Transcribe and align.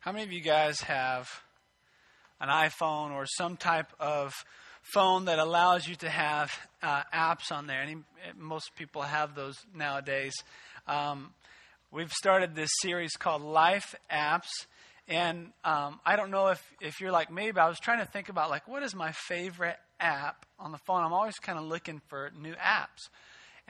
How 0.00 0.12
many 0.12 0.24
of 0.24 0.32
you 0.32 0.40
guys 0.40 0.80
have 0.80 1.28
an 2.40 2.48
iPhone 2.48 3.10
or 3.10 3.26
some 3.26 3.58
type 3.58 3.92
of 4.00 4.32
phone 4.94 5.26
that 5.26 5.38
allows 5.38 5.86
you 5.86 5.94
to 5.96 6.08
have 6.08 6.50
uh, 6.82 7.02
apps 7.14 7.52
on 7.52 7.66
there? 7.66 7.82
Any, 7.82 7.96
most 8.34 8.74
people 8.76 9.02
have 9.02 9.34
those 9.34 9.58
nowadays. 9.76 10.32
Um, 10.88 11.34
we've 11.92 12.12
started 12.12 12.56
this 12.56 12.70
series 12.80 13.10
called 13.18 13.42
Life 13.42 13.94
Apps. 14.10 14.48
And 15.06 15.48
um, 15.64 16.00
I 16.06 16.16
don't 16.16 16.30
know 16.30 16.46
if, 16.46 16.62
if 16.80 17.02
you're 17.02 17.12
like 17.12 17.30
me, 17.30 17.50
but 17.50 17.60
I 17.60 17.68
was 17.68 17.78
trying 17.78 17.98
to 17.98 18.10
think 18.10 18.30
about 18.30 18.48
like 18.48 18.66
what 18.66 18.82
is 18.82 18.94
my 18.94 19.12
favorite 19.12 19.76
app 20.00 20.46
on 20.58 20.72
the 20.72 20.78
phone. 20.78 21.04
I'm 21.04 21.12
always 21.12 21.38
kind 21.38 21.58
of 21.58 21.66
looking 21.66 22.00
for 22.08 22.30
new 22.40 22.54
apps. 22.54 23.10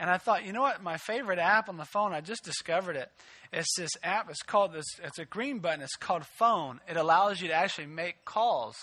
And 0.01 0.09
I 0.09 0.17
thought, 0.17 0.47
you 0.47 0.51
know 0.51 0.63
what? 0.63 0.81
My 0.81 0.97
favorite 0.97 1.37
app 1.37 1.69
on 1.69 1.77
the 1.77 1.85
phone, 1.85 2.11
I 2.11 2.21
just 2.21 2.43
discovered 2.43 2.95
it. 2.95 3.11
It's 3.53 3.69
this 3.77 3.91
app. 4.01 4.31
It's 4.31 4.41
called 4.41 4.73
this. 4.73 4.87
It's 5.03 5.19
a 5.19 5.25
green 5.25 5.59
button. 5.59 5.81
It's 5.81 5.95
called 5.95 6.25
Phone. 6.25 6.79
It 6.89 6.97
allows 6.97 7.39
you 7.39 7.49
to 7.49 7.53
actually 7.53 7.85
make 7.85 8.25
calls 8.25 8.75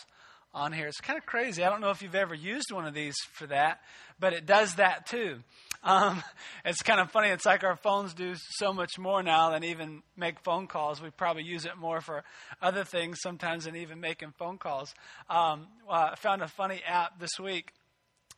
on 0.55 0.73
here. 0.73 0.87
It's 0.87 1.01
kind 1.01 1.19
of 1.19 1.27
crazy. 1.27 1.65
I 1.65 1.71
don't 1.71 1.81
know 1.81 1.91
if 1.91 2.03
you've 2.03 2.15
ever 2.15 2.37
used 2.37 2.71
one 2.71 2.87
of 2.87 2.95
these 2.95 3.17
for 3.33 3.49
that, 3.49 3.81
but 4.21 4.33
it 4.33 4.47
does 4.47 4.77
that 4.77 5.07
too. 5.07 5.41
Um, 5.83 6.23
it's 6.65 6.83
kind 6.83 7.01
of 7.01 7.11
funny. 7.11 7.31
It's 7.31 7.45
like 7.45 7.65
our 7.65 7.75
phones 7.75 8.15
do 8.15 8.35
so 8.37 8.73
much 8.73 8.97
more 8.97 9.21
now 9.21 9.51
than 9.51 9.65
even 9.65 10.05
make 10.17 10.39
phone 10.45 10.69
calls. 10.69 11.03
We 11.03 11.11
probably 11.11 11.43
use 11.43 11.65
it 11.65 11.77
more 11.77 12.01
for 12.01 12.23
other 12.63 12.85
things 12.85 13.19
sometimes 13.21 13.65
than 13.65 13.75
even 13.75 13.99
making 13.99 14.35
phone 14.39 14.59
calls. 14.59 14.95
Um, 15.29 15.67
well, 15.85 16.11
I 16.13 16.15
found 16.15 16.43
a 16.43 16.49
funny 16.49 16.81
app 16.87 17.19
this 17.19 17.41
week 17.41 17.73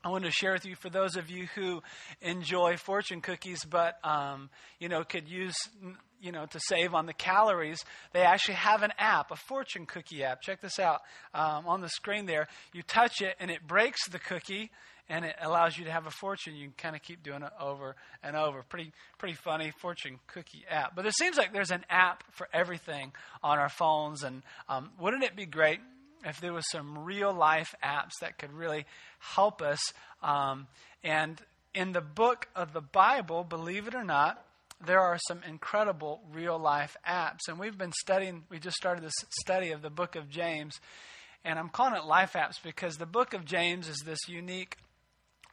I 0.03 0.09
wanted 0.09 0.27
to 0.27 0.33
share 0.33 0.53
with 0.53 0.65
you 0.65 0.77
for 0.77 0.89
those 0.89 1.17
of 1.17 1.29
you 1.29 1.47
who 1.55 1.83
enjoy 2.23 2.79
fortune 2.79 3.21
cookies, 3.21 3.65
but 3.65 3.99
um, 4.03 4.49
you 4.79 4.89
know 4.89 5.05
could 5.05 5.29
use 5.29 5.55
you 6.23 6.33
know 6.33 6.47
to 6.47 6.61
save 6.69 6.95
on 6.95 7.05
the 7.05 7.13
calories. 7.13 7.85
They 8.13 8.23
actually 8.23 8.55
have 8.55 8.83
an 8.83 8.93
app, 8.99 9.31
a 9.31 9.37
fortune 9.37 9.85
cookie 9.85 10.25
app. 10.25 10.41
Check 10.41 10.63
this 10.63 10.79
out 10.79 11.03
um, 11.35 11.67
on 11.67 11.83
the 11.83 11.91
screen 11.91 12.25
there. 12.25 12.49
You 12.73 12.83
touch 12.83 13.21
it 13.21 13.37
and 13.41 13.51
it 13.51 13.67
breaks 13.67 14.09
the 14.09 14.19
cookie, 14.19 14.71
and 15.11 15.27
it 15.27 15.37
allows 15.39 15.77
you 15.77 15.85
to 15.85 15.91
have 15.91 16.07
a 16.07 16.11
fortune. 16.11 16.57
You 16.57 16.69
can 16.69 16.75
kind 16.79 16.97
of 16.97 17.03
keep 17.03 17.23
doing 17.23 17.43
it 17.43 17.53
over 17.61 17.95
and 18.23 18.37
over. 18.37 18.63
Pretty 18.63 18.93
pretty 19.19 19.35
funny 19.35 19.71
fortune 19.83 20.19
cookie 20.29 20.65
app. 20.71 20.97
But 20.97 21.05
it 21.05 21.15
seems 21.15 21.37
like 21.37 21.53
there's 21.53 21.73
an 21.73 21.85
app 21.91 22.25
for 22.33 22.49
everything 22.55 23.13
on 23.43 23.59
our 23.59 23.69
phones, 23.69 24.23
and 24.23 24.43
um, 24.67 24.93
wouldn't 24.99 25.25
it 25.25 25.37
be 25.37 25.45
great? 25.45 25.81
If 26.25 26.41
there 26.41 26.53
was 26.53 26.65
some 26.71 27.05
real 27.05 27.33
life 27.33 27.75
apps 27.83 28.13
that 28.21 28.39
could 28.39 28.53
really 28.53 28.87
help 29.19 29.63
us. 29.63 29.81
Um, 30.23 30.67
and 31.03 31.41
in 31.75 31.93
the 31.93 32.01
book 32.01 32.49
of 32.55 32.73
the 32.73 32.81
Bible, 32.81 33.45
believe 33.45 33.87
it 33.87 33.95
or 33.95 34.05
not, 34.05 34.45
there 34.85 35.01
are 35.01 35.19
some 35.29 35.43
incredible 35.47 36.21
real 36.33 36.59
life 36.59 36.97
apps. 37.07 37.41
And 37.49 37.59
we've 37.59 37.77
been 37.77 37.93
studying, 37.93 38.45
we 38.51 38.59
just 38.59 38.77
started 38.77 39.05
this 39.05 39.15
study 39.41 39.73
of 39.73 39.83
the 39.83 39.91
book 39.91 40.17
of 40.17 40.29
James. 40.29 40.81
And 41.45 41.59
I'm 41.59 41.69
calling 41.69 41.95
it 41.95 42.05
life 42.05 42.33
apps 42.35 42.63
because 42.63 42.97
the 42.97 43.07
book 43.07 43.35
of 43.35 43.45
James 43.45 43.89
is 43.89 44.03
this 44.05 44.29
unique, 44.29 44.77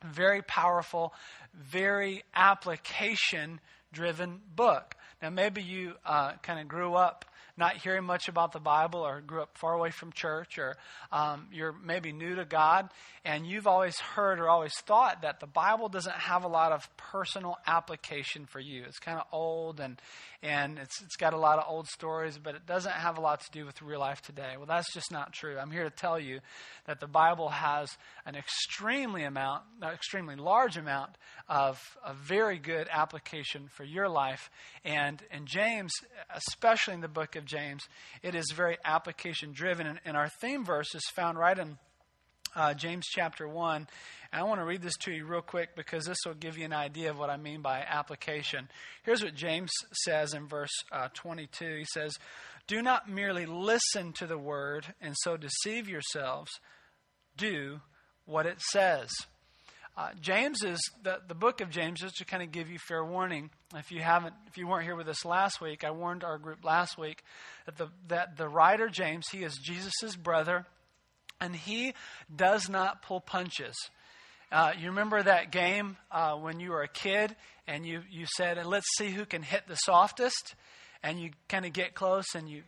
very 0.04 0.42
powerful, 0.42 1.14
very 1.54 2.24
application 2.36 3.60
driven 3.94 4.42
book. 4.56 4.96
Now, 5.22 5.30
maybe 5.30 5.62
you 5.62 5.94
uh, 6.06 6.34
kind 6.44 6.60
of 6.60 6.68
grew 6.68 6.96
up 6.96 7.26
not 7.58 7.78
hearing 7.78 8.04
much 8.04 8.28
about 8.28 8.52
the 8.52 8.60
Bible 8.60 9.00
or 9.00 9.20
grew 9.22 9.42
up 9.42 9.58
far 9.58 9.74
away 9.74 9.90
from 9.90 10.12
church 10.12 10.60
or 10.60 10.78
um, 11.12 11.48
you're 11.52 11.74
maybe 11.84 12.12
new 12.12 12.36
to 12.36 12.46
God 12.46 12.90
and 13.26 13.46
you've 13.48 13.68
always 13.68 13.98
heard 14.00 14.40
or 14.40 14.48
always 14.48 14.74
thought 14.86 15.24
that 15.24 15.40
the 15.40 15.48
Bible 15.48 15.90
doesn't 15.90 16.16
have 16.16 16.44
a 16.44 16.48
lot 16.48 16.72
of 16.72 16.88
personal 16.98 17.58
application 17.66 18.46
for 18.46 18.60
you. 18.60 18.84
It's 18.88 19.00
kind 19.00 19.18
of 19.18 19.26
old 19.32 19.80
and, 19.80 20.00
and 20.44 20.78
it's, 20.78 21.02
it's 21.02 21.16
got 21.16 21.34
a 21.34 21.38
lot 21.38 21.58
of 21.58 21.66
old 21.68 21.88
stories, 21.88 22.38
but 22.38 22.54
it 22.54 22.68
doesn't 22.68 22.94
have 22.94 23.18
a 23.18 23.22
lot 23.22 23.42
to 23.42 23.52
do 23.52 23.66
with 23.66 23.82
real 23.82 24.00
life 24.00 24.22
today. 24.22 24.54
Well, 24.56 24.68
that's 24.68 24.94
just 24.94 25.12
not 25.12 25.34
true. 25.34 25.58
I'm 25.58 25.72
here 25.72 25.84
to 25.84 25.90
tell 25.90 26.20
you 26.20 26.40
that 26.86 27.00
the 27.00 27.08
Bible 27.08 27.50
has 27.50 27.90
an 28.26 28.36
extremely 28.36 29.24
amount, 29.24 29.64
an 29.82 29.90
extremely 29.90 30.36
large 30.36 30.78
amount 30.78 31.12
of 31.50 31.82
a 32.06 32.14
very 32.14 32.60
good 32.60 32.88
application 32.92 33.68
for 33.74 33.84
your 33.84 34.08
life. 34.08 34.52
And 34.86 35.22
in 35.32 35.48
James, 35.48 35.92
especially 36.36 36.94
in 36.94 37.02
the 37.02 37.08
book 37.08 37.36
of 37.36 37.47
James, 37.48 37.84
it 38.22 38.36
is 38.36 38.52
very 38.56 38.78
application 38.86 39.52
driven. 39.54 39.88
And, 39.88 40.00
and 40.06 40.16
our 40.16 40.30
theme 40.30 40.64
verse 40.64 40.94
is 40.94 41.04
found 41.16 41.38
right 41.38 41.58
in 41.58 41.78
uh, 42.56 42.74
James 42.74 43.06
chapter 43.08 43.48
1. 43.48 43.88
And 44.32 44.42
I 44.42 44.44
want 44.44 44.60
to 44.60 44.66
read 44.66 44.82
this 44.82 44.98
to 45.02 45.12
you 45.12 45.26
real 45.26 45.42
quick 45.42 45.76
because 45.76 46.06
this 46.06 46.18
will 46.26 46.34
give 46.34 46.58
you 46.58 46.66
an 46.66 46.74
idea 46.74 47.10
of 47.10 47.20
what 47.20 47.30
I 47.30 47.38
mean 47.38 47.62
by 47.62 47.80
application. 47.80 48.68
Here's 49.04 49.24
what 49.24 49.36
James 49.36 49.72
says 50.06 50.34
in 50.34 50.48
verse 50.48 50.74
uh, 50.92 51.10
22. 51.14 51.78
He 51.78 51.86
says, 51.94 52.18
Do 52.68 52.82
not 52.82 53.10
merely 53.10 53.46
listen 53.46 54.14
to 54.14 54.28
the 54.28 54.38
word 54.38 54.86
and 55.02 55.16
so 55.18 55.38
deceive 55.38 55.88
yourselves, 55.88 56.52
do 57.38 57.82
what 58.26 58.46
it 58.46 58.60
says. 58.62 59.10
Uh, 59.98 60.10
James 60.22 60.62
is 60.62 60.80
the, 61.02 61.20
the 61.28 61.34
book 61.34 61.60
of 61.60 61.72
James, 61.72 62.00
just 62.00 62.18
to 62.18 62.26
kind 62.26 62.44
of 62.44 62.52
give 62.52 62.70
you 62.70 62.78
fair 62.78 63.04
warning. 63.04 63.50
If 63.76 63.92
you 63.92 64.00
haven't, 64.00 64.36
if 64.46 64.56
you 64.56 64.68
weren't 64.68 64.84
here 64.84 64.96
with 64.96 65.08
us 65.08 65.26
last 65.26 65.60
week, 65.60 65.84
I 65.84 65.90
warned 65.90 66.24
our 66.24 66.38
group 66.38 66.64
last 66.64 67.00
week 67.00 67.24
that 67.66 67.78
the 67.78 67.88
that 68.10 68.38
the 68.38 68.48
writer 68.48 68.90
James, 68.90 69.26
he 69.32 69.44
is 69.44 69.58
Jesus' 69.58 70.16
brother, 70.16 70.68
and 71.42 71.56
he 71.56 71.96
does 72.34 72.70
not 72.70 73.02
pull 73.02 73.20
punches. 73.20 73.76
Uh, 74.52 74.74
you 74.80 74.90
remember 74.90 75.24
that 75.24 75.52
game 75.52 75.98
uh, 76.12 76.36
when 76.36 76.60
you 76.60 76.70
were 76.70 76.84
a 76.84 76.88
kid, 76.88 77.36
and 77.66 77.84
you 77.84 78.04
you 78.12 78.28
said, 78.36 78.64
"Let's 78.68 78.86
see 78.98 79.10
who 79.10 79.26
can 79.26 79.42
hit 79.42 79.64
the 79.68 79.76
softest," 79.78 80.54
and 81.02 81.20
you 81.20 81.32
kind 81.50 81.66
of 81.66 81.74
get 81.74 81.96
close, 81.96 82.36
and 82.36 82.48
you 82.48 82.62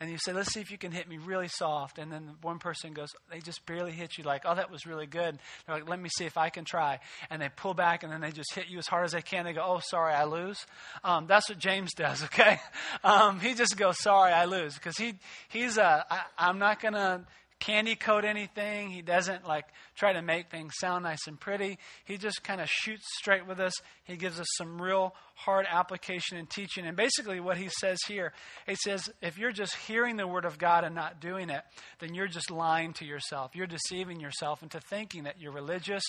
and 0.00 0.10
you 0.10 0.16
say, 0.18 0.32
let's 0.32 0.52
see 0.52 0.60
if 0.60 0.70
you 0.70 0.78
can 0.78 0.92
hit 0.92 1.08
me 1.08 1.18
really 1.18 1.48
soft. 1.48 1.98
And 1.98 2.10
then 2.10 2.30
one 2.40 2.58
person 2.58 2.94
goes, 2.94 3.10
they 3.30 3.40
just 3.40 3.66
barely 3.66 3.92
hit 3.92 4.16
you, 4.16 4.24
like, 4.24 4.42
oh, 4.46 4.54
that 4.54 4.70
was 4.70 4.86
really 4.86 5.06
good. 5.06 5.38
They're 5.66 5.76
like, 5.76 5.88
let 5.88 6.00
me 6.00 6.08
see 6.16 6.24
if 6.24 6.38
I 6.38 6.48
can 6.48 6.64
try. 6.64 7.00
And 7.28 7.42
they 7.42 7.50
pull 7.54 7.74
back 7.74 8.02
and 8.02 8.10
then 8.10 8.22
they 8.22 8.30
just 8.30 8.54
hit 8.54 8.68
you 8.68 8.78
as 8.78 8.86
hard 8.86 9.04
as 9.04 9.12
they 9.12 9.20
can. 9.20 9.44
They 9.44 9.52
go, 9.52 9.62
oh, 9.62 9.80
sorry, 9.80 10.14
I 10.14 10.24
lose. 10.24 10.64
Um, 11.04 11.26
that's 11.26 11.50
what 11.50 11.58
James 11.58 11.92
does, 11.92 12.24
okay? 12.24 12.58
Um, 13.04 13.40
he 13.40 13.54
just 13.54 13.76
goes, 13.76 14.00
sorry, 14.00 14.32
I 14.32 14.46
lose. 14.46 14.74
Because 14.74 14.96
he, 14.96 15.14
he's, 15.50 15.76
uh, 15.76 16.02
I, 16.10 16.22
I'm 16.38 16.58
not 16.58 16.80
going 16.80 16.94
to 16.94 17.20
candy 17.60 17.94
coat 17.94 18.24
anything. 18.24 18.90
He 18.90 19.02
doesn't 19.02 19.46
like 19.46 19.66
try 19.94 20.12
to 20.12 20.22
make 20.22 20.50
things 20.50 20.72
sound 20.80 21.04
nice 21.04 21.26
and 21.26 21.38
pretty. 21.38 21.78
He 22.04 22.16
just 22.16 22.42
kind 22.42 22.60
of 22.60 22.68
shoots 22.68 23.04
straight 23.18 23.46
with 23.46 23.60
us. 23.60 23.74
He 24.04 24.16
gives 24.16 24.40
us 24.40 24.46
some 24.56 24.80
real 24.80 25.14
hard 25.34 25.66
application 25.70 26.36
and 26.38 26.48
teaching. 26.50 26.86
And 26.86 26.96
basically, 26.96 27.38
what 27.38 27.56
he 27.56 27.68
says 27.80 27.98
here, 28.08 28.32
he 28.66 28.74
says, 28.74 29.08
if 29.22 29.38
you're 29.38 29.52
just 29.52 29.76
hearing 29.76 30.16
the 30.16 30.26
word 30.26 30.44
of 30.44 30.58
God 30.58 30.84
and 30.84 30.94
not 30.94 31.20
doing 31.20 31.50
it, 31.50 31.62
then 32.00 32.14
you're 32.14 32.26
just 32.26 32.50
lying 32.50 32.92
to 32.94 33.04
yourself. 33.04 33.54
You're 33.54 33.66
deceiving 33.66 34.20
yourself 34.20 34.62
into 34.62 34.80
thinking 34.80 35.24
that 35.24 35.40
you're 35.40 35.52
religious, 35.52 36.02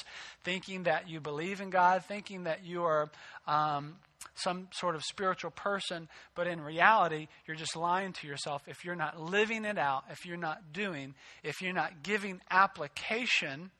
thinking 0.43 0.83
that 0.83 1.09
you 1.09 1.19
believe 1.19 1.61
in 1.61 1.69
God, 1.69 2.03
thinking 2.05 2.45
that 2.45 2.65
you 2.65 2.83
are. 2.83 3.11
Um, 3.45 3.95
some 4.35 4.67
sort 4.71 4.95
of 4.95 5.03
spiritual 5.03 5.51
person, 5.51 6.07
but 6.35 6.47
in 6.47 6.61
reality, 6.61 7.27
you're 7.45 7.55
just 7.55 7.75
lying 7.75 8.13
to 8.13 8.27
yourself 8.27 8.63
if 8.67 8.83
you're 8.85 8.95
not 8.95 9.19
living 9.19 9.65
it 9.65 9.77
out, 9.77 10.03
if 10.09 10.25
you're 10.25 10.37
not 10.37 10.73
doing, 10.73 11.13
if 11.43 11.61
you're 11.61 11.73
not 11.73 12.03
giving 12.03 12.41
application 12.49 13.71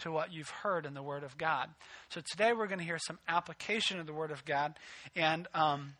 to 0.00 0.10
what 0.10 0.32
you've 0.32 0.50
heard 0.50 0.86
in 0.86 0.94
the 0.94 1.02
Word 1.02 1.24
of 1.24 1.36
God. 1.36 1.68
So 2.08 2.20
today 2.32 2.52
we're 2.52 2.66
going 2.66 2.78
to 2.78 2.84
hear 2.84 2.98
some 2.98 3.18
application 3.28 4.00
of 4.00 4.06
the 4.06 4.14
Word 4.14 4.30
of 4.30 4.44
God, 4.44 4.78
and 5.14 5.46
um, 5.54 5.94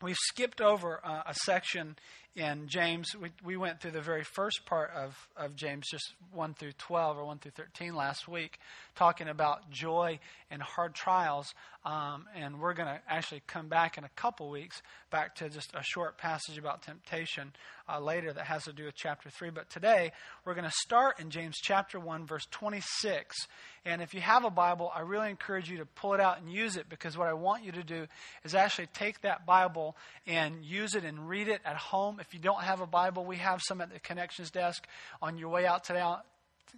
we've 0.00 0.16
skipped 0.16 0.60
over 0.60 1.00
uh, 1.04 1.22
a 1.26 1.34
section 1.34 1.96
in 2.34 2.68
James. 2.68 3.14
We, 3.14 3.30
we 3.44 3.56
went 3.56 3.80
through 3.80 3.90
the 3.92 4.00
very 4.00 4.24
first 4.24 4.64
part 4.66 4.90
of, 4.94 5.16
of 5.36 5.54
James, 5.54 5.86
just 5.90 6.12
1 6.32 6.54
through 6.54 6.72
12 6.78 7.18
or 7.18 7.24
1 7.24 7.38
through 7.38 7.52
13 7.52 7.94
last 7.94 8.26
week, 8.26 8.58
talking 8.94 9.28
about 9.28 9.70
joy 9.70 10.18
and 10.50 10.60
hard 10.62 10.94
trials. 10.94 11.54
Um, 11.84 12.26
and 12.36 12.60
we're 12.60 12.74
going 12.74 12.88
to 12.88 13.00
actually 13.08 13.42
come 13.46 13.68
back 13.68 13.98
in 13.98 14.04
a 14.04 14.08
couple 14.10 14.48
weeks 14.50 14.82
back 15.10 15.34
to 15.36 15.48
just 15.48 15.72
a 15.74 15.82
short 15.82 16.16
passage 16.16 16.56
about 16.56 16.82
temptation 16.82 17.52
uh, 17.88 17.98
later 17.98 18.32
that 18.32 18.44
has 18.44 18.64
to 18.64 18.72
do 18.72 18.84
with 18.84 18.94
chapter 18.94 19.30
3. 19.30 19.50
But 19.50 19.68
today, 19.70 20.12
we're 20.44 20.54
going 20.54 20.68
to 20.68 20.74
start 20.76 21.18
in 21.18 21.30
James 21.30 21.56
chapter 21.60 21.98
1, 21.98 22.26
verse 22.26 22.46
26. 22.50 23.36
And 23.84 24.00
if 24.00 24.14
you 24.14 24.20
have 24.20 24.44
a 24.44 24.50
Bible, 24.50 24.92
I 24.94 25.00
really 25.00 25.30
encourage 25.30 25.68
you 25.68 25.78
to 25.78 25.86
pull 25.86 26.14
it 26.14 26.20
out 26.20 26.40
and 26.40 26.52
use 26.52 26.76
it 26.76 26.88
because 26.88 27.18
what 27.18 27.26
I 27.26 27.32
want 27.32 27.64
you 27.64 27.72
to 27.72 27.82
do 27.82 28.06
is 28.44 28.54
actually 28.54 28.86
take 28.86 29.22
that 29.22 29.44
Bible 29.44 29.96
and 30.26 30.64
use 30.64 30.94
it 30.94 31.04
and 31.04 31.28
read 31.28 31.48
it 31.48 31.60
at 31.64 31.76
home. 31.76 32.20
If 32.20 32.32
you 32.32 32.38
don't 32.38 32.62
have 32.62 32.80
a 32.80 32.86
Bible, 32.86 33.24
we 33.24 33.36
have 33.38 33.60
some 33.66 33.80
at 33.80 33.92
the 33.92 33.98
connections 33.98 34.50
desk 34.50 34.86
on 35.20 35.36
your 35.36 35.48
way 35.48 35.66
out 35.66 35.82
today 35.82 36.02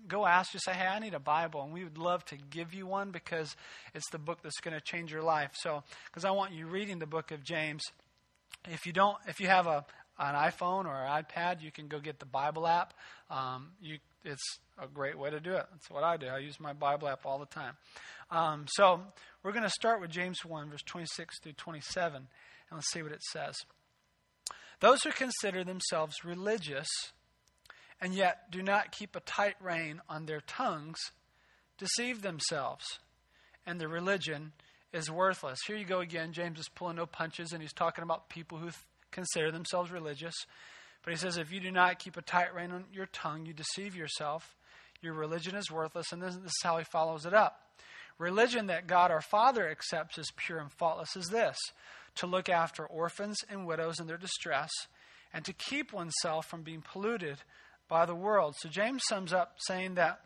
go 0.09 0.27
ask, 0.27 0.53
just 0.53 0.65
say, 0.65 0.73
hey, 0.73 0.87
I 0.87 0.99
need 0.99 1.15
a 1.15 1.21
Bible. 1.21 1.63
And 1.63 1.73
we 1.73 1.85
would 1.85 1.99
love 1.99 2.25
to 2.27 2.37
give 2.37 2.75
you 2.75 2.87
one 2.87 3.11
because 3.11 3.57
it's 3.95 4.09
the 4.11 4.19
book 4.19 4.39
that's 4.43 4.61
going 4.61 4.75
to 4.75 4.81
change 4.81 5.13
your 5.13 5.23
life. 5.23 5.53
So, 5.55 5.83
because 6.07 6.25
I 6.25 6.31
want 6.31 6.53
you 6.53 6.67
reading 6.67 6.99
the 6.99 7.07
book 7.07 7.31
of 7.31 7.43
James. 7.43 7.83
If 8.69 8.87
you 8.87 8.93
don't, 8.93 9.17
if 9.27 9.41
you 9.41 9.47
have 9.47 9.67
a, 9.67 9.85
an 10.19 10.35
iPhone 10.35 10.87
or 10.87 10.95
an 10.95 11.25
iPad, 11.25 11.63
you 11.63 11.71
can 11.71 11.89
go 11.89 11.99
get 11.99 12.19
the 12.19 12.27
Bible 12.27 12.67
app. 12.67 12.95
Um, 13.31 13.73
you, 13.81 13.99
it's 14.25 14.59
a 14.79 14.87
great 14.87 15.19
way 15.19 15.31
to 15.31 15.41
do 15.41 15.53
it. 15.53 15.67
That's 15.71 15.91
what 15.91 16.05
I 16.05 16.17
do. 16.17 16.27
I 16.27 16.39
use 16.39 16.59
my 16.59 16.73
Bible 16.73 17.09
app 17.09 17.27
all 17.27 17.39
the 17.39 17.47
time. 17.47 17.75
Um, 18.31 18.67
so 18.69 19.01
we're 19.43 19.53
going 19.53 19.65
to 19.65 19.71
start 19.71 20.01
with 20.01 20.11
James 20.11 20.45
1, 20.45 20.71
verse 20.71 20.83
26 20.83 21.41
through 21.41 21.53
27, 21.53 22.17
and 22.17 22.27
let's 22.73 22.91
see 22.91 23.03
what 23.03 23.13
it 23.13 23.23
says. 23.23 23.55
Those 24.81 25.03
who 25.03 25.13
consider 25.13 25.65
themselves 25.65 26.25
religious 26.25 26.89
and 28.05 28.15
yet 28.15 28.51
do 28.51 28.63
not 28.63 28.93
keep 28.93 29.17
a 29.17 29.21
tight 29.21 29.57
rein 29.63 29.99
on 30.11 30.27
their 30.27 30.43
tongues 30.43 30.99
deceive 31.79 32.21
themselves, 32.21 32.85
and 33.65 33.81
the 33.81 33.89
religion 33.89 34.53
is 34.93 35.11
worthless. 35.11 35.59
Here 35.67 35.79
you 35.79 35.87
go 35.87 36.01
again. 36.01 36.35
James 36.35 36.59
is 36.59 36.69
pulling 36.69 36.97
no 36.97 37.07
punches, 37.07 37.53
and 37.53 37.63
he's 37.63 37.73
talking 37.73 38.05
about 38.05 38.29
people 38.29 38.59
who 38.59 38.67
th- 38.67 38.77
consider 39.11 39.51
themselves 39.51 39.91
religious. 39.91 40.35
But 41.03 41.15
he 41.15 41.19
says, 41.19 41.39
if 41.39 41.51
you 41.51 41.61
do 41.61 41.71
not 41.71 41.99
keep 41.99 42.19
a 42.19 42.23
tight 42.23 42.55
rein 42.55 42.73
on 42.73 42.85
your 42.93 43.07
tongue, 43.07 43.47
you 43.47 43.55
deceive 43.55 43.97
yourself. 43.97 44.55
Your 45.01 45.15
religion 45.15 45.55
is 45.55 45.71
worthless. 45.71 46.13
And 46.13 46.23
this, 46.23 46.35
this 46.37 46.45
is 46.45 46.63
how 46.63 46.77
he 46.77 46.85
follows 46.85 47.25
it 47.25 47.33
up. 47.33 47.59
Religion 48.19 48.67
that 48.67 48.87
God 48.87 49.11
our 49.11 49.23
Father 49.23 49.67
accepts 49.67 50.19
as 50.19 50.27
pure 50.37 50.59
and 50.59 50.71
faultless 50.71 51.17
is 51.17 51.29
this 51.29 51.57
to 52.17 52.27
look 52.27 52.51
after 52.51 52.85
orphans 52.85 53.39
and 53.49 53.67
widows 53.67 53.99
in 53.99 54.07
their 54.07 54.19
distress, 54.19 54.71
and 55.33 55.43
to 55.47 55.55
keep 55.55 55.91
oneself 55.95 56.45
from 56.45 56.63
being 56.63 56.83
polluted 56.83 57.39
by 57.89 58.07
the 58.07 58.15
world. 58.15 58.55
So 58.59 58.69
James 58.69 59.03
sums 59.09 59.33
up 59.33 59.57
saying 59.59 59.95
that 59.95 60.21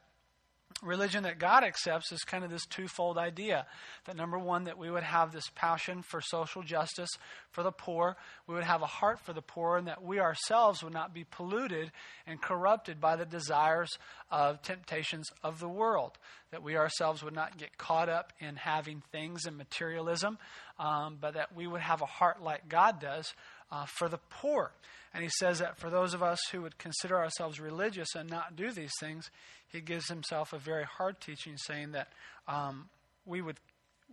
religion 0.82 1.24
that 1.24 1.38
God 1.38 1.64
accepts 1.64 2.12
is 2.12 2.20
kind 2.20 2.44
of 2.44 2.50
this 2.50 2.66
twofold 2.66 3.18
idea. 3.18 3.66
That 4.06 4.16
number 4.16 4.38
one, 4.38 4.64
that 4.64 4.78
we 4.78 4.90
would 4.90 5.02
have 5.02 5.32
this 5.32 5.50
passion 5.54 6.02
for 6.02 6.20
social 6.20 6.62
justice 6.62 7.10
for 7.50 7.62
the 7.62 7.72
poor, 7.72 8.16
we 8.46 8.54
would 8.54 8.64
have 8.64 8.82
a 8.82 8.86
heart 8.86 9.18
for 9.20 9.32
the 9.32 9.42
poor, 9.42 9.76
and 9.76 9.88
that 9.88 10.02
we 10.02 10.20
ourselves 10.20 10.82
would 10.82 10.92
not 10.92 11.12
be 11.12 11.24
polluted 11.24 11.90
and 12.26 12.40
corrupted 12.40 13.00
by 13.00 13.16
the 13.16 13.26
desires 13.26 13.90
of 14.30 14.62
temptations 14.62 15.28
of 15.42 15.58
the 15.58 15.68
world. 15.68 16.12
That 16.52 16.62
we 16.62 16.76
ourselves 16.76 17.22
would 17.22 17.34
not 17.34 17.58
get 17.58 17.76
caught 17.76 18.08
up 18.08 18.32
in 18.38 18.56
having 18.56 19.02
things 19.10 19.46
and 19.46 19.56
materialism, 19.56 20.38
um, 20.78 21.18
but 21.20 21.34
that 21.34 21.54
we 21.54 21.66
would 21.66 21.80
have 21.80 22.02
a 22.02 22.06
heart 22.06 22.42
like 22.42 22.68
God 22.68 23.00
does 23.00 23.34
uh, 23.70 23.86
for 23.86 24.08
the 24.08 24.18
poor. 24.30 24.72
And 25.14 25.22
he 25.22 25.30
says 25.38 25.58
that 25.60 25.78
for 25.78 25.90
those 25.90 26.14
of 26.14 26.22
us 26.22 26.38
who 26.52 26.62
would 26.62 26.78
consider 26.78 27.16
ourselves 27.16 27.58
religious 27.58 28.14
and 28.14 28.28
not 28.28 28.56
do 28.56 28.70
these 28.70 28.92
things, 29.00 29.30
he 29.68 29.80
gives 29.80 30.08
himself 30.08 30.52
a 30.52 30.58
very 30.58 30.84
hard 30.84 31.20
teaching, 31.20 31.56
saying 31.56 31.92
that 31.92 32.08
um, 32.46 32.88
we 33.24 33.40
would 33.40 33.56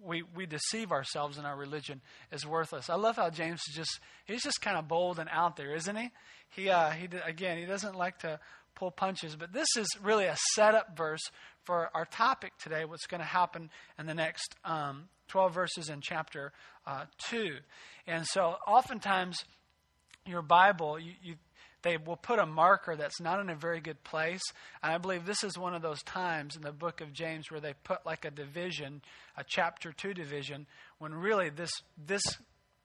we, 0.03 0.23
we 0.35 0.45
deceive 0.45 0.91
ourselves 0.91 1.37
and 1.37 1.47
our 1.47 1.55
religion 1.55 2.01
is 2.31 2.45
worthless. 2.45 2.89
I 2.89 2.95
love 2.95 3.15
how 3.15 3.29
James 3.29 3.61
is 3.69 3.75
just 3.75 3.99
he's 4.25 4.43
just 4.43 4.61
kind 4.61 4.77
of 4.77 4.87
bold 4.87 5.19
and 5.19 5.29
out 5.31 5.55
there, 5.55 5.73
isn't 5.73 5.95
he? 5.95 6.11
He 6.49 6.69
uh, 6.69 6.89
he 6.91 7.07
again 7.25 7.57
he 7.57 7.65
doesn't 7.65 7.95
like 7.95 8.19
to 8.19 8.39
pull 8.75 8.91
punches, 8.91 9.35
but 9.35 9.53
this 9.53 9.69
is 9.77 9.87
really 10.01 10.25
a 10.25 10.35
setup 10.53 10.97
verse 10.97 11.21
for 11.65 11.89
our 11.93 12.05
topic 12.05 12.53
today. 12.59 12.85
What's 12.85 13.07
going 13.07 13.21
to 13.21 13.27
happen 13.27 13.69
in 13.99 14.05
the 14.05 14.13
next 14.13 14.55
um, 14.63 15.09
twelve 15.27 15.53
verses 15.53 15.89
in 15.89 16.01
chapter 16.01 16.53
uh, 16.87 17.05
two, 17.29 17.57
and 18.07 18.25
so 18.25 18.55
oftentimes 18.67 19.43
your 20.25 20.41
Bible 20.41 20.99
you, 20.99 21.13
you 21.23 21.35
they 21.81 21.97
will 21.97 22.15
put 22.15 22.39
a 22.39 22.45
marker 22.47 22.95
that's 22.95 23.21
not 23.21 23.39
in 23.39 23.49
a 23.49 23.55
very 23.55 23.79
good 23.79 24.03
place. 24.03 24.41
And 24.81 24.91
I 24.91 24.97
believe 24.97 25.25
this 25.25 25.43
is 25.43 25.55
one 25.55 25.75
of 25.75 25.83
those 25.83 26.01
times 26.01 26.55
in 26.55 26.63
the 26.63 26.71
book 26.71 26.99
of 26.99 27.13
James 27.13 27.51
where 27.51 27.61
they 27.61 27.75
put 27.83 28.05
like 28.07 28.25
a 28.25 28.31
division, 28.31 29.03
a 29.37 29.43
chapter 29.47 29.91
two 29.91 30.13
division, 30.13 30.65
when 30.97 31.13
really 31.13 31.49
this 31.49 31.71
this 32.07 32.23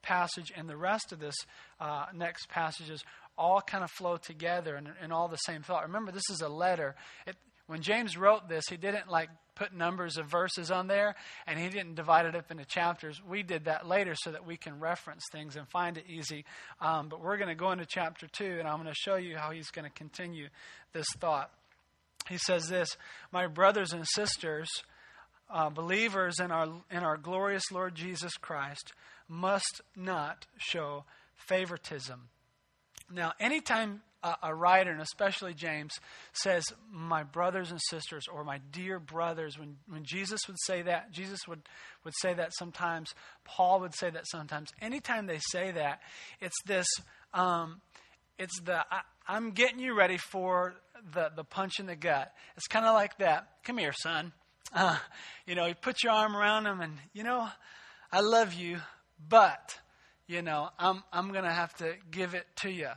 passage 0.02 0.52
and 0.54 0.68
the 0.68 0.76
rest 0.76 1.12
of 1.12 1.18
this 1.18 1.34
uh, 1.80 2.06
next 2.14 2.48
passages 2.48 3.02
all 3.38 3.62
kind 3.62 3.82
of 3.82 3.90
flow 3.90 4.18
together 4.18 4.74
and, 4.76 4.88
and 5.00 5.12
all 5.12 5.28
the 5.28 5.36
same 5.36 5.62
thought. 5.62 5.82
Remember, 5.84 6.12
this 6.12 6.28
is 6.30 6.42
a 6.42 6.48
letter. 6.48 6.94
It, 7.26 7.36
when 7.70 7.82
James 7.82 8.16
wrote 8.16 8.48
this, 8.48 8.64
he 8.68 8.76
didn't 8.76 9.08
like 9.08 9.30
put 9.54 9.72
numbers 9.72 10.16
of 10.16 10.26
verses 10.26 10.72
on 10.72 10.88
there 10.88 11.14
and 11.46 11.56
he 11.56 11.68
didn't 11.68 11.94
divide 11.94 12.26
it 12.26 12.34
up 12.34 12.50
into 12.50 12.64
chapters. 12.64 13.22
We 13.24 13.44
did 13.44 13.66
that 13.66 13.86
later 13.86 14.16
so 14.16 14.32
that 14.32 14.44
we 14.44 14.56
can 14.56 14.80
reference 14.80 15.22
things 15.30 15.54
and 15.54 15.68
find 15.68 15.96
it 15.96 16.04
easy. 16.08 16.44
Um, 16.80 17.08
but 17.08 17.22
we're 17.22 17.36
going 17.36 17.48
to 17.48 17.54
go 17.54 17.70
into 17.70 17.86
chapter 17.86 18.26
2 18.26 18.56
and 18.58 18.66
I'm 18.66 18.82
going 18.82 18.88
to 18.88 18.94
show 18.98 19.14
you 19.14 19.36
how 19.36 19.52
he's 19.52 19.70
going 19.70 19.84
to 19.84 19.90
continue 19.92 20.48
this 20.92 21.06
thought. 21.20 21.52
He 22.28 22.38
says 22.38 22.66
this 22.68 22.96
My 23.30 23.46
brothers 23.46 23.92
and 23.92 24.04
sisters, 24.04 24.68
uh, 25.48 25.70
believers 25.70 26.40
in 26.40 26.50
our, 26.50 26.66
in 26.90 27.04
our 27.04 27.18
glorious 27.18 27.70
Lord 27.70 27.94
Jesus 27.94 28.32
Christ, 28.32 28.94
must 29.28 29.80
not 29.94 30.44
show 30.58 31.04
favoritism. 31.36 32.30
Now, 33.12 33.32
anytime 33.38 34.02
a, 34.42 34.54
writer, 34.54 34.90
and 34.90 35.00
especially 35.00 35.54
James, 35.54 35.92
says, 36.32 36.64
My 36.92 37.22
brothers 37.22 37.70
and 37.70 37.80
sisters, 37.88 38.24
or 38.32 38.44
my 38.44 38.60
dear 38.72 38.98
brothers. 38.98 39.58
When, 39.58 39.76
when 39.88 40.04
Jesus 40.04 40.40
would 40.46 40.58
say 40.64 40.82
that, 40.82 41.12
Jesus 41.12 41.40
would, 41.48 41.62
would 42.04 42.14
say 42.20 42.34
that 42.34 42.52
sometimes, 42.58 43.14
Paul 43.44 43.80
would 43.80 43.94
say 43.94 44.10
that 44.10 44.28
sometimes. 44.28 44.70
Anytime 44.80 45.26
they 45.26 45.40
say 45.50 45.70
that, 45.72 46.00
it's 46.40 46.56
this, 46.66 46.86
um, 47.32 47.80
it's 48.38 48.60
the, 48.60 48.78
I, 48.78 49.00
I'm 49.26 49.52
getting 49.52 49.78
you 49.78 49.94
ready 49.94 50.18
for 50.18 50.74
the, 51.14 51.30
the 51.34 51.44
punch 51.44 51.80
in 51.80 51.86
the 51.86 51.96
gut. 51.96 52.32
It's 52.56 52.66
kind 52.66 52.84
of 52.84 52.94
like 52.94 53.18
that. 53.18 53.48
Come 53.64 53.78
here, 53.78 53.92
son. 53.92 54.32
Uh, 54.74 54.98
you 55.46 55.54
know, 55.54 55.66
you 55.66 55.74
put 55.74 56.02
your 56.02 56.12
arm 56.12 56.36
around 56.36 56.66
him, 56.66 56.80
and, 56.80 56.92
you 57.12 57.24
know, 57.24 57.48
I 58.12 58.20
love 58.20 58.54
you, 58.54 58.80
but, 59.28 59.78
you 60.26 60.42
know, 60.42 60.68
I'm, 60.78 61.02
I'm 61.12 61.32
going 61.32 61.44
to 61.44 61.52
have 61.52 61.74
to 61.78 61.94
give 62.10 62.34
it 62.34 62.46
to 62.62 62.70
you. 62.70 62.88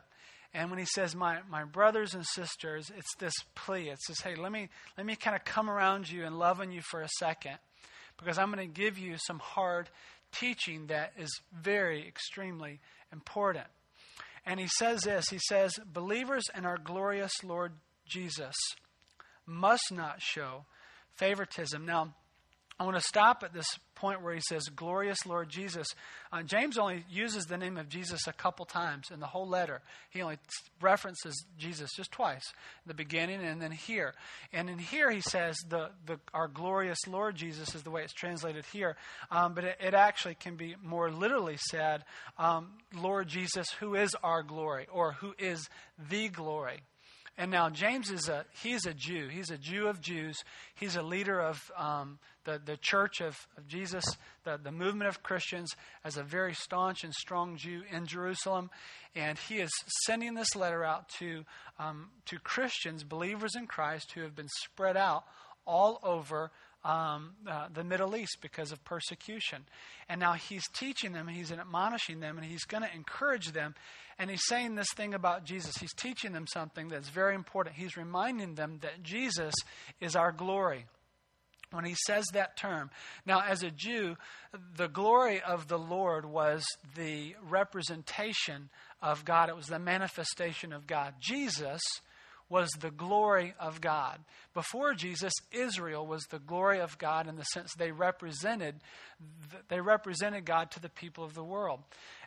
And 0.53 0.69
when 0.69 0.77
he 0.77 0.85
says, 0.85 1.15
my, 1.15 1.39
my 1.49 1.63
brothers 1.63 2.13
and 2.13 2.25
sisters, 2.25 2.91
it's 2.95 3.15
this 3.17 3.33
plea. 3.55 3.89
It 3.89 3.99
says, 4.01 4.19
hey, 4.19 4.35
let 4.35 4.51
me, 4.51 4.69
let 4.97 5.05
me 5.05 5.15
kind 5.15 5.35
of 5.35 5.43
come 5.43 5.69
around 5.69 6.11
you 6.11 6.25
and 6.25 6.37
love 6.37 6.59
on 6.59 6.71
you 6.71 6.81
for 6.81 7.01
a 7.01 7.09
second 7.17 7.57
because 8.17 8.37
I'm 8.37 8.51
going 8.51 8.67
to 8.67 8.81
give 8.81 8.99
you 8.99 9.15
some 9.17 9.39
hard 9.39 9.89
teaching 10.31 10.87
that 10.87 11.13
is 11.17 11.41
very, 11.51 12.07
extremely 12.07 12.79
important. 13.11 13.65
And 14.45 14.59
he 14.59 14.67
says 14.67 15.01
this 15.01 15.29
He 15.29 15.39
says, 15.39 15.79
believers 15.91 16.43
in 16.55 16.65
our 16.65 16.77
glorious 16.77 17.31
Lord 17.43 17.73
Jesus 18.07 18.55
must 19.45 19.91
not 19.91 20.21
show 20.21 20.65
favoritism. 21.15 21.85
Now, 21.85 22.13
I 22.79 22.85
want 22.85 22.97
to 22.97 23.01
stop 23.01 23.43
at 23.43 23.53
this 23.53 23.67
point 24.03 24.21
where 24.21 24.33
he 24.33 24.41
says, 24.49 24.63
Glorious 24.63 25.25
Lord 25.25 25.47
Jesus. 25.47 25.87
Uh, 26.29 26.43
James 26.43 26.77
only 26.77 27.05
uses 27.09 27.45
the 27.45 27.57
name 27.57 27.77
of 27.77 27.87
Jesus 27.87 28.27
a 28.27 28.33
couple 28.33 28.65
times 28.65 29.11
in 29.13 29.21
the 29.21 29.25
whole 29.25 29.47
letter. 29.47 29.79
He 30.09 30.21
only 30.21 30.39
references 30.81 31.45
Jesus 31.57 31.89
just 31.95 32.11
twice, 32.11 32.43
the 32.85 32.93
beginning 32.93 33.41
and 33.41 33.61
then 33.61 33.71
here. 33.71 34.13
And 34.51 34.69
in 34.69 34.77
here 34.77 35.09
he 35.09 35.21
says, 35.21 35.55
the, 35.69 35.91
the, 36.05 36.19
Our 36.33 36.49
glorious 36.49 36.99
Lord 37.07 37.37
Jesus 37.37 37.75
is 37.75 37.83
the 37.83 37.91
way 37.91 38.03
it's 38.03 38.11
translated 38.11 38.65
here. 38.73 38.97
Um, 39.31 39.53
but 39.53 39.63
it, 39.63 39.77
it, 39.79 39.93
actually 39.93 40.35
can 40.35 40.57
be 40.57 40.75
more 40.83 41.09
literally 41.09 41.55
said, 41.71 42.03
um, 42.37 42.71
Lord 42.93 43.29
Jesus, 43.29 43.67
who 43.79 43.95
is 43.95 44.13
our 44.21 44.43
glory, 44.43 44.85
or 44.91 45.13
who 45.13 45.33
is 45.39 45.69
the 46.09 46.27
glory. 46.27 46.81
And 47.37 47.49
now 47.49 47.69
James 47.69 48.11
is 48.11 48.29
a 48.29 48.45
he's 48.61 48.85
a 48.85 48.93
Jew. 48.93 49.27
He's 49.27 49.49
a 49.49 49.57
Jew 49.57 49.87
of 49.87 50.01
Jews. 50.01 50.43
He's 50.75 50.95
a 50.95 51.01
leader 51.01 51.39
of 51.41 51.71
um, 51.75 52.19
the, 52.45 52.61
the 52.63 52.77
church 52.77 53.21
of, 53.21 53.47
of 53.57 53.67
Jesus, 53.67 54.05
the, 54.43 54.59
the 54.61 54.71
movement 54.71 55.07
of 55.07 55.23
Christians, 55.23 55.71
as 56.03 56.17
a 56.17 56.23
very 56.23 56.53
staunch 56.53 57.03
and 57.03 57.13
strong 57.13 57.57
Jew 57.57 57.83
in 57.91 58.05
Jerusalem. 58.05 58.69
And 59.15 59.37
he 59.37 59.55
is 59.55 59.71
sending 60.05 60.35
this 60.35 60.55
letter 60.55 60.83
out 60.83 61.09
to, 61.19 61.43
um, 61.79 62.09
to 62.25 62.37
Christians, 62.39 63.03
believers 63.03 63.55
in 63.55 63.67
Christ, 63.67 64.11
who 64.11 64.21
have 64.21 64.35
been 64.35 64.49
spread 64.63 64.97
out 64.97 65.23
all 65.65 65.99
over 66.03 66.51
um, 66.83 67.31
uh, 67.47 67.67
the 67.73 67.83
Middle 67.83 68.15
East 68.15 68.37
because 68.41 68.71
of 68.71 68.83
persecution. 68.83 69.63
And 70.09 70.19
now 70.19 70.33
he's 70.33 70.63
teaching 70.73 71.13
them, 71.13 71.27
he's 71.27 71.51
admonishing 71.51 72.19
them, 72.19 72.37
and 72.37 72.45
he's 72.45 72.65
going 72.65 72.83
to 72.83 72.93
encourage 72.93 73.51
them. 73.51 73.75
And 74.19 74.29
he's 74.29 74.45
saying 74.47 74.75
this 74.75 74.91
thing 74.95 75.13
about 75.13 75.45
Jesus. 75.45 75.77
He's 75.77 75.93
teaching 75.93 76.33
them 76.33 76.45
something 76.47 76.89
that's 76.89 77.09
very 77.09 77.35
important. 77.35 77.75
He's 77.75 77.97
reminding 77.97 78.55
them 78.55 78.79
that 78.81 79.01
Jesus 79.01 79.53
is 79.99 80.15
our 80.15 80.31
glory 80.31 80.85
when 81.71 81.85
he 81.85 81.95
says 82.05 82.25
that 82.33 82.55
term. 82.55 82.91
Now, 83.25 83.41
as 83.41 83.63
a 83.63 83.71
Jew, 83.71 84.15
the 84.75 84.87
glory 84.87 85.41
of 85.41 85.67
the 85.67 85.79
Lord 85.79 86.25
was 86.25 86.63
the 86.95 87.35
representation 87.41 88.69
of 89.01 89.25
God, 89.25 89.49
it 89.49 89.55
was 89.55 89.67
the 89.67 89.79
manifestation 89.79 90.71
of 90.71 90.87
God. 90.87 91.15
Jesus 91.19 91.81
was 92.53 92.69
the 92.79 92.91
glory 92.91 93.55
of 93.59 93.81
God. 93.81 94.19
Before 94.53 94.93
Jesus, 94.93 95.33
Israel 95.51 96.05
was 96.05 96.21
the 96.25 96.37
glory 96.37 96.81
of 96.81 96.99
God 96.99 97.27
in 97.27 97.35
the 97.35 97.43
sense 97.45 97.73
they 97.73 97.91
represented 97.91 98.75
they 99.69 99.79
represented 99.79 100.45
God 100.45 100.69
to 100.71 100.79
the 100.79 100.89
people 100.89 101.23
of 101.23 101.33
the 101.33 101.43
world. 101.43 101.79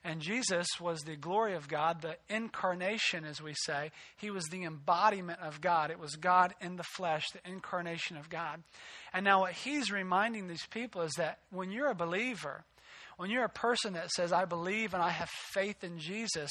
And 0.03 0.21
Jesus 0.21 0.67
was 0.81 1.03
the 1.03 1.15
glory 1.15 1.55
of 1.55 1.69
God, 1.69 2.01
the 2.01 2.17
incarnation 2.29 3.25
as 3.25 3.41
we 3.41 3.55
say. 3.67 3.93
He 4.17 4.31
was 4.31 4.47
the 4.47 4.65
embodiment 4.65 5.41
of 5.41 5.61
God. 5.61 5.91
It 5.91 5.99
was 6.01 6.17
God 6.17 6.55
in 6.61 6.75
the 6.75 6.83
flesh, 6.97 7.27
the 7.31 7.49
incarnation 7.49 8.17
of 8.17 8.29
God. 8.29 8.65
And 9.13 9.25
now 9.25 9.41
what 9.41 9.53
he's 9.53 9.93
reminding 9.93 10.49
these 10.49 10.67
people 10.71 11.03
is 11.03 11.13
that 11.19 11.39
when 11.51 11.71
you're 11.71 11.91
a 11.91 11.95
believer, 11.95 12.65
when 13.17 13.31
you're 13.31 13.45
a 13.45 13.49
person 13.49 13.93
that 13.93 14.11
says, 14.11 14.33
I 14.33 14.45
believe 14.45 14.93
and 14.93 15.03
I 15.03 15.11
have 15.11 15.31
faith 15.31 15.85
in 15.85 15.99
Jesus, 15.99 16.51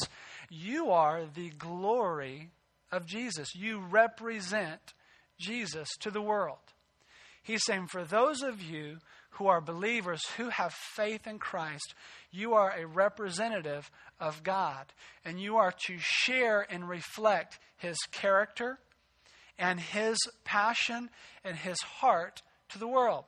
you 0.50 0.92
are 0.92 1.26
the 1.26 1.50
glory 1.50 2.52
of 2.96 3.06
Jesus. 3.06 3.56
You 3.56 3.80
represent 3.80 4.94
Jesus 5.40 5.90
to 6.00 6.10
the 6.10 6.22
world. 6.22 6.58
He's 7.44 7.64
saying, 7.66 7.88
for 7.88 8.04
those 8.04 8.42
of 8.42 8.62
you 8.62 8.98
who 9.32 9.48
are 9.48 9.62
believers, 9.62 10.22
who 10.38 10.50
have 10.50 10.74
faith 10.74 11.28
in 11.28 11.38
Christ, 11.38 11.94
you 12.32 12.54
are 12.54 12.74
a 12.76 12.88
representative 12.88 13.92
of 14.20 14.44
God. 14.44 14.86
And 15.24 15.40
you 15.40 15.58
are 15.58 15.74
to 15.88 15.98
share 16.00 16.66
and 16.70 16.88
reflect 16.88 17.60
His 17.78 17.98
character 18.12 18.80
and 19.60 19.80
His 19.80 20.18
passion 20.44 21.10
and 21.44 21.58
His 21.58 21.80
heart 21.82 22.42
to 22.70 22.80
the 22.80 22.88
world. 22.88 23.26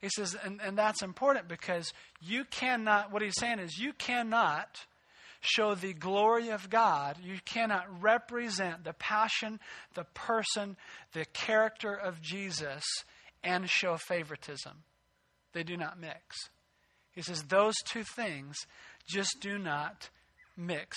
He 0.00 0.08
says, 0.08 0.36
and, 0.44 0.60
and 0.64 0.78
that's 0.78 1.02
important 1.02 1.48
because 1.48 1.92
you 2.20 2.44
cannot, 2.44 3.12
what 3.12 3.20
he's 3.20 3.38
saying 3.38 3.58
is, 3.58 3.78
you 3.78 3.92
cannot 3.92 4.86
show 5.40 5.74
the 5.74 5.92
glory 5.92 6.50
of 6.50 6.70
God. 6.70 7.16
You 7.22 7.38
cannot 7.44 8.02
represent 8.02 8.84
the 8.84 8.92
passion, 8.92 9.60
the 9.94 10.04
person, 10.04 10.76
the 11.12 11.24
character 11.26 11.94
of 11.94 12.20
Jesus 12.20 12.84
and 13.42 13.68
show 13.68 13.96
favoritism. 13.96 14.82
They 15.52 15.62
do 15.62 15.76
not 15.76 16.00
mix. 16.00 16.36
He 17.12 17.22
says 17.22 17.42
those 17.44 17.74
two 17.84 18.04
things 18.04 18.56
just 19.08 19.36
do 19.40 19.58
not 19.58 20.10
mix 20.56 20.96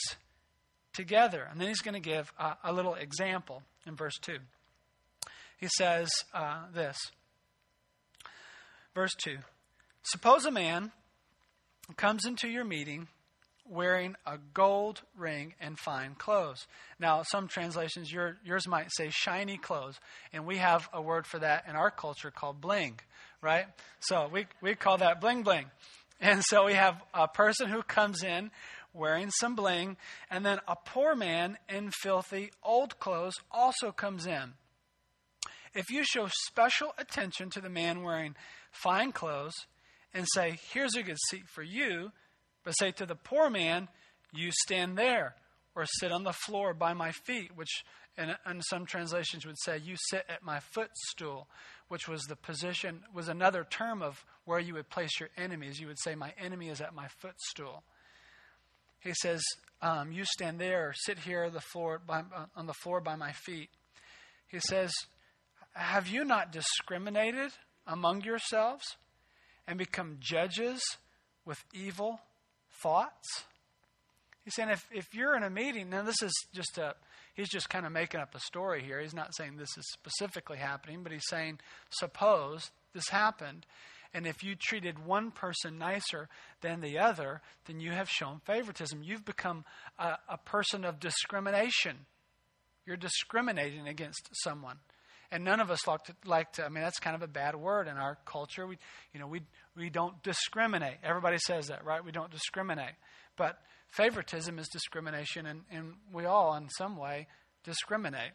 together. 0.94 1.48
And 1.50 1.60
then 1.60 1.68
he's 1.68 1.82
going 1.82 1.94
to 1.94 2.10
give 2.10 2.34
a, 2.38 2.58
a, 2.66 2.74
little 2.74 2.96
example 2.96 3.64
in 3.88 3.96
verse 3.96 4.18
2. 4.22 4.34
He 5.58 5.68
says 5.78 6.10
uh, 6.34 6.64
this 6.74 6.98
Verse 8.94 9.14
2 9.24 9.38
Suppose 10.04 10.46
a 10.46 10.52
man 10.52 10.92
comes 11.96 12.26
into 12.26 12.48
your 12.48 12.66
meeting 12.66 13.08
wearing 13.72 14.16
a 14.26 14.38
gold 14.54 15.02
ring 15.18 15.54
and 15.62 15.80
fine 15.80 16.14
clothes. 16.16 16.68
Now, 17.00 17.24
some 17.24 17.48
translations, 17.48 18.12
your, 18.12 18.38
yours 18.44 18.68
might 18.68 18.90
say 18.92 19.10
shiny 19.10 19.58
clothes, 19.58 20.00
and 20.34 20.46
we 20.46 20.58
have 20.58 20.90
a 20.94 21.02
word 21.02 21.26
for 21.26 21.40
that 21.40 21.66
in 21.68 21.76
our 21.76 21.90
culture 21.90 22.32
called 22.32 22.60
bling, 22.60 23.00
right? 23.42 23.66
So 24.02 24.30
we, 24.32 24.48
we 24.62 24.76
call 24.76 24.98
that 24.98 25.22
bling 25.22 25.44
bling. 25.44 25.68
And 26.20 26.44
so 26.44 26.66
we 26.66 26.74
have 26.74 27.02
a 27.14 27.28
person 27.28 27.70
who 27.70 27.82
comes 27.82 28.24
in 28.24 28.52
wearing 28.94 29.32
some 29.32 29.56
bling, 29.56 29.96
and 30.30 30.46
then 30.46 30.60
a 30.68 30.76
poor 30.76 31.16
man 31.16 31.58
in 31.70 31.92
filthy 31.92 32.52
old 32.62 33.00
clothes 33.00 33.36
also 33.50 33.92
comes 33.92 34.28
in. 34.28 34.54
If 35.74 35.90
you 35.90 36.04
show 36.04 36.28
special 36.46 36.94
attention 36.98 37.50
to 37.52 37.62
the 37.62 37.70
man 37.70 38.04
wearing 38.04 38.36
fine 38.72 39.14
clothes 39.14 39.54
and 40.14 40.28
say, 40.34 40.60
Here's 40.74 40.96
a 40.96 41.04
good 41.04 41.18
seat 41.30 41.48
for 41.48 41.64
you, 41.64 42.12
but 42.64 42.72
say 42.72 42.92
to 42.92 43.06
the 43.06 43.16
poor 43.16 43.50
man, 43.50 43.88
You 44.34 44.52
stand 44.52 44.98
there, 44.98 45.36
or 45.76 45.86
sit 45.86 46.12
on 46.12 46.24
the 46.24 46.34
floor 46.34 46.74
by 46.74 46.94
my 46.94 47.12
feet, 47.12 47.52
which 47.56 47.84
in, 48.18 48.36
in 48.50 48.62
some 48.62 48.86
translations 48.86 49.46
would 49.46 49.60
say, 49.60 49.78
You 49.78 49.96
sit 50.10 50.26
at 50.30 50.44
my 50.44 50.60
footstool, 50.60 51.48
which 51.88 52.08
was 52.08 52.22
the 52.24 52.36
position, 52.36 53.02
was 53.14 53.28
another 53.28 53.66
term 53.70 54.02
of 54.02 54.24
where 54.46 54.60
you 54.60 54.74
would 54.74 54.90
place 54.90 55.20
your 55.20 55.30
enemies. 55.38 55.80
You 55.80 55.88
would 55.88 56.00
say, 56.00 56.16
My 56.16 56.34
enemy 56.38 56.70
is 56.70 56.82
at 56.82 56.94
my 56.94 57.08
footstool. 57.20 57.84
He 59.00 59.14
says, 59.14 59.42
um, 59.82 60.12
You 60.12 60.26
stand 60.26 60.60
there, 60.60 60.90
or 60.90 60.94
sit 60.94 61.20
here 61.20 61.50
the 61.50 61.62
floor 61.62 62.02
by, 62.06 62.24
on 62.56 62.68
the 62.68 62.74
floor 62.74 63.02
by 63.02 63.16
my 63.16 63.32
feet. 63.32 63.70
He 64.48 64.60
says, 64.60 64.92
Have 65.74 66.08
you 66.08 66.26
not 66.26 66.52
discriminated 66.52 67.52
among 67.88 68.22
yourselves 68.22 68.84
and 69.68 69.78
become 69.78 70.18
judges 70.20 70.82
with 71.46 71.64
evil 71.74 72.20
thoughts? 72.82 73.44
He's 74.44 74.56
saying 74.56 74.70
if, 74.70 74.88
if 74.92 75.14
you're 75.14 75.36
in 75.36 75.44
a 75.44 75.50
meeting, 75.50 75.90
now 75.90 76.04
this 76.04 76.22
is 76.22 76.34
just 76.54 76.78
a, 76.78 76.96
he's 77.36 77.50
just 77.50 77.70
kind 77.70 77.86
of 77.86 77.92
making 77.92 78.20
up 78.20 78.34
a 78.34 78.40
story 78.40 78.84
here. 78.84 79.00
He's 79.00 79.14
not 79.14 79.36
saying 79.36 79.58
this 79.58 79.78
is 79.78 79.92
specifically 79.92 80.58
happening, 80.58 81.04
but 81.04 81.12
he's 81.12 81.28
saying, 81.30 81.60
suppose 81.92 82.72
this 82.94 83.10
happened. 83.10 83.66
And 84.14 84.26
if 84.26 84.44
you 84.44 84.56
treated 84.56 85.06
one 85.06 85.32
person 85.32 85.78
nicer 85.78 86.28
than 86.62 86.82
the 86.82 87.00
other, 87.00 87.42
then 87.66 87.80
you 87.80 87.92
have 87.92 88.10
shown 88.10 88.42
favoritism. 88.46 89.04
You've 89.04 89.26
become 89.26 89.64
a, 89.98 90.18
a 90.28 90.38
person 90.38 90.84
of 90.84 91.00
discrimination. 91.00 91.98
You're 92.86 92.98
discriminating 92.98 93.88
against 93.88 94.30
someone 94.44 94.78
and 95.32 95.44
none 95.46 95.62
of 95.62 95.72
us 95.72 95.88
like 95.88 96.04
to, 96.04 96.16
like 96.26 96.54
to. 96.54 96.66
I 96.66 96.70
mean, 96.70 96.84
that's 96.84 97.00
kind 97.00 97.16
of 97.16 97.22
a 97.22 97.28
bad 97.28 97.56
word 97.56 97.88
in 97.88 97.98
our 97.98 98.18
culture. 98.26 98.68
We, 98.68 98.78
you 99.14 99.20
know, 99.20 99.28
we 99.28 99.42
we 99.76 99.90
don't 99.90 100.22
discriminate. 100.24 100.98
Everybody 101.04 101.38
says 101.38 101.68
that, 101.68 101.86
right? 101.86 102.04
We 102.04 102.12
don't 102.12 102.32
discriminate. 102.32 102.96
But 103.38 103.58
favoritism 103.90 104.60
is 104.60 104.68
discrimination, 104.68 105.46
and, 105.46 105.62
and 105.72 105.94
we 106.12 106.26
all, 106.26 106.56
in 106.56 106.70
some 106.70 106.98
way, 106.98 107.28
discriminate. 107.64 108.34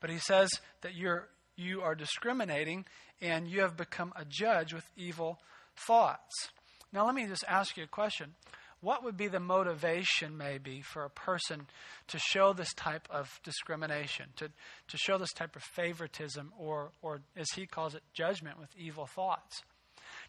But 0.00 0.10
he 0.10 0.18
says 0.18 0.48
that 0.82 0.94
you're 0.94 1.28
you 1.56 1.82
are 1.82 1.94
discriminating, 1.94 2.86
and 3.20 3.46
you 3.46 3.60
have 3.60 3.76
become 3.76 4.14
a 4.16 4.24
judge 4.24 4.72
with 4.72 4.84
evil 4.96 5.38
thoughts. 5.86 6.48
Now, 6.90 7.04
let 7.04 7.14
me 7.14 7.26
just 7.26 7.44
ask 7.46 7.76
you 7.76 7.84
a 7.84 7.88
question 7.88 8.34
what 8.80 9.04
would 9.04 9.16
be 9.16 9.28
the 9.28 9.40
motivation, 9.40 10.38
maybe, 10.38 10.80
for 10.80 11.04
a 11.04 11.10
person 11.10 11.66
to 12.08 12.18
show 12.18 12.54
this 12.54 12.72
type 12.72 13.06
of 13.10 13.28
discrimination, 13.44 14.26
to, 14.36 14.48
to 14.48 14.96
show 14.96 15.18
this 15.18 15.32
type 15.34 15.54
of 15.54 15.62
favoritism, 15.62 16.52
or, 16.58 16.92
or 17.02 17.20
as 17.36 17.46
he 17.54 17.66
calls 17.66 17.94
it, 17.94 18.02
judgment 18.14 18.58
with 18.58 18.70
evil 18.78 19.06
thoughts? 19.06 19.62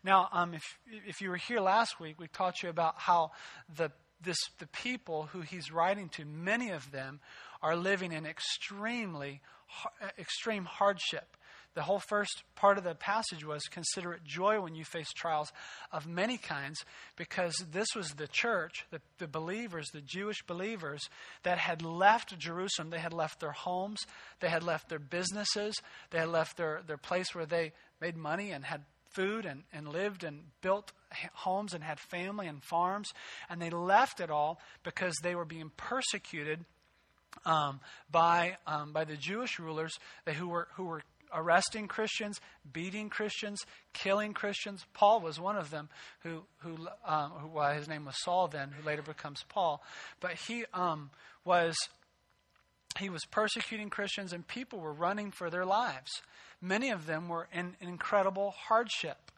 Now, 0.03 0.29
um, 0.31 0.53
if, 0.53 0.79
if 1.07 1.21
you 1.21 1.29
were 1.29 1.37
here 1.37 1.59
last 1.59 1.99
week, 1.99 2.19
we 2.19 2.27
taught 2.27 2.63
you 2.63 2.69
about 2.69 2.95
how 2.97 3.31
the, 3.75 3.91
this, 4.21 4.37
the 4.57 4.67
people 4.67 5.29
who 5.31 5.41
he's 5.41 5.71
writing 5.71 6.09
to, 6.09 6.25
many 6.25 6.71
of 6.71 6.91
them, 6.91 7.19
are 7.61 7.75
living 7.75 8.11
in 8.11 8.25
extremely 8.25 9.41
extreme 10.17 10.65
hardship. 10.65 11.37
The 11.73 11.83
whole 11.83 11.99
first 11.99 12.43
part 12.55 12.77
of 12.77 12.83
the 12.83 12.95
passage 12.95 13.45
was 13.45 13.61
consider 13.71 14.11
it 14.13 14.25
joy 14.25 14.59
when 14.59 14.75
you 14.75 14.83
face 14.83 15.09
trials 15.13 15.53
of 15.93 16.05
many 16.05 16.37
kinds, 16.37 16.83
because 17.15 17.55
this 17.71 17.87
was 17.95 18.09
the 18.09 18.27
church, 18.27 18.85
the, 18.91 18.99
the 19.19 19.27
believers, 19.27 19.87
the 19.93 20.01
Jewish 20.01 20.41
believers 20.45 21.01
that 21.43 21.57
had 21.57 21.81
left 21.81 22.37
Jerusalem. 22.37 22.89
They 22.89 22.99
had 22.99 23.13
left 23.13 23.39
their 23.39 23.53
homes, 23.53 23.99
they 24.41 24.49
had 24.49 24.63
left 24.63 24.89
their 24.89 24.99
businesses, 24.99 25.75
they 26.09 26.17
had 26.17 26.27
left 26.27 26.57
their, 26.57 26.81
their 26.85 26.97
place 26.97 27.33
where 27.33 27.45
they 27.45 27.71
made 28.01 28.17
money 28.17 28.51
and 28.51 28.65
had 28.65 28.81
food 29.11 29.45
and, 29.45 29.63
and 29.73 29.87
lived 29.87 30.23
and 30.23 30.41
built 30.61 30.91
homes 31.33 31.73
and 31.73 31.83
had 31.83 31.99
family 31.99 32.47
and 32.47 32.63
farms. 32.63 33.09
And 33.49 33.61
they 33.61 33.69
left 33.69 34.19
it 34.19 34.29
all 34.29 34.59
because 34.83 35.15
they 35.21 35.35
were 35.35 35.45
being 35.45 35.71
persecuted 35.77 36.65
um, 37.45 37.79
by 38.11 38.57
um, 38.67 38.91
by 38.91 39.05
the 39.05 39.15
Jewish 39.15 39.57
rulers 39.59 39.93
who 40.37 40.49
were 40.49 40.67
who 40.75 40.85
were 40.85 41.01
arresting 41.33 41.87
Christians, 41.87 42.39
beating 42.71 43.09
Christians, 43.09 43.61
killing 43.93 44.33
Christians. 44.33 44.85
Paul 44.93 45.21
was 45.21 45.39
one 45.39 45.57
of 45.57 45.69
them 45.69 45.89
who, 46.21 46.43
who, 46.59 46.87
um, 47.05 47.31
who 47.31 47.47
well, 47.47 47.73
his 47.73 47.87
name 47.87 48.05
was 48.05 48.15
Saul 48.21 48.47
then, 48.47 48.71
who 48.71 48.85
later 48.85 49.01
becomes 49.01 49.43
Paul. 49.47 49.81
But 50.19 50.33
he 50.33 50.65
um, 50.73 51.09
was 51.45 51.75
he 52.99 53.09
was 53.09 53.23
persecuting 53.31 53.89
Christians, 53.89 54.33
and 54.33 54.45
people 54.45 54.79
were 54.79 54.93
running 54.93 55.31
for 55.31 55.49
their 55.49 55.65
lives. 55.65 56.11
Many 56.61 56.91
of 56.91 57.05
them 57.05 57.27
were 57.27 57.47
in, 57.53 57.75
in 57.81 57.87
incredible 57.87 58.51
hardship. 58.51 59.31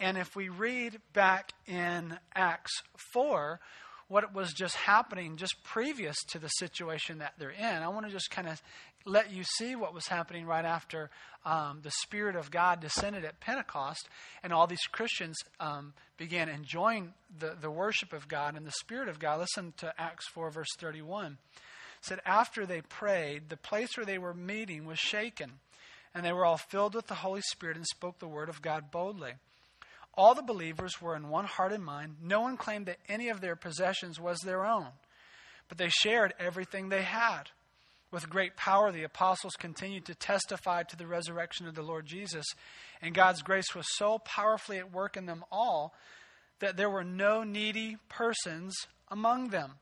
And 0.00 0.16
if 0.16 0.34
we 0.34 0.48
read 0.48 1.00
back 1.12 1.52
in 1.66 2.18
Acts 2.34 2.82
4, 3.12 3.60
what 4.08 4.34
was 4.34 4.52
just 4.52 4.76
happening 4.76 5.36
just 5.36 5.56
previous 5.64 6.16
to 6.28 6.38
the 6.38 6.48
situation 6.48 7.18
that 7.18 7.32
they're 7.38 7.50
in. 7.50 7.64
I 7.64 7.88
want 7.88 8.04
to 8.04 8.12
just 8.12 8.30
kind 8.30 8.46
of 8.46 8.60
let 9.06 9.32
you 9.32 9.42
see 9.42 9.74
what 9.74 9.94
was 9.94 10.06
happening 10.06 10.44
right 10.44 10.64
after 10.64 11.10
um, 11.44 11.80
the 11.82 11.90
Spirit 12.02 12.36
of 12.36 12.50
God 12.50 12.80
descended 12.80 13.24
at 13.24 13.40
Pentecost, 13.40 14.08
and 14.42 14.52
all 14.52 14.66
these 14.66 14.86
Christians 14.92 15.36
um, 15.60 15.94
began 16.18 16.48
enjoying 16.48 17.14
the, 17.38 17.56
the 17.58 17.70
worship 17.70 18.12
of 18.12 18.28
God 18.28 18.54
and 18.54 18.66
the 18.66 18.72
Spirit 18.72 19.08
of 19.08 19.18
God. 19.18 19.40
Listen 19.40 19.72
to 19.78 19.92
Acts 19.98 20.28
4, 20.28 20.50
verse 20.50 20.68
31. 20.78 21.32
It 21.32 21.38
said, 22.02 22.20
After 22.26 22.66
they 22.66 22.82
prayed, 22.82 23.48
the 23.48 23.56
place 23.56 23.96
where 23.96 24.06
they 24.06 24.18
were 24.18 24.34
meeting 24.34 24.84
was 24.84 24.98
shaken, 24.98 25.52
and 26.14 26.24
they 26.24 26.32
were 26.32 26.44
all 26.44 26.58
filled 26.58 26.94
with 26.94 27.06
the 27.06 27.14
Holy 27.14 27.40
Spirit 27.40 27.76
and 27.76 27.86
spoke 27.86 28.18
the 28.18 28.28
word 28.28 28.48
of 28.48 28.62
God 28.62 28.90
boldly. 28.90 29.32
All 30.14 30.34
the 30.34 30.42
believers 30.42 31.00
were 31.00 31.16
in 31.16 31.28
one 31.28 31.46
heart 31.46 31.72
and 31.72 31.84
mind. 31.84 32.16
No 32.22 32.42
one 32.42 32.56
claimed 32.56 32.86
that 32.86 32.98
any 33.08 33.28
of 33.28 33.40
their 33.40 33.56
possessions 33.56 34.20
was 34.20 34.38
their 34.40 34.64
own, 34.64 34.88
but 35.68 35.78
they 35.78 35.88
shared 35.88 36.34
everything 36.38 36.88
they 36.88 37.02
had. 37.02 37.44
With 38.10 38.28
great 38.28 38.56
power, 38.56 38.92
the 38.92 39.04
apostles 39.04 39.54
continued 39.58 40.04
to 40.04 40.14
testify 40.14 40.82
to 40.82 40.96
the 40.96 41.06
resurrection 41.06 41.66
of 41.66 41.74
the 41.74 41.82
Lord 41.82 42.04
Jesus, 42.04 42.44
and 43.00 43.14
God's 43.14 43.40
grace 43.40 43.74
was 43.74 43.86
so 43.96 44.18
powerfully 44.18 44.78
at 44.78 44.92
work 44.92 45.16
in 45.16 45.24
them 45.24 45.44
all 45.50 45.94
that 46.58 46.76
there 46.76 46.90
were 46.90 47.04
no 47.04 47.42
needy 47.42 47.96
persons 48.10 48.74
among 49.08 49.48
them. 49.48 49.76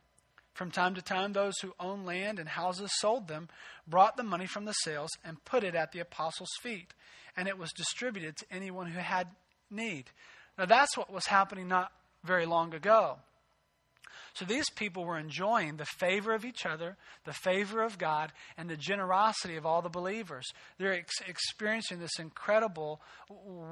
From 0.53 0.71
time 0.71 0.95
to 0.95 1.03
time, 1.03 1.33
those 1.33 1.59
who 1.61 1.75
owned 1.81 2.05
land 2.05 2.39
and 2.39 2.49
houses 2.49 2.91
sold 2.99 3.29
them, 3.29 3.49
brought 3.87 4.17
the 4.17 4.23
money 4.23 4.47
from 4.47 4.65
the 4.65 4.73
sales, 4.73 5.11
and 5.25 5.45
put 5.45 5.65
it 5.65 5.75
at 5.75 5.93
the 5.93 6.01
apostles' 6.01 6.51
feet, 6.61 6.93
and 7.37 7.49
it 7.49 7.59
was 7.59 7.73
distributed 7.73 8.37
to 8.37 8.47
anyone 8.51 8.89
who 8.89 8.99
had 8.99 9.29
need. 9.71 10.11
Now, 10.59 10.67
that's 10.67 10.97
what 10.97 11.13
was 11.13 11.27
happening 11.27 11.69
not 11.69 11.93
very 12.25 12.47
long 12.47 12.75
ago. 12.75 13.19
So 14.35 14.45
these 14.45 14.71
people 14.71 15.05
were 15.05 15.19
enjoying 15.19 15.77
the 15.77 15.85
favor 15.85 16.35
of 16.35 16.45
each 16.45 16.67
other, 16.67 16.97
the 17.25 17.33
favor 17.33 17.83
of 17.83 17.99
God, 17.99 18.33
and 18.57 18.69
the 18.69 18.77
generosity 18.77 19.57
of 19.57 19.67
all 19.67 19.83
the 19.83 19.89
believers. 19.89 20.47
They're 20.79 20.95
ex- 20.95 21.21
experiencing 21.27 21.99
this 21.99 22.19
incredible 22.19 23.01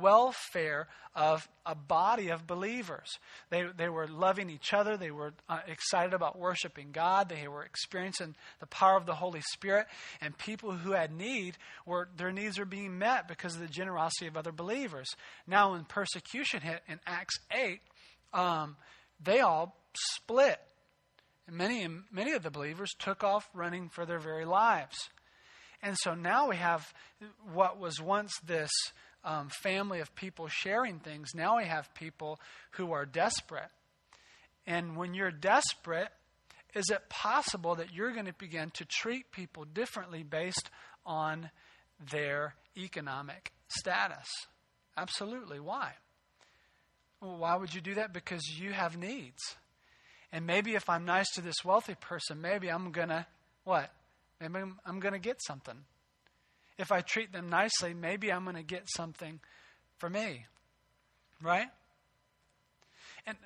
welfare 0.00 0.88
of 1.14 1.48
a 1.66 1.74
body 1.74 2.28
of 2.28 2.46
believers. 2.46 3.18
They, 3.50 3.64
they 3.76 3.88
were 3.88 4.06
loving 4.06 4.50
each 4.50 4.72
other. 4.72 4.96
They 4.96 5.10
were 5.10 5.34
uh, 5.48 5.60
excited 5.66 6.14
about 6.14 6.38
worshiping 6.38 6.88
God. 6.92 7.28
They 7.28 7.48
were 7.48 7.64
experiencing 7.64 8.34
the 8.60 8.66
power 8.66 8.96
of 8.96 9.06
the 9.06 9.14
Holy 9.14 9.40
Spirit. 9.52 9.86
And 10.20 10.36
people 10.36 10.72
who 10.72 10.92
had 10.92 11.12
need 11.12 11.56
were 11.86 12.08
their 12.16 12.32
needs 12.32 12.58
were 12.58 12.64
being 12.64 12.98
met 12.98 13.28
because 13.28 13.54
of 13.54 13.60
the 13.60 13.68
generosity 13.68 14.26
of 14.26 14.36
other 14.36 14.52
believers. 14.52 15.08
Now, 15.46 15.72
when 15.72 15.84
persecution 15.84 16.60
hit 16.60 16.82
in 16.88 17.00
Acts 17.06 17.38
8, 17.50 17.80
um, 18.32 18.76
they 19.22 19.40
all 19.40 19.76
split. 19.94 20.60
And 21.46 21.56
many, 21.56 21.86
many 22.12 22.32
of 22.32 22.42
the 22.42 22.50
believers 22.50 22.90
took 22.98 23.24
off 23.24 23.48
running 23.54 23.88
for 23.88 24.04
their 24.04 24.18
very 24.18 24.44
lives. 24.44 24.96
And 25.82 25.96
so 25.98 26.14
now 26.14 26.48
we 26.48 26.56
have 26.56 26.92
what 27.52 27.78
was 27.78 28.00
once 28.00 28.32
this 28.44 28.70
um, 29.24 29.48
family 29.62 30.00
of 30.00 30.14
people 30.14 30.48
sharing 30.48 30.98
things. 30.98 31.28
Now 31.34 31.58
we 31.58 31.64
have 31.64 31.94
people 31.94 32.40
who 32.72 32.92
are 32.92 33.06
desperate. 33.06 33.70
And 34.66 34.96
when 34.96 35.14
you're 35.14 35.30
desperate, 35.30 36.08
is 36.74 36.90
it 36.90 37.08
possible 37.08 37.76
that 37.76 37.92
you're 37.92 38.12
going 38.12 38.26
to 38.26 38.34
begin 38.34 38.70
to 38.74 38.84
treat 38.84 39.30
people 39.32 39.64
differently 39.64 40.22
based 40.22 40.70
on 41.06 41.50
their 42.10 42.54
economic 42.76 43.52
status? 43.68 44.26
Absolutely. 44.96 45.60
Why? 45.60 45.92
Well, 47.20 47.38
why 47.38 47.56
would 47.56 47.74
you 47.74 47.80
do 47.80 47.94
that? 47.94 48.12
Because 48.12 48.42
you 48.58 48.72
have 48.72 48.96
needs. 48.96 49.56
And 50.32 50.46
maybe 50.46 50.74
if 50.74 50.88
I'm 50.88 51.04
nice 51.04 51.30
to 51.34 51.40
this 51.40 51.64
wealthy 51.64 51.94
person, 51.94 52.40
maybe 52.40 52.68
I'm 52.68 52.92
going 52.92 53.08
to, 53.08 53.26
what? 53.64 53.90
Maybe 54.40 54.56
I'm, 54.56 54.78
I'm 54.84 55.00
going 55.00 55.14
to 55.14 55.18
get 55.18 55.40
something. 55.46 55.84
If 56.78 56.92
I 56.92 57.00
treat 57.00 57.32
them 57.32 57.48
nicely, 57.48 57.94
maybe 57.94 58.30
I'm 58.30 58.44
going 58.44 58.56
to 58.56 58.62
get 58.62 58.84
something 58.94 59.40
for 59.96 60.08
me. 60.08 60.46
Right? 61.42 61.68
And 63.26 63.36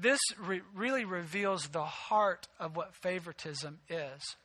this 0.00 0.20
re- 0.38 0.62
really 0.74 1.04
reveals 1.04 1.68
the 1.68 1.84
heart 1.84 2.48
of 2.58 2.76
what 2.76 2.94
favoritism 2.94 3.78
is. 3.88 4.36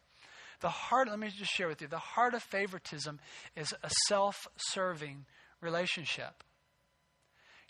The 0.61 0.69
heart, 0.69 1.09
let 1.09 1.19
me 1.19 1.29
just 1.29 1.51
share 1.51 1.67
with 1.67 1.81
you, 1.81 1.87
the 1.87 1.97
heart 1.97 2.33
of 2.33 2.41
favoritism 2.43 3.19
is 3.55 3.73
a 3.83 3.89
self 4.07 4.47
serving 4.57 5.25
relationship. 5.61 6.43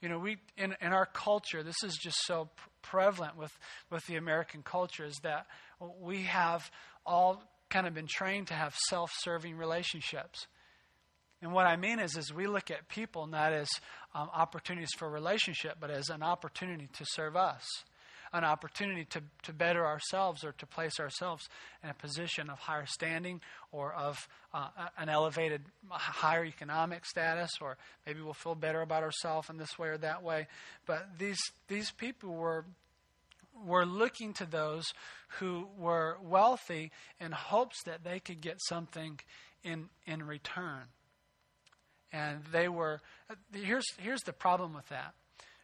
You 0.03 0.09
know, 0.09 0.19
we 0.19 0.35
in, 0.57 0.75
in 0.81 0.91
our 0.91 1.05
culture, 1.05 1.63
this 1.63 1.81
is 1.81 1.95
just 1.95 2.17
so 2.25 2.49
prevalent 2.81 3.37
with, 3.37 3.57
with 3.89 4.05
the 4.05 4.17
American 4.17 4.61
culture, 4.61 5.05
is 5.05 5.17
that 5.23 5.47
we 6.01 6.23
have 6.23 6.69
all 7.05 7.41
kind 7.69 7.87
of 7.87 7.93
been 7.93 8.07
trained 8.07 8.47
to 8.47 8.53
have 8.53 8.75
self 8.89 9.11
serving 9.19 9.55
relationships. 9.55 10.47
And 11.41 11.53
what 11.53 11.67
I 11.67 11.77
mean 11.77 11.99
is, 11.99 12.17
is 12.17 12.33
we 12.33 12.47
look 12.47 12.69
at 12.69 12.89
people 12.89 13.27
not 13.27 13.53
as 13.53 13.69
um, 14.13 14.29
opportunities 14.33 14.91
for 14.97 15.09
relationship, 15.09 15.77
but 15.79 15.89
as 15.89 16.09
an 16.09 16.21
opportunity 16.21 16.89
to 16.97 17.05
serve 17.07 17.37
us 17.37 17.63
an 18.33 18.43
opportunity 18.43 19.05
to, 19.05 19.21
to 19.43 19.53
better 19.53 19.85
ourselves 19.85 20.43
or 20.43 20.53
to 20.53 20.65
place 20.65 20.99
ourselves 20.99 21.47
in 21.83 21.89
a 21.89 21.93
position 21.93 22.49
of 22.49 22.57
higher 22.57 22.87
standing 22.87 23.39
or 23.71 23.93
of 23.93 24.27
uh, 24.53 24.67
an 24.97 25.07
elevated, 25.07 25.61
higher 25.89 26.43
economic 26.43 27.05
status, 27.05 27.51
or 27.61 27.77
maybe 28.05 28.21
we'll 28.21 28.33
feel 28.33 28.55
better 28.55 28.81
about 28.81 29.03
ourselves 29.03 29.49
in 29.49 29.57
this 29.57 29.77
way 29.77 29.89
or 29.89 29.97
that 29.97 30.23
way. 30.23 30.47
But 30.87 31.19
these, 31.19 31.39
these 31.67 31.91
people 31.91 32.33
were 32.33 32.65
were 33.65 33.85
looking 33.85 34.33
to 34.33 34.45
those 34.45 34.83
who 35.39 35.67
were 35.77 36.17
wealthy 36.23 36.91
in 37.19 37.31
hopes 37.31 37.77
that 37.85 38.03
they 38.03 38.19
could 38.19 38.41
get 38.41 38.57
something 38.67 39.19
in 39.63 39.89
in 40.05 40.23
return. 40.23 40.83
And 42.11 42.43
they 42.51 42.67
were 42.67 42.99
here's 43.53 43.85
here's 43.97 44.21
the 44.21 44.33
problem 44.33 44.73
with 44.73 44.87
that. 44.89 45.13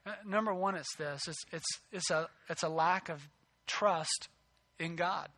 Uh, 0.09 0.13
number 0.25 0.53
one, 0.53 0.75
it's 0.75 0.95
this 0.97 1.27
it's, 1.27 1.43
it's, 1.51 1.79
it's, 1.91 2.09
a, 2.09 2.27
it's 2.49 2.63
a 2.63 2.69
lack 2.69 3.09
of 3.09 3.27
trust 3.67 4.27
in 4.79 4.95
God. 4.95 5.29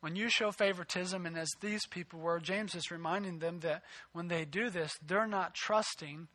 When 0.00 0.14
you 0.14 0.28
show 0.28 0.52
favoritism, 0.52 1.26
and 1.26 1.36
as 1.36 1.48
these 1.60 1.86
people 1.86 2.20
were, 2.20 2.38
James 2.38 2.76
is 2.76 2.92
reminding 2.92 3.40
them 3.40 3.60
that 3.60 3.82
when 4.12 4.28
they 4.28 4.44
do 4.44 4.70
this, 4.70 4.92
they're 5.04 5.26
not 5.26 5.54
trusting 5.54 6.28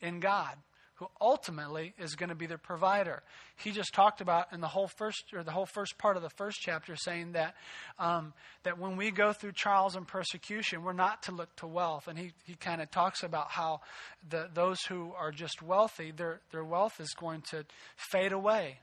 in 0.00 0.20
God 0.20 0.56
who 0.96 1.08
ultimately 1.20 1.94
is 1.98 2.14
going 2.14 2.30
to 2.30 2.34
be 2.34 2.46
the 2.46 2.58
provider. 2.58 3.22
He 3.56 3.70
just 3.70 3.92
talked 3.92 4.20
about 4.20 4.52
in 4.52 4.60
the 4.60 4.66
whole 4.66 4.88
first 4.88 5.24
or 5.34 5.42
the 5.42 5.50
whole 5.50 5.66
first 5.66 5.98
part 5.98 6.16
of 6.16 6.22
the 6.22 6.30
first 6.30 6.58
chapter, 6.60 6.96
saying 6.96 7.32
that 7.32 7.54
um, 7.98 8.32
that 8.62 8.78
when 8.78 8.96
we 8.96 9.10
go 9.10 9.32
through 9.32 9.52
trials 9.52 9.94
and 9.94 10.08
persecution, 10.08 10.82
we're 10.82 10.94
not 10.94 11.22
to 11.24 11.32
look 11.32 11.54
to 11.56 11.66
wealth. 11.66 12.08
And 12.08 12.18
he, 12.18 12.32
he 12.44 12.54
kind 12.54 12.80
of 12.80 12.90
talks 12.90 13.22
about 13.22 13.50
how 13.50 13.80
the, 14.28 14.48
those 14.52 14.80
who 14.88 15.12
are 15.18 15.30
just 15.30 15.62
wealthy, 15.62 16.12
their 16.12 16.40
their 16.50 16.64
wealth 16.64 16.98
is 16.98 17.14
going 17.18 17.42
to 17.50 17.64
fade 17.96 18.32
away. 18.32 18.80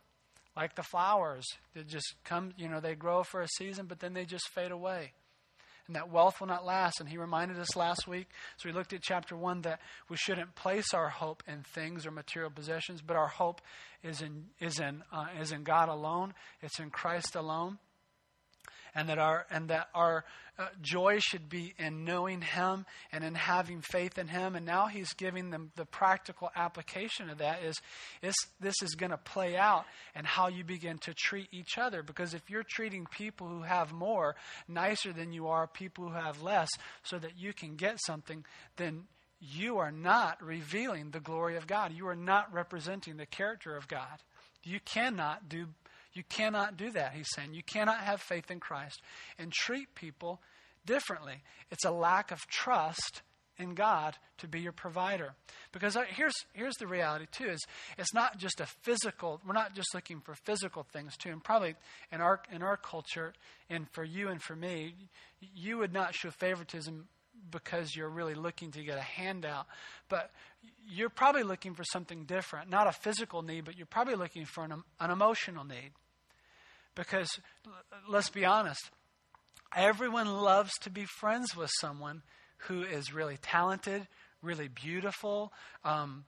Like 0.56 0.76
the 0.76 0.84
flowers, 0.84 1.46
they 1.74 1.82
just 1.82 2.14
come, 2.24 2.54
you 2.58 2.70
know, 2.70 2.80
they 2.80 2.94
grow 2.94 3.24
for 3.24 3.42
a 3.42 3.48
season, 3.58 3.88
but 3.88 4.00
then 4.00 4.14
they 4.14 4.24
just 4.24 4.48
fade 4.50 4.72
away 4.72 5.14
and 5.88 5.96
that 5.96 6.12
wealth 6.12 6.40
will 6.40 6.48
not 6.48 6.66
last. 6.66 7.00
And 7.00 7.10
he 7.10 7.18
reminded 7.18 7.60
us 7.60 7.76
last 7.76 8.08
week, 8.08 8.28
so 8.58 8.70
we 8.70 8.74
looked 8.74 8.94
at 8.94 9.02
chapter 9.02 9.36
1, 9.36 9.62
that 9.62 9.80
we 10.10 10.18
shouldn't 10.18 10.56
place 10.56 10.94
our 10.94 11.10
hope 11.10 11.44
in 11.48 11.64
things 11.74 12.06
or 12.06 12.12
material 12.12 12.52
possessions, 12.52 13.02
but 13.02 13.16
our 13.16 13.28
hope 13.28 13.62
is 14.04 14.22
in, 14.22 14.46
is 14.60 14.80
in, 14.80 15.04
uh, 15.12 15.26
is 15.40 15.52
in 15.52 15.64
God 15.64 15.90
alone, 15.90 16.34
it's 16.62 16.80
in 16.80 16.90
Christ 16.90 17.36
alone 17.36 17.78
and 18.96 19.10
that 19.10 19.20
our 19.20 19.46
and 19.50 19.70
that 19.70 19.90
our 19.94 20.26
uh, 20.60 20.68
joy 20.82 21.18
should 21.20 21.50
be 21.50 21.74
in 21.80 22.06
knowing 22.06 22.42
him 22.42 22.86
and 23.12 23.24
in 23.24 23.34
having 23.34 23.82
faith 23.82 24.20
in 24.20 24.28
him. 24.28 24.56
And 24.56 24.66
now 24.66 24.86
he's 24.86 25.14
giving 25.14 25.50
them 25.50 25.72
the 25.76 25.86
practical 25.86 26.52
application 26.56 27.30
of 27.30 27.40
that 27.40 27.64
is, 27.64 27.76
is 28.22 28.36
this 28.60 28.76
is 28.84 28.94
going 28.94 29.10
to 29.10 29.18
play 29.18 29.58
out 29.58 29.86
and 30.14 30.28
how 30.28 30.50
you 30.50 30.64
begin 30.64 31.00
to 31.00 31.14
treat 31.16 31.48
each 31.52 31.80
other. 31.80 32.04
Because 32.04 32.36
if 32.36 32.50
you're 32.52 32.66
treating 32.70 33.08
people 33.08 33.48
who 33.48 33.64
have 33.64 33.92
more 33.92 34.36
nicer 34.68 35.12
than 35.12 35.34
you 35.34 35.48
are 35.48 35.66
people 35.66 36.08
who 36.08 36.14
have 36.14 36.44
less 36.44 36.70
so 37.02 37.18
that 37.18 37.38
you 37.38 37.54
can 37.54 37.76
get 37.76 37.98
something 38.06 38.46
then 38.78 39.06
you 39.40 39.78
are 39.80 39.92
not 39.92 40.42
revealing 40.42 41.12
the 41.12 41.20
glory 41.20 41.58
of 41.58 41.68
God. 41.68 41.92
You 41.94 42.08
are 42.08 42.16
not 42.16 42.54
representing 42.54 43.18
the 43.18 43.26
character 43.26 43.76
of 43.76 43.90
God. 43.90 44.24
You 44.64 44.80
cannot 44.80 45.50
do 45.50 45.68
you 46.14 46.24
cannot 46.30 46.78
do 46.78 46.92
that, 46.92 47.14
he's 47.14 47.30
saying. 47.36 47.54
You 47.54 47.64
cannot 47.64 48.00
have 48.00 48.22
faith 48.22 48.52
in 48.52 48.60
Christ 48.60 49.02
and 49.38 49.52
treat 49.52 49.96
people 49.96 50.42
differently. 50.86 51.42
It's 51.72 51.86
a 51.86 51.92
lack 51.92 52.32
of 52.32 52.40
trust 52.48 53.22
in 53.58 53.76
God 53.76 54.16
to 54.40 54.48
be 54.48 54.60
your 54.60 54.72
provider. 54.72 55.34
Because 55.72 55.96
uh, 55.96 56.04
here's, 56.08 56.34
here's 56.54 56.76
the 56.76 56.88
reality, 56.88 57.26
too, 57.32 57.50
is 57.50 57.64
it's 57.98 58.14
not 58.14 58.38
just 58.38 58.60
a 58.60 58.66
physical, 58.66 59.42
we're 59.46 59.54
not 59.54 59.76
just 59.76 59.94
looking 59.94 60.22
for 60.22 60.36
physical 60.36 60.84
things, 60.92 61.16
too. 61.18 61.30
And 61.30 61.44
probably 61.44 61.76
in 62.12 62.22
our, 62.22 62.42
in 62.52 62.64
our 62.64 62.78
culture, 62.78 63.34
and 63.70 63.88
for 63.92 64.04
you 64.04 64.30
and 64.30 64.42
for 64.42 64.56
me, 64.56 64.96
you 65.40 65.78
would 65.78 65.94
not 65.94 66.16
show 66.16 66.32
favoritism 66.32 67.08
because 67.52 67.96
you're 67.96 68.10
really 68.10 68.36
looking 68.36 68.72
to 68.72 68.84
get 68.84 68.98
a 68.98 69.02
handout. 69.02 69.68
But 70.10 70.32
you're 70.88 71.10
probably 71.10 71.44
looking 71.44 71.76
for 71.76 71.84
something 71.84 72.26
different, 72.26 72.70
not 72.70 72.88
a 72.88 72.92
physical 72.92 73.42
need, 73.42 73.66
but 73.66 73.78
you're 73.78 73.86
probably 73.86 74.16
looking 74.16 74.46
for 74.46 74.64
an, 74.64 74.84
an 75.00 75.12
emotional 75.12 75.64
need. 75.64 75.92
Because 76.96 77.30
let's 78.08 78.30
be 78.30 78.46
honest, 78.46 78.92
everyone 79.76 80.28
loves 80.28 80.72
to 80.82 80.90
be 80.90 81.06
friends 81.06 81.56
with 81.56 81.72
someone 81.80 82.22
who 82.68 82.84
is 82.84 83.14
really 83.14 83.38
talented, 83.42 84.08
really 84.42 84.68
beautiful, 84.68 85.52
um, 85.84 86.26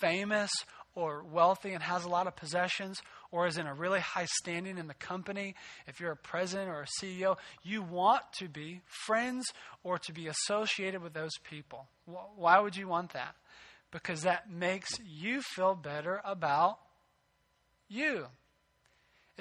famous, 0.00 0.50
or 0.94 1.24
wealthy 1.24 1.72
and 1.72 1.82
has 1.82 2.04
a 2.04 2.08
lot 2.08 2.26
of 2.26 2.36
possessions, 2.36 3.00
or 3.30 3.46
is 3.46 3.56
in 3.56 3.66
a 3.66 3.74
really 3.74 4.00
high 4.00 4.26
standing 4.26 4.76
in 4.76 4.88
the 4.88 4.94
company. 4.94 5.54
If 5.86 6.00
you're 6.00 6.12
a 6.12 6.16
president 6.16 6.68
or 6.68 6.82
a 6.82 7.02
CEO, 7.02 7.36
you 7.62 7.82
want 7.82 8.22
to 8.38 8.48
be 8.48 8.82
friends 9.06 9.46
or 9.82 9.98
to 10.00 10.12
be 10.12 10.28
associated 10.28 11.02
with 11.02 11.14
those 11.14 11.32
people. 11.48 11.86
Why 12.36 12.60
would 12.60 12.76
you 12.76 12.88
want 12.88 13.14
that? 13.14 13.34
Because 13.90 14.22
that 14.22 14.50
makes 14.50 14.90
you 15.00 15.40
feel 15.54 15.74
better 15.74 16.20
about 16.24 16.78
you. 17.88 18.26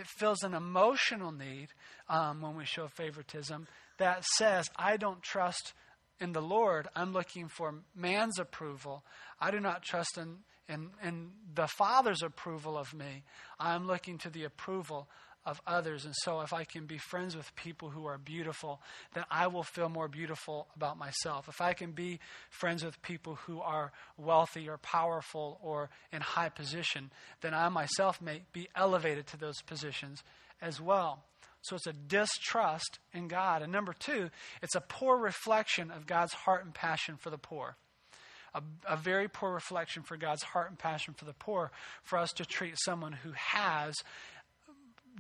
It 0.02 0.08
fills 0.08 0.42
an 0.42 0.56
emotional 0.56 1.32
need 1.32 1.68
um, 2.10 2.42
when 2.42 2.56
we 2.56 2.66
show 2.66 2.88
favoritism 2.88 3.68
that 4.00 4.26
says, 4.26 4.68
I 4.76 4.98
don't 4.98 5.22
trust 5.22 5.74
in 6.20 6.32
the 6.32 6.42
Lord. 6.42 6.88
I'm 6.96 7.14
looking 7.14 7.48
for 7.48 7.76
man's 7.96 8.40
approval. 8.40 9.04
I 9.40 9.52
do 9.52 9.60
not 9.60 9.84
trust 9.84 10.18
in, 10.18 10.38
in, 10.68 10.90
in 11.04 11.30
the 11.54 11.68
Father's 11.68 12.24
approval 12.24 12.80
of 12.80 12.96
me. 12.96 13.22
I'm 13.60 13.86
looking 13.86 14.18
to 14.20 14.32
the 14.32 14.44
approval 14.44 15.08
of 15.46 15.62
others. 15.66 16.06
And 16.06 16.14
so, 16.24 16.42
if 16.42 16.54
I 16.54 16.64
can 16.64 16.86
be 16.86 16.98
friends 16.98 17.36
with 17.36 17.56
people 17.56 17.90
who 17.90 18.06
are 18.06 18.18
beautiful, 18.18 18.82
then 19.14 19.24
I 19.30 19.48
will 19.48 19.64
feel 19.64 19.90
more 19.90 20.08
beautiful 20.08 20.68
about 20.76 20.98
myself. 20.98 21.48
If 21.48 21.62
I 21.62 21.74
can 21.74 21.92
be 21.92 22.20
friends 22.50 22.84
with 22.84 23.02
people 23.02 23.36
who 23.48 23.62
are 23.62 23.92
wealthy 24.18 24.70
or 24.70 24.78
powerful 24.78 25.60
or 25.62 25.90
in 26.12 26.22
high 26.22 26.50
position, 26.50 27.12
then 27.42 27.54
I 27.54 27.70
myself 27.70 28.22
may 28.22 28.42
be 28.54 28.70
elevated 28.76 29.28
to 29.28 29.38
those 29.38 29.62
positions 29.62 30.24
as 30.62 30.80
well. 30.80 31.24
So 31.64 31.76
it's 31.76 31.88
a 31.88 31.94
distrust 31.94 33.00
in 33.14 33.28
God. 33.28 33.62
And 33.62 33.72
number 33.72 33.94
two, 33.94 34.30
it's 34.62 34.76
a 34.76 34.82
poor 34.82 35.18
reflection 35.18 35.92
of 35.92 36.08
God's 36.08 36.34
heart 36.34 36.66
and 36.66 36.74
passion 36.74 37.18
for 37.18 37.30
the 37.30 37.38
poor. 37.38 37.76
A, 38.54 38.62
a, 38.90 38.98
very 38.98 39.30
poor 39.30 39.54
reflection 39.54 40.04
for 40.04 40.18
God's 40.18 40.44
heart 40.44 40.70
and 40.70 40.78
passion 40.78 41.14
for 41.14 41.24
the 41.24 41.34
poor 41.34 41.72
for 42.04 42.18
us 42.18 42.34
to 42.34 42.46
treat 42.46 42.74
someone 42.78 43.14
who 43.14 43.32
has 43.32 43.96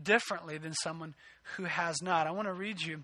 differently 0.04 0.58
than 0.58 0.73
someone 0.73 1.15
who 1.56 1.63
has 1.65 2.01
not. 2.01 2.27
I 2.27 2.32
want 2.32 2.47
to 2.47 2.54
read 2.54 2.82
you 2.82 3.04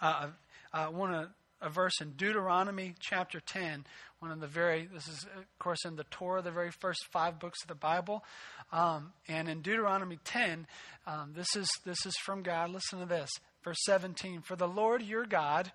uh, 0.00 0.28
uh, 0.72 0.86
one 0.86 1.12
a, 1.12 1.28
a 1.60 1.68
verse 1.68 2.00
in 2.00 2.12
Deuteronomy 2.12 2.94
chapter 3.00 3.40
10, 3.40 3.84
one 4.20 4.30
of 4.30 4.40
the 4.40 4.46
very, 4.46 4.88
this 4.92 5.08
is, 5.08 5.26
of 5.36 5.58
course, 5.58 5.84
in 5.84 5.96
the 5.96 6.04
Torah, 6.04 6.42
the 6.42 6.50
very 6.50 6.70
first 6.70 7.00
five 7.10 7.38
books 7.38 7.58
of 7.62 7.68
the 7.68 7.74
Bible. 7.74 8.24
Um, 8.72 9.12
and 9.28 9.48
in 9.48 9.62
Deuteronomy 9.62 10.18
10, 10.24 10.66
um, 11.06 11.32
this, 11.34 11.48
is, 11.56 11.68
this 11.84 12.06
is 12.06 12.14
from 12.24 12.42
God. 12.42 12.70
Listen 12.70 13.00
to 13.00 13.06
this. 13.06 13.30
Verse 13.64 13.78
17 13.84 14.42
For 14.42 14.56
the 14.56 14.68
Lord 14.68 15.02
your 15.02 15.26
God 15.26 15.72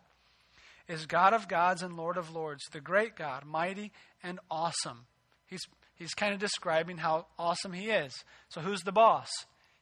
is 0.88 1.06
God 1.06 1.34
of 1.34 1.48
gods 1.48 1.82
and 1.82 1.98
Lord 1.98 2.18
of 2.18 2.34
lords, 2.34 2.64
the 2.72 2.80
great 2.80 3.16
God, 3.16 3.46
mighty 3.46 3.92
and 4.24 4.40
awesome. 4.50 5.06
He's, 5.48 5.62
he's 5.96 6.14
kind 6.14 6.34
of 6.34 6.40
describing 6.40 6.98
how 6.98 7.28
awesome 7.38 7.74
he 7.74 7.90
is. 7.90 8.14
So, 8.50 8.62
who's 8.62 8.82
the 8.82 8.92
boss? 8.92 9.30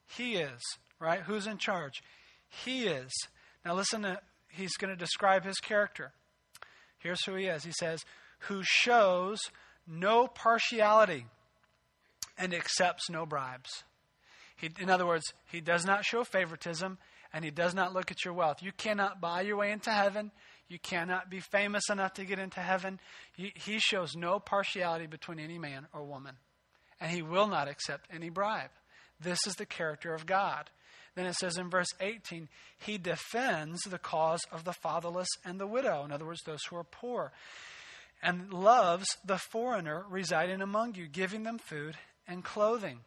He 0.08 0.36
is, 0.36 0.62
right? 1.00 1.22
Who's 1.22 1.48
in 1.48 1.58
charge? 1.58 2.04
He 2.50 2.86
is. 2.86 3.12
Now, 3.66 3.74
listen 3.74 4.04
to, 4.04 4.20
he's 4.50 4.76
going 4.78 4.92
to 4.92 5.00
describe 5.00 5.44
his 5.44 5.58
character. 5.58 6.12
Here's 7.00 7.24
who 7.26 7.36
he 7.36 7.46
is. 7.46 7.64
He 7.64 7.74
says, 7.78 8.04
Who 8.42 8.62
shows 8.64 9.40
no 9.88 10.28
partiality 10.28 11.26
and 12.38 12.54
accepts 12.54 13.10
no 13.10 13.26
bribes. 13.26 13.84
He, 14.56 14.70
in 14.80 14.90
other 14.90 15.06
words, 15.06 15.26
he 15.52 15.62
does 15.62 15.86
not 15.86 16.06
show 16.06 16.24
favoritism 16.24 16.98
and 17.34 17.44
he 17.44 17.52
does 17.52 17.74
not 17.74 17.94
look 17.94 18.12
at 18.12 18.24
your 18.24 18.34
wealth. 18.34 18.62
You 18.62 18.72
cannot 18.72 19.20
buy 19.20 19.42
your 19.42 19.58
way 19.58 19.72
into 19.72 19.92
heaven. 19.92 20.32
You 20.68 20.80
cannot 20.80 21.30
be 21.30 21.40
famous 21.40 21.90
enough 21.90 22.14
to 22.14 22.26
get 22.26 22.40
into 22.40 22.60
heaven. 22.60 23.00
He, 23.36 23.52
he 23.56 23.80
shows 23.80 24.16
no 24.16 24.40
partiality 24.40 25.08
between 25.08 25.40
any 25.40 25.58
man 25.58 25.88
or 25.94 26.04
woman. 26.04 26.36
And 27.02 27.12
he 27.12 27.22
will 27.22 27.48
not 27.48 27.68
accept 27.68 28.08
any 28.14 28.30
bribe. 28.30 28.70
This 29.24 29.40
is 29.48 29.56
the 29.56 29.66
character 29.66 30.14
of 30.14 30.26
God. 30.26 30.70
Then 31.16 31.26
it 31.26 31.36
says 31.36 31.58
in 31.58 31.70
verse 31.70 31.90
18, 32.00 32.50
He 32.78 32.98
defends 32.98 33.82
the 33.82 34.00
cause 34.00 34.42
of 34.52 34.64
the 34.64 34.74
fatherless 34.74 35.28
and 35.46 35.60
the 35.60 35.68
widow, 35.68 36.04
in 36.04 36.12
other 36.12 36.26
words, 36.26 36.42
those 36.44 36.64
who 36.70 36.76
are 36.76 36.84
poor, 36.84 37.32
and 38.22 38.52
loves 38.52 39.06
the 39.24 39.38
foreigner 39.38 40.06
residing 40.10 40.62
among 40.62 40.96
you, 40.96 41.08
giving 41.08 41.44
them 41.44 41.60
food 41.60 41.96
and 42.28 42.44
clothing. 42.44 43.02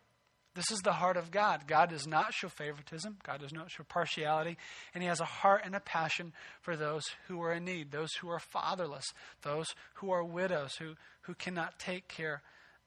This 0.54 0.70
is 0.70 0.78
the 0.78 0.92
heart 0.92 1.18
of 1.18 1.30
God. 1.30 1.66
God 1.66 1.90
does 1.90 2.06
not 2.06 2.32
show 2.32 2.48
favoritism, 2.48 3.18
God 3.22 3.40
does 3.40 3.52
not 3.52 3.70
show 3.70 3.82
partiality, 3.82 4.56
and 4.94 5.02
He 5.02 5.08
has 5.08 5.20
a 5.20 5.26
heart 5.26 5.62
and 5.64 5.74
a 5.74 5.80
passion 5.80 6.32
for 6.62 6.76
those 6.76 7.04
who 7.28 7.42
are 7.42 7.52
in 7.52 7.64
need, 7.64 7.90
those 7.90 8.12
who 8.14 8.30
are 8.30 8.38
fatherless, 8.38 9.04
those 9.42 9.66
who 9.94 10.10
are 10.10 10.24
widows, 10.24 10.76
who, 10.78 10.94
who 11.22 11.34
cannot 11.34 11.78
take 11.78 12.08
care 12.08 12.42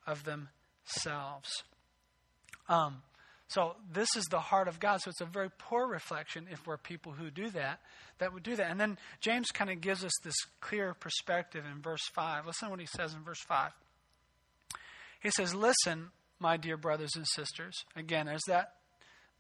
of 0.08 0.24
themselves. 0.24 1.64
Um, 2.68 3.04
so 3.50 3.76
this 3.92 4.10
is 4.16 4.26
the 4.26 4.40
heart 4.40 4.68
of 4.68 4.80
God. 4.80 5.02
So 5.02 5.10
it's 5.10 5.22
a 5.22 5.26
very 5.26 5.50
poor 5.58 5.88
reflection 5.88 6.46
if 6.52 6.66
we're 6.68 6.78
people 6.78 7.12
who 7.12 7.32
do 7.32 7.50
that, 7.50 7.80
that 8.20 8.32
would 8.32 8.44
do 8.44 8.56
that. 8.56 8.70
And 8.70 8.80
then 8.80 8.98
James 9.22 9.48
kind 9.52 9.72
of 9.72 9.82
gives 9.82 10.04
us 10.04 10.12
this 10.24 10.36
clear 10.62 10.94
perspective 10.94 11.64
in 11.66 11.82
verse 11.82 12.08
5. 12.14 12.46
Listen 12.46 12.68
to 12.68 12.70
what 12.70 12.80
he 12.80 12.86
says 12.86 13.14
in 13.16 13.24
verse 13.24 13.42
5. 13.48 13.72
He 15.22 15.32
says, 15.32 15.56
Listen, 15.56 16.12
my 16.40 16.58
dear 16.58 16.78
brothers 16.78 17.12
and 17.16 17.26
sisters. 17.28 17.76
Again, 17.96 18.28
there's 18.28 18.44
that 18.48 18.76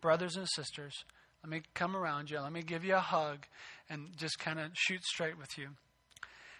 brothers 0.01 0.35
and 0.35 0.47
sisters. 0.55 0.95
Let 1.43 1.51
me 1.51 1.61
come 1.75 1.95
around 1.95 2.31
you. 2.31 2.39
Let 2.39 2.51
me 2.51 2.63
give 2.63 2.83
you 2.83 2.95
a 2.95 2.99
hug 2.99 3.45
and 3.89 4.07
just 4.17 4.39
kind 4.39 4.59
of 4.59 4.71
shoot 4.73 5.03
straight 5.03 5.37
with 5.37 5.57
you. 5.57 5.69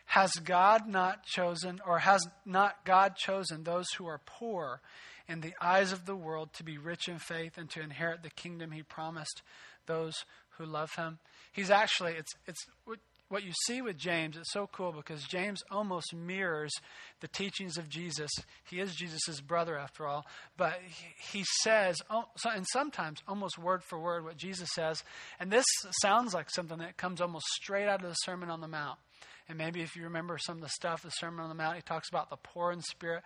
Has 0.10 0.32
God 0.44 0.88
not 0.88 1.24
chosen, 1.24 1.80
or 1.86 2.00
has 2.00 2.28
not 2.44 2.84
God 2.84 3.16
chosen 3.16 3.64
those 3.64 3.92
who 3.92 4.08
are 4.08 4.20
poor 4.26 4.82
in 5.28 5.42
the 5.42 5.54
eyes 5.62 5.92
of 5.92 6.08
the 6.08 6.16
world 6.16 6.52
to 6.54 6.64
be 6.64 6.80
rich 6.80 7.08
in 7.08 7.20
faith 7.20 7.60
and 7.60 7.70
to 7.70 7.82
inherit 7.82 8.24
the 8.24 8.32
kingdom 8.32 8.72
he 8.72 8.82
promised 8.82 9.44
those 9.86 10.26
who 10.58 10.66
love 10.66 10.90
him. 10.96 11.20
He's 11.52 11.70
actually, 11.70 12.14
it's, 12.14 12.32
it's 12.48 12.66
what 13.28 13.44
you 13.44 13.52
see 13.68 13.84
with 13.84 14.00
James, 14.00 14.36
it's 14.36 14.52
so 14.52 14.68
cool 14.72 14.92
because 14.92 15.24
James 15.26 15.62
almost 15.70 16.16
mirrors 16.16 16.72
the 17.20 17.28
teachings 17.28 17.78
of 17.78 17.88
Jesus. 17.88 18.32
He 18.68 18.80
is 18.80 18.96
Jesus' 18.96 19.42
brother, 19.42 19.78
after 19.78 20.08
all, 20.08 20.26
but 20.58 20.74
he 21.32 21.46
says, 21.62 21.98
oh, 22.10 22.26
and 22.52 22.66
sometimes 22.74 23.20
almost 23.28 23.60
word 23.60 23.84
for 23.84 24.00
word, 24.00 24.26
what 24.26 24.38
Jesus 24.38 24.70
says. 24.74 25.04
And 25.40 25.52
this 25.52 25.66
sounds 26.02 26.34
like 26.34 26.50
something 26.50 26.80
that 26.80 26.98
comes 26.98 27.22
almost 27.22 27.46
straight 27.50 27.88
out 27.88 28.04
of 28.04 28.10
the 28.10 28.16
Sermon 28.16 28.50
on 28.50 28.62
the 28.62 28.68
Mount. 28.68 28.98
And 29.50 29.58
maybe 29.58 29.82
if 29.82 29.96
you 29.96 30.04
remember 30.04 30.38
some 30.38 30.58
of 30.58 30.62
the 30.62 30.70
stuff, 30.70 31.02
the 31.02 31.10
Sermon 31.10 31.40
on 31.40 31.50
the 31.50 31.56
Mount, 31.56 31.76
he 31.76 31.82
talks 31.82 32.08
about 32.08 32.30
the 32.30 32.38
poor 32.38 32.72
in 32.72 32.82
spirit 32.82 33.24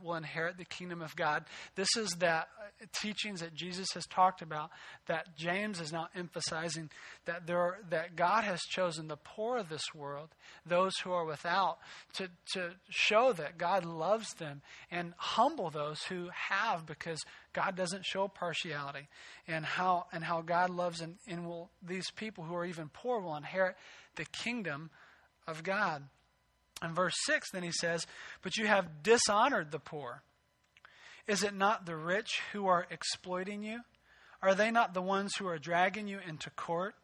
will 0.00 0.14
inherit 0.14 0.56
the 0.56 0.64
kingdom 0.64 1.02
of 1.02 1.16
God. 1.16 1.44
This 1.74 1.88
is 1.96 2.10
that 2.20 2.48
uh, 2.60 2.86
teachings 3.02 3.40
that 3.40 3.52
Jesus 3.52 3.88
has 3.94 4.06
talked 4.06 4.42
about 4.42 4.70
that 5.06 5.36
James 5.36 5.80
is 5.80 5.92
now 5.92 6.06
emphasizing 6.14 6.88
that 7.24 7.48
there 7.48 7.58
are, 7.58 7.78
that 7.90 8.14
God 8.14 8.44
has 8.44 8.60
chosen 8.60 9.08
the 9.08 9.16
poor 9.16 9.56
of 9.58 9.68
this 9.68 9.82
world, 9.92 10.28
those 10.64 10.92
who 11.02 11.10
are 11.10 11.24
without, 11.24 11.78
to, 12.14 12.28
to 12.52 12.70
show 12.88 13.32
that 13.32 13.58
God 13.58 13.84
loves 13.84 14.34
them 14.34 14.62
and 14.92 15.14
humble 15.16 15.70
those 15.70 16.00
who 16.04 16.28
have 16.32 16.86
because 16.86 17.18
God 17.52 17.74
doesn't 17.74 18.06
show 18.06 18.28
partiality 18.28 19.08
and 19.48 19.64
how 19.64 20.06
and 20.12 20.22
how 20.22 20.42
God 20.42 20.70
loves 20.70 21.00
and, 21.00 21.16
and 21.26 21.44
will 21.44 21.70
these 21.82 22.08
people 22.12 22.44
who 22.44 22.54
are 22.54 22.64
even 22.64 22.88
poor 22.88 23.20
will 23.20 23.34
inherit 23.34 23.74
the 24.14 24.26
kingdom 24.26 24.90
of 25.46 25.62
God. 25.62 26.04
In 26.82 26.94
verse 26.94 27.14
6, 27.24 27.50
then 27.52 27.62
he 27.62 27.72
says, 27.72 28.06
But 28.42 28.56
you 28.56 28.66
have 28.66 29.02
dishonored 29.02 29.70
the 29.70 29.78
poor. 29.78 30.22
Is 31.26 31.42
it 31.42 31.54
not 31.54 31.86
the 31.86 31.96
rich 31.96 32.40
who 32.52 32.66
are 32.66 32.86
exploiting 32.90 33.62
you? 33.62 33.80
Are 34.42 34.54
they 34.54 34.70
not 34.70 34.94
the 34.94 35.02
ones 35.02 35.34
who 35.36 35.46
are 35.48 35.58
dragging 35.58 36.06
you 36.06 36.20
into 36.26 36.50
court? 36.50 36.94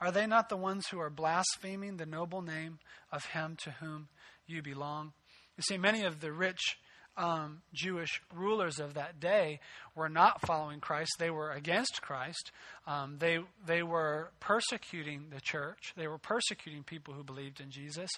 Are 0.00 0.12
they 0.12 0.26
not 0.26 0.48
the 0.48 0.56
ones 0.56 0.86
who 0.88 1.00
are 1.00 1.10
blaspheming 1.10 1.96
the 1.96 2.06
noble 2.06 2.42
name 2.42 2.78
of 3.10 3.26
him 3.26 3.56
to 3.64 3.72
whom 3.72 4.08
you 4.46 4.62
belong? 4.62 5.12
You 5.56 5.62
see, 5.62 5.78
many 5.78 6.04
of 6.04 6.20
the 6.20 6.32
rich 6.32 6.78
um, 7.16 7.62
Jewish 7.72 8.20
rulers 8.34 8.78
of 8.78 8.94
that 8.94 9.20
day 9.20 9.60
were 9.94 10.08
not 10.08 10.40
following 10.42 10.80
Christ. 10.80 11.12
They 11.18 11.30
were 11.30 11.50
against 11.50 12.02
Christ. 12.02 12.52
Um, 12.86 13.16
they, 13.18 13.38
they 13.66 13.82
were 13.82 14.30
persecuting 14.40 15.26
the 15.30 15.40
church. 15.40 15.94
They 15.96 16.08
were 16.08 16.18
persecuting 16.18 16.82
people 16.82 17.14
who 17.14 17.24
believed 17.24 17.60
in 17.60 17.70
Jesus. 17.70 18.10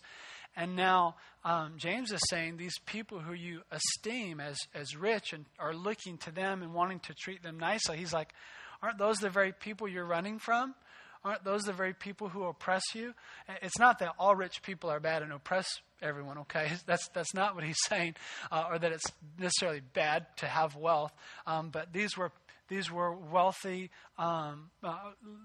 And 0.56 0.74
now 0.74 1.14
um, 1.44 1.74
James 1.76 2.10
is 2.10 2.20
saying 2.28 2.56
these 2.56 2.78
people 2.86 3.20
who 3.20 3.32
you 3.32 3.62
esteem 3.70 4.40
as, 4.40 4.56
as 4.74 4.96
rich 4.96 5.32
and 5.32 5.44
are 5.58 5.74
looking 5.74 6.18
to 6.18 6.32
them 6.32 6.62
and 6.62 6.74
wanting 6.74 7.00
to 7.00 7.14
treat 7.14 7.42
them 7.42 7.58
nicely, 7.58 7.96
he's 7.96 8.12
like, 8.12 8.32
aren't 8.82 8.98
those 8.98 9.18
the 9.18 9.30
very 9.30 9.52
people 9.52 9.88
you're 9.88 10.04
running 10.04 10.38
from? 10.38 10.74
Aren't 11.24 11.44
those 11.44 11.62
the 11.62 11.72
very 11.72 11.94
people 11.94 12.28
who 12.28 12.44
oppress 12.44 12.82
you? 12.94 13.14
It's 13.62 13.78
not 13.78 13.98
that 13.98 14.14
all 14.18 14.34
rich 14.34 14.62
people 14.62 14.90
are 14.90 15.00
bad 15.00 15.22
and 15.22 15.32
oppress 15.32 15.66
everyone, 16.00 16.38
okay? 16.38 16.70
That's, 16.86 17.08
that's 17.08 17.34
not 17.34 17.54
what 17.54 17.64
he's 17.64 17.78
saying, 17.88 18.14
uh, 18.52 18.66
or 18.70 18.78
that 18.78 18.92
it's 18.92 19.10
necessarily 19.38 19.80
bad 19.80 20.26
to 20.38 20.46
have 20.46 20.76
wealth. 20.76 21.12
Um, 21.46 21.70
but 21.70 21.92
these 21.92 22.16
were, 22.16 22.30
these 22.68 22.90
were 22.90 23.12
wealthy 23.12 23.90
um, 24.16 24.70
uh, 24.82 24.96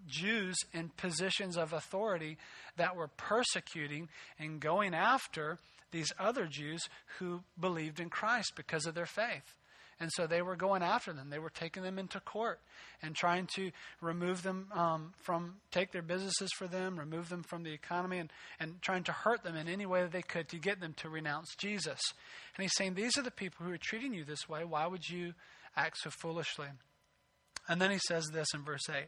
Jews 0.07 0.55
in 0.73 0.89
positions 0.89 1.57
of 1.57 1.73
authority 1.73 2.37
that 2.77 2.95
were 2.95 3.07
persecuting 3.07 4.09
and 4.37 4.59
going 4.59 4.93
after 4.93 5.57
these 5.91 6.11
other 6.19 6.45
Jews 6.45 6.89
who 7.19 7.43
believed 7.59 7.99
in 7.99 8.09
Christ 8.09 8.53
because 8.55 8.85
of 8.85 8.95
their 8.95 9.05
faith. 9.05 9.55
And 10.03 10.11
so 10.11 10.27
they 10.27 10.41
were 10.41 10.57
going 10.57 10.83
after 10.83 11.13
them. 11.13 11.29
They 11.29 11.39
were 11.39 11.49
taking 11.49 11.81
them 11.81 11.97
into 11.97 12.19
court 12.19 12.59
and 13.01 13.15
trying 13.15 13.47
to 13.55 13.71
remove 14.01 14.43
them 14.43 14.67
um, 14.73 15.13
from, 15.15 15.55
take 15.71 15.93
their 15.93 16.01
businesses 16.01 16.51
for 16.57 16.67
them, 16.67 16.99
remove 16.99 17.29
them 17.29 17.41
from 17.41 17.63
the 17.63 17.71
economy, 17.71 18.17
and, 18.17 18.29
and 18.59 18.81
trying 18.81 19.05
to 19.05 19.13
hurt 19.13 19.43
them 19.43 19.55
in 19.55 19.69
any 19.69 19.85
way 19.85 20.01
that 20.01 20.11
they 20.11 20.21
could 20.21 20.49
to 20.49 20.57
get 20.57 20.81
them 20.81 20.93
to 20.97 21.07
renounce 21.07 21.55
Jesus. 21.55 22.01
And 22.57 22.63
he's 22.63 22.75
saying, 22.75 22.95
These 22.95 23.17
are 23.17 23.21
the 23.21 23.31
people 23.31 23.65
who 23.65 23.71
are 23.71 23.77
treating 23.77 24.13
you 24.13 24.25
this 24.25 24.49
way. 24.49 24.65
Why 24.65 24.87
would 24.87 25.07
you 25.07 25.35
act 25.77 25.99
so 25.99 26.09
foolishly? 26.21 26.67
And 27.69 27.81
then 27.81 27.89
he 27.89 27.99
says 27.99 28.25
this 28.33 28.49
in 28.53 28.65
verse 28.65 28.89
8. 28.89 29.05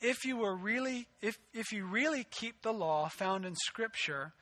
If 0.00 0.24
you 0.24 0.38
were 0.38 0.56
really 0.56 1.06
if 1.20 1.36
if 1.52 1.70
you 1.70 1.84
really 1.84 2.24
keep 2.24 2.62
the 2.62 2.72
law 2.72 3.10
found 3.10 3.44
in 3.44 3.56
scripture, 3.56 4.32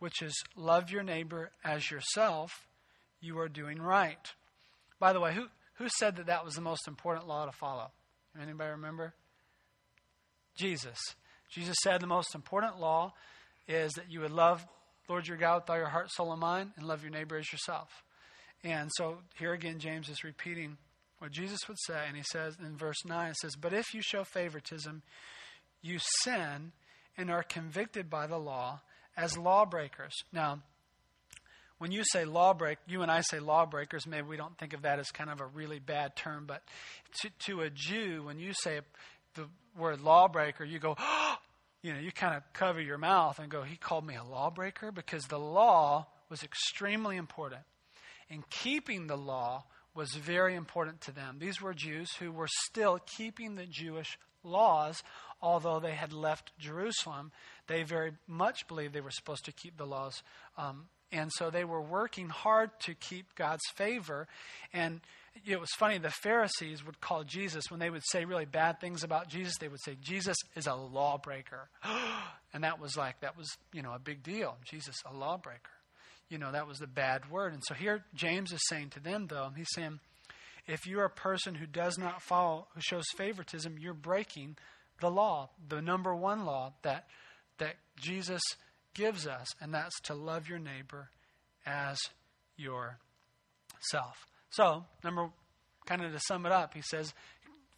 which 0.00 0.20
is 0.20 0.34
love 0.54 0.90
your 0.90 1.02
neighbor 1.02 1.50
as 1.64 1.90
yourself, 1.90 2.68
you 3.22 3.38
are 3.38 3.48
doing 3.48 3.80
right. 3.80 4.34
By 4.98 5.12
the 5.12 5.20
way, 5.20 5.34
who, 5.34 5.46
who 5.74 5.88
said 5.98 6.16
that 6.16 6.26
that 6.26 6.44
was 6.44 6.54
the 6.54 6.60
most 6.60 6.88
important 6.88 7.26
law 7.26 7.46
to 7.46 7.52
follow? 7.52 7.90
Anybody 8.40 8.70
remember? 8.70 9.14
Jesus. 10.56 10.98
Jesus 11.50 11.76
said 11.82 12.00
the 12.00 12.06
most 12.06 12.34
important 12.34 12.78
law 12.78 13.14
is 13.66 13.92
that 13.92 14.10
you 14.10 14.20
would 14.20 14.30
love 14.30 14.66
Lord 15.08 15.26
your 15.26 15.38
God 15.38 15.62
with 15.62 15.70
all 15.70 15.76
your 15.78 15.88
heart, 15.88 16.10
soul, 16.12 16.32
and 16.32 16.40
mind, 16.40 16.72
and 16.76 16.86
love 16.86 17.02
your 17.02 17.10
neighbor 17.10 17.38
as 17.38 17.50
yourself. 17.50 17.88
And 18.62 18.90
so 18.96 19.18
here 19.38 19.54
again, 19.54 19.78
James 19.78 20.10
is 20.10 20.22
repeating 20.22 20.76
what 21.18 21.32
Jesus 21.32 21.60
would 21.66 21.78
say, 21.86 22.04
and 22.06 22.16
he 22.16 22.22
says 22.30 22.56
in 22.60 22.76
verse 22.76 23.04
9, 23.06 23.30
it 23.30 23.36
says, 23.36 23.56
But 23.56 23.72
if 23.72 23.94
you 23.94 24.02
show 24.02 24.24
favoritism, 24.24 25.02
you 25.80 25.98
sin 26.22 26.72
and 27.16 27.30
are 27.30 27.42
convicted 27.42 28.10
by 28.10 28.26
the 28.26 28.38
law 28.38 28.80
as 29.16 29.38
lawbreakers. 29.38 30.14
Now, 30.32 30.60
when 31.78 31.92
you 31.92 32.02
say 32.04 32.24
lawbreak, 32.24 32.78
you 32.86 33.02
and 33.02 33.10
I 33.10 33.20
say 33.20 33.38
lawbreakers, 33.38 34.06
maybe 34.06 34.26
we 34.26 34.36
don't 34.36 34.56
think 34.58 34.72
of 34.72 34.82
that 34.82 34.98
as 34.98 35.10
kind 35.10 35.30
of 35.30 35.40
a 35.40 35.46
really 35.46 35.78
bad 35.78 36.16
term, 36.16 36.44
but 36.46 36.62
to, 37.20 37.30
to 37.46 37.60
a 37.62 37.70
Jew, 37.70 38.24
when 38.24 38.38
you 38.38 38.52
say 38.52 38.80
the 39.34 39.48
word 39.76 40.00
lawbreaker, 40.00 40.64
you 40.64 40.78
go, 40.78 40.96
oh, 40.98 41.36
you 41.82 41.92
know, 41.92 42.00
you 42.00 42.10
kind 42.10 42.36
of 42.36 42.42
cover 42.52 42.80
your 42.80 42.98
mouth 42.98 43.38
and 43.38 43.48
go, 43.48 43.62
he 43.62 43.76
called 43.76 44.04
me 44.04 44.16
a 44.16 44.24
lawbreaker 44.24 44.90
because 44.90 45.26
the 45.26 45.38
law 45.38 46.06
was 46.28 46.42
extremely 46.42 47.16
important. 47.16 47.62
And 48.28 48.48
keeping 48.50 49.06
the 49.06 49.16
law 49.16 49.64
was 49.94 50.10
very 50.14 50.54
important 50.54 51.00
to 51.02 51.12
them. 51.12 51.36
These 51.38 51.62
were 51.62 51.72
Jews 51.72 52.10
who 52.18 52.32
were 52.32 52.48
still 52.66 52.98
keeping 53.06 53.54
the 53.54 53.64
Jewish 53.64 54.18
laws, 54.42 55.02
although 55.40 55.78
they 55.80 55.94
had 55.94 56.12
left 56.12 56.52
Jerusalem. 56.58 57.30
They 57.68 57.84
very 57.84 58.12
much 58.26 58.66
believed 58.66 58.92
they 58.92 59.00
were 59.00 59.10
supposed 59.10 59.44
to 59.44 59.52
keep 59.52 59.76
the 59.76 59.86
laws 59.86 60.22
um, 60.56 60.86
and 61.10 61.32
so 61.32 61.50
they 61.50 61.64
were 61.64 61.80
working 61.80 62.28
hard 62.28 62.70
to 62.80 62.94
keep 62.94 63.34
God's 63.34 63.64
favor. 63.74 64.26
And 64.72 65.00
it 65.46 65.58
was 65.58 65.70
funny, 65.78 65.98
the 65.98 66.10
Pharisees 66.10 66.84
would 66.84 67.00
call 67.00 67.24
Jesus, 67.24 67.70
when 67.70 67.80
they 67.80 67.90
would 67.90 68.02
say 68.10 68.24
really 68.24 68.44
bad 68.44 68.80
things 68.80 69.04
about 69.04 69.28
Jesus, 69.28 69.54
they 69.58 69.68
would 69.68 69.80
say, 69.82 69.96
Jesus 70.00 70.36
is 70.54 70.66
a 70.66 70.74
lawbreaker. 70.74 71.68
and 72.52 72.64
that 72.64 72.80
was 72.80 72.96
like, 72.96 73.20
that 73.20 73.36
was, 73.36 73.48
you 73.72 73.82
know, 73.82 73.92
a 73.92 73.98
big 73.98 74.22
deal. 74.22 74.56
Jesus, 74.64 74.96
a 75.10 75.14
lawbreaker. 75.14 75.70
You 76.28 76.36
know, 76.36 76.52
that 76.52 76.66
was 76.66 76.78
the 76.78 76.86
bad 76.86 77.30
word. 77.30 77.54
And 77.54 77.62
so 77.64 77.74
here 77.74 78.04
James 78.14 78.52
is 78.52 78.60
saying 78.68 78.90
to 78.90 79.00
them, 79.00 79.28
though, 79.28 79.50
he's 79.56 79.68
saying, 79.74 80.00
if 80.66 80.86
you're 80.86 81.06
a 81.06 81.10
person 81.10 81.54
who 81.54 81.66
does 81.66 81.96
not 81.96 82.20
follow, 82.20 82.66
who 82.74 82.80
shows 82.82 83.06
favoritism, 83.16 83.78
you're 83.78 83.94
breaking 83.94 84.56
the 85.00 85.10
law, 85.10 85.48
the 85.66 85.80
number 85.80 86.14
one 86.14 86.44
law 86.44 86.74
that, 86.82 87.06
that 87.56 87.76
Jesus 87.96 88.42
gives 88.94 89.26
us, 89.26 89.46
and 89.60 89.72
that's 89.72 89.98
to 90.02 90.14
love 90.14 90.48
your 90.48 90.58
neighbor 90.58 91.10
as 91.66 91.98
yourself. 92.56 94.26
So, 94.50 94.84
number, 95.04 95.30
kind 95.86 96.02
of 96.02 96.12
to 96.12 96.20
sum 96.26 96.46
it 96.46 96.52
up, 96.52 96.74
he 96.74 96.82
says 96.82 97.12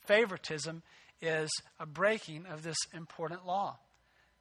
favoritism 0.06 0.82
is 1.20 1.50
a 1.78 1.86
breaking 1.86 2.46
of 2.46 2.62
this 2.62 2.76
important 2.94 3.46
law. 3.46 3.78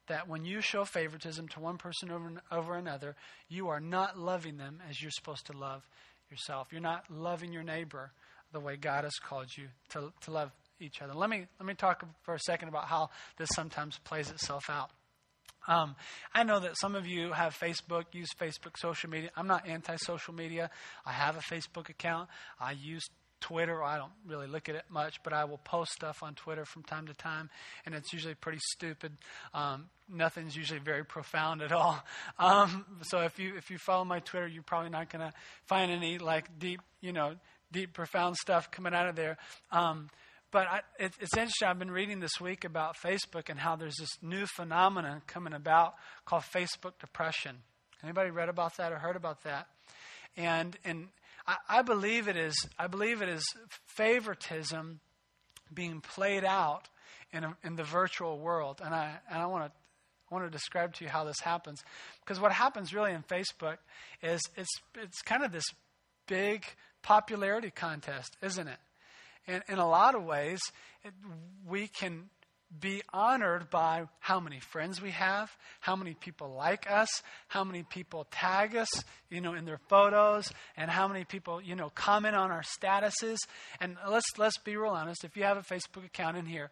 That 0.08 0.28
when 0.28 0.44
you 0.44 0.60
show 0.60 0.84
favoritism 0.84 1.48
to 1.48 1.60
one 1.60 1.78
person 1.78 2.10
over, 2.10 2.42
over 2.50 2.74
another, 2.74 3.14
you 3.48 3.68
are 3.68 3.78
not 3.78 4.18
loving 4.18 4.56
them 4.56 4.82
as 4.88 5.00
you're 5.00 5.12
supposed 5.12 5.46
to 5.46 5.56
love 5.56 5.86
yourself. 6.30 6.68
You're 6.72 6.80
not 6.80 7.04
loving 7.10 7.52
your 7.52 7.62
neighbor 7.62 8.10
the 8.52 8.60
way 8.60 8.76
God 8.76 9.04
has 9.04 9.14
called 9.22 9.48
you 9.56 9.68
to, 9.90 10.12
to 10.22 10.30
love 10.30 10.50
each 10.80 11.00
other. 11.02 11.14
Let 11.14 11.30
me, 11.30 11.46
let 11.58 11.66
me 11.66 11.74
talk 11.74 12.04
for 12.22 12.34
a 12.34 12.40
second 12.40 12.68
about 12.68 12.86
how 12.86 13.10
this 13.36 13.50
sometimes 13.54 13.98
plays 13.98 14.30
itself 14.30 14.64
out. 14.68 14.90
Um, 15.68 15.94
I 16.34 16.42
know 16.42 16.60
that 16.60 16.78
some 16.80 16.94
of 16.94 17.06
you 17.06 17.32
have 17.32 17.56
Facebook, 17.58 18.06
use 18.12 18.30
Facebook 18.38 18.76
social 18.78 19.10
media. 19.10 19.30
I'm 19.36 19.46
not 19.46 19.66
anti 19.66 19.96
social 19.96 20.34
media. 20.34 20.70
I 21.04 21.12
have 21.12 21.36
a 21.36 21.40
Facebook 21.40 21.88
account. 21.88 22.28
I 22.58 22.72
use 22.72 23.04
Twitter. 23.40 23.82
I 23.82 23.96
don't 23.96 24.12
really 24.26 24.46
look 24.46 24.68
at 24.68 24.74
it 24.74 24.84
much, 24.90 25.22
but 25.22 25.32
I 25.32 25.44
will 25.44 25.58
post 25.58 25.92
stuff 25.92 26.22
on 26.22 26.34
Twitter 26.34 26.64
from 26.64 26.82
time 26.82 27.06
to 27.06 27.14
time, 27.14 27.50
and 27.86 27.94
it's 27.94 28.12
usually 28.12 28.34
pretty 28.34 28.60
stupid. 28.72 29.12
Um, 29.54 29.86
nothing's 30.08 30.56
usually 30.56 30.80
very 30.80 31.04
profound 31.04 31.62
at 31.62 31.72
all. 31.72 32.02
Um, 32.38 32.86
so 33.02 33.20
if 33.20 33.38
you 33.38 33.56
if 33.56 33.70
you 33.70 33.76
follow 33.76 34.04
my 34.04 34.20
Twitter, 34.20 34.46
you're 34.46 34.62
probably 34.62 34.88
not 34.88 35.10
going 35.10 35.20
to 35.20 35.32
find 35.66 35.90
any 35.90 36.18
like 36.18 36.58
deep, 36.58 36.80
you 37.00 37.12
know, 37.12 37.34
deep 37.70 37.92
profound 37.92 38.36
stuff 38.36 38.70
coming 38.70 38.94
out 38.94 39.08
of 39.08 39.14
there. 39.14 39.36
Um, 39.70 40.08
but 40.50 40.66
I, 40.66 40.80
it, 40.98 41.12
it's 41.20 41.36
interesting. 41.36 41.68
I've 41.68 41.78
been 41.78 41.90
reading 41.90 42.20
this 42.20 42.40
week 42.40 42.64
about 42.64 42.96
Facebook 42.96 43.48
and 43.48 43.58
how 43.58 43.76
there's 43.76 43.96
this 43.96 44.10
new 44.22 44.46
phenomenon 44.46 45.22
coming 45.26 45.52
about 45.52 45.94
called 46.24 46.42
Facebook 46.42 46.98
depression. 46.98 47.56
Anybody 48.02 48.30
read 48.30 48.48
about 48.48 48.76
that 48.78 48.92
or 48.92 48.98
heard 48.98 49.16
about 49.16 49.44
that? 49.44 49.68
And 50.36 50.76
and 50.84 51.08
I, 51.46 51.56
I 51.68 51.82
believe 51.82 52.28
it 52.28 52.36
is. 52.36 52.54
I 52.78 52.86
believe 52.86 53.22
it 53.22 53.28
is 53.28 53.44
favoritism 53.86 55.00
being 55.72 56.00
played 56.00 56.44
out 56.44 56.88
in 57.32 57.44
a, 57.44 57.56
in 57.62 57.76
the 57.76 57.84
virtual 57.84 58.38
world. 58.38 58.80
And 58.84 58.94
I 58.94 59.18
and 59.30 59.40
I 59.40 59.46
want 59.46 59.66
to 59.66 59.72
want 60.30 60.44
to 60.44 60.50
describe 60.50 60.94
to 60.94 61.04
you 61.04 61.10
how 61.10 61.24
this 61.24 61.40
happens 61.42 61.82
because 62.20 62.40
what 62.40 62.52
happens 62.52 62.94
really 62.94 63.12
in 63.12 63.22
Facebook 63.22 63.78
is 64.22 64.40
it's 64.56 64.70
it's 64.96 65.22
kind 65.22 65.44
of 65.44 65.52
this 65.52 65.64
big 66.26 66.64
popularity 67.02 67.70
contest, 67.70 68.36
isn't 68.42 68.68
it? 68.68 68.78
In, 69.46 69.62
in 69.68 69.78
a 69.78 69.88
lot 69.88 70.14
of 70.14 70.24
ways, 70.24 70.60
we 71.66 71.88
can 71.88 72.30
be 72.78 73.02
honored 73.12 73.68
by 73.68 74.06
how 74.20 74.38
many 74.38 74.60
friends 74.60 75.02
we 75.02 75.10
have, 75.10 75.50
how 75.80 75.96
many 75.96 76.14
people 76.14 76.54
like 76.54 76.88
us, 76.88 77.08
how 77.48 77.64
many 77.64 77.82
people 77.82 78.26
tag 78.30 78.76
us, 78.76 78.88
you 79.28 79.40
know, 79.40 79.54
in 79.54 79.64
their 79.64 79.80
photos, 79.88 80.52
and 80.76 80.88
how 80.88 81.08
many 81.08 81.24
people, 81.24 81.60
you 81.60 81.74
know, 81.74 81.90
comment 81.90 82.36
on 82.36 82.50
our 82.52 82.62
statuses. 82.62 83.38
And 83.80 83.96
let's 84.08 84.26
let's 84.38 84.58
be 84.58 84.76
real 84.76 84.92
honest. 84.92 85.24
If 85.24 85.36
you 85.36 85.42
have 85.42 85.56
a 85.56 85.62
Facebook 85.62 86.04
account 86.04 86.36
in 86.36 86.46
here, 86.46 86.70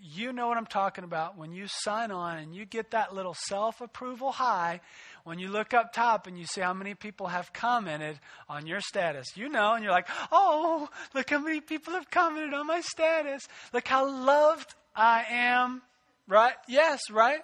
you 0.00 0.32
know 0.32 0.46
what 0.46 0.58
I'm 0.58 0.66
talking 0.66 1.02
about 1.02 1.36
when 1.36 1.52
you 1.52 1.64
sign 1.66 2.12
on 2.12 2.38
and 2.38 2.54
you 2.54 2.64
get 2.64 2.92
that 2.92 3.12
little 3.12 3.34
self-approval 3.34 4.32
high 4.32 4.80
when 5.24 5.38
you 5.38 5.48
look 5.48 5.74
up 5.74 5.92
top 5.92 6.26
and 6.26 6.38
you 6.38 6.46
see 6.46 6.60
how 6.60 6.74
many 6.74 6.94
people 6.94 7.26
have 7.28 7.52
commented 7.52 8.18
on 8.48 8.66
your 8.66 8.80
status. 8.80 9.36
You 9.36 9.48
know, 9.48 9.74
and 9.74 9.82
you're 9.82 9.92
like, 9.92 10.08
"Oh, 10.30 10.88
look 11.14 11.30
how 11.30 11.40
many 11.40 11.60
people 11.60 11.94
have 11.94 12.10
commented 12.10 12.54
on 12.54 12.66
my 12.66 12.80
status. 12.80 13.42
Look 13.72 13.88
how 13.88 14.08
loved 14.08 14.74
I 14.94 15.24
am, 15.28 15.82
right? 16.28 16.54
Yes, 16.68 17.00
right? 17.10 17.40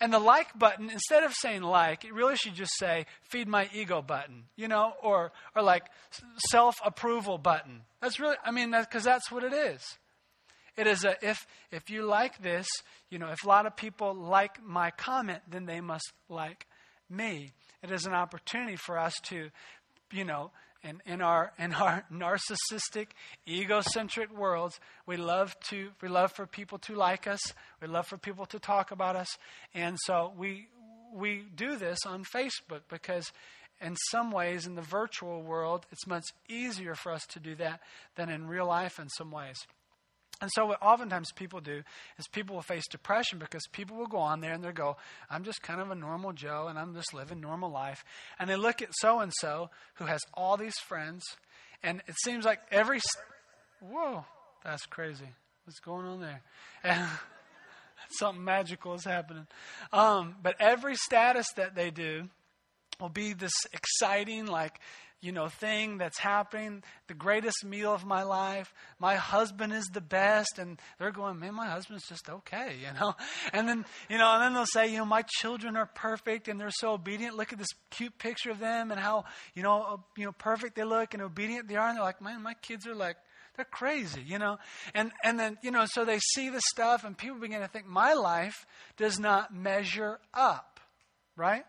And 0.00 0.12
the 0.12 0.18
like 0.18 0.58
button, 0.58 0.90
instead 0.90 1.22
of 1.22 1.32
saying 1.32 1.62
like, 1.62 2.04
it 2.04 2.12
really 2.12 2.36
should 2.36 2.54
just 2.54 2.76
say 2.78 3.06
feed 3.22 3.48
my 3.48 3.68
ego 3.72 4.02
button, 4.02 4.44
you 4.56 4.68
know, 4.68 4.92
or, 5.02 5.32
or 5.54 5.62
like 5.62 5.84
self 6.50 6.76
approval 6.84 7.38
button. 7.38 7.82
That's 8.02 8.18
really, 8.18 8.36
I 8.44 8.50
mean, 8.50 8.72
because 8.72 9.04
that, 9.04 9.12
that's 9.12 9.30
what 9.30 9.44
it 9.44 9.52
is. 9.52 9.80
It 10.76 10.86
is 10.88 11.04
a, 11.04 11.16
if, 11.22 11.46
if 11.70 11.88
you 11.88 12.02
like 12.02 12.42
this, 12.42 12.66
you 13.08 13.18
know, 13.18 13.28
if 13.28 13.44
a 13.44 13.48
lot 13.48 13.66
of 13.66 13.76
people 13.76 14.12
like 14.12 14.62
my 14.64 14.90
comment, 14.90 15.40
then 15.48 15.66
they 15.66 15.80
must 15.80 16.12
like 16.28 16.66
me. 17.08 17.52
It 17.82 17.92
is 17.92 18.06
an 18.06 18.12
opportunity 18.12 18.76
for 18.76 18.98
us 18.98 19.14
to, 19.24 19.50
you 20.12 20.24
know, 20.24 20.50
in, 20.84 21.02
in 21.06 21.22
our 21.22 21.52
in 21.58 21.72
our 21.74 22.04
narcissistic, 22.12 23.08
egocentric 23.48 24.36
worlds, 24.36 24.78
we 25.06 25.16
love 25.16 25.56
to 25.70 25.90
we 26.00 26.08
love 26.08 26.32
for 26.32 26.46
people 26.46 26.78
to 26.78 26.94
like 26.94 27.26
us. 27.26 27.40
We 27.80 27.88
love 27.88 28.06
for 28.06 28.18
people 28.18 28.46
to 28.46 28.58
talk 28.58 28.90
about 28.90 29.16
us, 29.16 29.28
and 29.74 29.96
so 30.04 30.32
we 30.36 30.68
we 31.12 31.44
do 31.54 31.76
this 31.76 31.98
on 32.06 32.24
Facebook 32.24 32.82
because 32.88 33.32
in 33.80 33.96
some 34.10 34.30
ways 34.30 34.66
in 34.66 34.74
the 34.74 34.82
virtual 34.82 35.42
world 35.42 35.86
it's 35.90 36.06
much 36.06 36.24
easier 36.48 36.94
for 36.94 37.12
us 37.12 37.26
to 37.26 37.40
do 37.40 37.54
that 37.56 37.80
than 38.16 38.28
in 38.28 38.46
real 38.46 38.66
life 38.66 38.98
in 38.98 39.08
some 39.08 39.30
ways. 39.30 39.56
And 40.44 40.50
so, 40.54 40.66
what 40.66 40.82
oftentimes 40.82 41.32
people 41.32 41.62
do 41.62 41.82
is 42.18 42.28
people 42.28 42.54
will 42.54 42.60
face 42.60 42.86
depression 42.90 43.38
because 43.38 43.62
people 43.72 43.96
will 43.96 44.06
go 44.06 44.18
on 44.18 44.42
there 44.42 44.52
and 44.52 44.62
they'll 44.62 44.72
go, 44.72 44.98
I'm 45.30 45.42
just 45.42 45.62
kind 45.62 45.80
of 45.80 45.90
a 45.90 45.94
normal 45.94 46.34
Joe 46.34 46.66
and 46.68 46.78
I'm 46.78 46.94
just 46.94 47.14
living 47.14 47.40
normal 47.40 47.70
life. 47.70 48.04
And 48.38 48.50
they 48.50 48.56
look 48.56 48.82
at 48.82 48.90
so 49.00 49.20
and 49.20 49.32
so 49.40 49.70
who 49.94 50.04
has 50.04 50.20
all 50.34 50.58
these 50.58 50.78
friends, 50.86 51.22
and 51.82 52.02
it 52.06 52.14
seems 52.24 52.44
like 52.44 52.60
every. 52.70 53.00
Whoa, 53.80 54.26
that's 54.62 54.84
crazy. 54.84 55.30
What's 55.64 55.80
going 55.80 56.04
on 56.04 56.20
there? 56.20 56.42
And 56.82 57.08
something 58.18 58.44
magical 58.44 58.92
is 58.92 59.04
happening. 59.06 59.46
Um, 59.94 60.34
but 60.42 60.56
every 60.60 60.96
status 60.96 61.46
that 61.56 61.74
they 61.74 61.90
do 61.90 62.28
will 63.00 63.08
be 63.08 63.32
this 63.32 63.54
exciting, 63.72 64.44
like, 64.44 64.78
you 65.24 65.32
know, 65.32 65.48
thing 65.48 65.96
that's 65.96 66.18
happening, 66.18 66.82
the 67.08 67.14
greatest 67.14 67.64
meal 67.64 67.94
of 67.94 68.04
my 68.04 68.22
life. 68.22 68.74
My 68.98 69.14
husband 69.14 69.72
is 69.72 69.86
the 69.86 70.02
best. 70.02 70.58
And 70.58 70.78
they're 70.98 71.12
going, 71.12 71.40
man, 71.40 71.54
my 71.54 71.66
husband's 71.66 72.06
just 72.06 72.28
okay, 72.28 72.76
you 72.80 73.00
know? 73.00 73.14
And 73.52 73.66
then, 73.66 73.86
you 74.10 74.18
know, 74.18 74.30
and 74.34 74.42
then 74.42 74.54
they'll 74.54 74.66
say, 74.66 74.88
you 74.88 74.98
know, 74.98 75.06
my 75.06 75.22
children 75.40 75.76
are 75.76 75.86
perfect 75.86 76.48
and 76.48 76.60
they're 76.60 76.70
so 76.70 76.92
obedient. 76.92 77.36
Look 77.36 77.54
at 77.54 77.58
this 77.58 77.70
cute 77.90 78.18
picture 78.18 78.50
of 78.50 78.58
them 78.58 78.90
and 78.90 79.00
how, 79.00 79.24
you 79.54 79.62
know, 79.62 79.82
uh, 79.82 79.96
you 80.16 80.26
know, 80.26 80.32
perfect 80.32 80.76
they 80.76 80.84
look 80.84 81.14
and 81.14 81.22
obedient 81.22 81.68
they 81.68 81.76
are. 81.76 81.88
And 81.88 81.96
they're 81.96 82.04
like, 82.04 82.20
man, 82.20 82.42
my 82.42 82.54
kids 82.54 82.86
are 82.86 82.94
like, 82.94 83.16
they're 83.56 83.64
crazy, 83.64 84.22
you 84.26 84.38
know? 84.38 84.58
And, 84.94 85.10
and 85.22 85.40
then, 85.40 85.56
you 85.62 85.70
know, 85.70 85.86
so 85.86 86.04
they 86.04 86.18
see 86.18 86.50
the 86.50 86.60
stuff 86.74 87.04
and 87.04 87.16
people 87.16 87.38
begin 87.38 87.60
to 87.60 87.68
think, 87.68 87.86
my 87.86 88.12
life 88.12 88.66
does 88.98 89.18
not 89.18 89.54
measure 89.54 90.18
up, 90.34 90.80
right? 91.34 91.64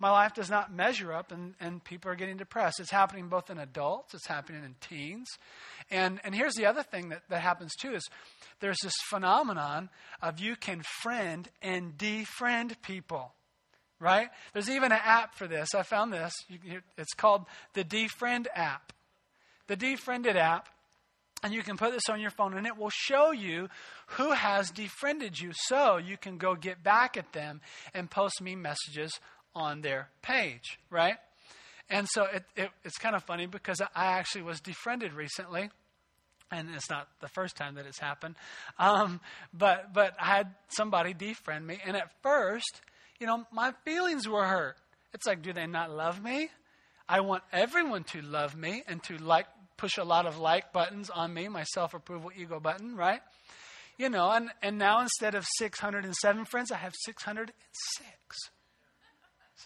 My 0.00 0.10
life 0.10 0.34
does 0.34 0.50
not 0.50 0.74
measure 0.74 1.12
up 1.12 1.30
and, 1.30 1.54
and 1.60 1.84
people 1.84 2.10
are 2.10 2.16
getting 2.16 2.38
depressed. 2.38 2.80
It's 2.80 2.90
happening 2.90 3.28
both 3.28 3.50
in 3.50 3.58
adults, 3.58 4.14
it's 4.14 4.26
happening 4.26 4.64
in 4.64 4.74
teens. 4.80 5.28
And, 5.90 6.20
and 6.24 6.34
here's 6.34 6.54
the 6.54 6.66
other 6.66 6.82
thing 6.82 7.10
that, 7.10 7.22
that 7.28 7.42
happens 7.42 7.72
too 7.78 7.94
is 7.94 8.08
there's 8.60 8.80
this 8.82 8.94
phenomenon 9.10 9.90
of 10.22 10.40
you 10.40 10.56
can 10.56 10.82
friend 11.02 11.48
and 11.62 11.96
defriend 11.96 12.80
people. 12.82 13.32
Right? 14.00 14.28
There's 14.54 14.70
even 14.70 14.92
an 14.92 15.00
app 15.04 15.34
for 15.34 15.46
this. 15.46 15.74
I 15.74 15.82
found 15.82 16.10
this. 16.10 16.32
It's 16.96 17.12
called 17.12 17.44
the 17.74 17.84
Defriend 17.84 18.46
app. 18.54 18.94
The 19.66 19.76
Defriended 19.76 20.38
app 20.38 20.70
and 21.42 21.54
you 21.54 21.62
can 21.62 21.76
put 21.76 21.92
this 21.92 22.08
on 22.10 22.20
your 22.20 22.30
phone, 22.30 22.54
and 22.54 22.66
it 22.66 22.76
will 22.76 22.90
show 22.90 23.30
you 23.30 23.68
who 24.08 24.32
has 24.32 24.70
defriended 24.70 25.38
you. 25.38 25.52
So 25.54 25.96
you 25.96 26.18
can 26.18 26.36
go 26.36 26.54
get 26.54 26.82
back 26.82 27.16
at 27.16 27.32
them 27.32 27.60
and 27.94 28.10
post 28.10 28.42
me 28.42 28.56
messages 28.56 29.10
on 29.54 29.80
their 29.80 30.08
page, 30.22 30.78
right? 30.90 31.16
And 31.88 32.06
so 32.08 32.24
it, 32.24 32.44
it, 32.56 32.70
it's 32.84 32.98
kind 32.98 33.16
of 33.16 33.24
funny 33.24 33.46
because 33.46 33.80
I 33.80 34.06
actually 34.18 34.42
was 34.42 34.60
defriended 34.60 35.12
recently. 35.12 35.70
And 36.52 36.68
it's 36.74 36.90
not 36.90 37.08
the 37.20 37.28
first 37.28 37.56
time 37.56 37.76
that 37.76 37.86
it's 37.86 37.98
happened. 37.98 38.34
Um, 38.78 39.20
but, 39.52 39.92
but 39.92 40.14
I 40.20 40.36
had 40.36 40.54
somebody 40.68 41.14
defriend 41.14 41.64
me. 41.64 41.78
And 41.84 41.96
at 41.96 42.10
first, 42.22 42.80
you 43.20 43.26
know, 43.26 43.44
my 43.52 43.72
feelings 43.84 44.28
were 44.28 44.44
hurt. 44.44 44.76
It's 45.12 45.26
like, 45.26 45.42
do 45.42 45.52
they 45.52 45.66
not 45.66 45.90
love 45.90 46.22
me? 46.22 46.48
I 47.08 47.20
want 47.20 47.42
everyone 47.52 48.04
to 48.04 48.22
love 48.22 48.56
me 48.56 48.84
and 48.86 49.02
to 49.04 49.16
like 49.18 49.46
push 49.76 49.96
a 49.98 50.04
lot 50.04 50.26
of 50.26 50.38
like 50.38 50.72
buttons 50.72 51.10
on 51.10 51.34
me, 51.34 51.48
my 51.48 51.64
self 51.64 51.94
approval 51.94 52.30
ego 52.36 52.60
button, 52.60 52.96
right? 52.96 53.20
You 53.98 54.08
know, 54.08 54.30
and, 54.30 54.50
and 54.62 54.78
now 54.78 55.00
instead 55.00 55.34
of 55.34 55.44
607 55.58 56.44
friends, 56.46 56.70
I 56.70 56.76
have 56.76 56.94
606. 57.04 58.50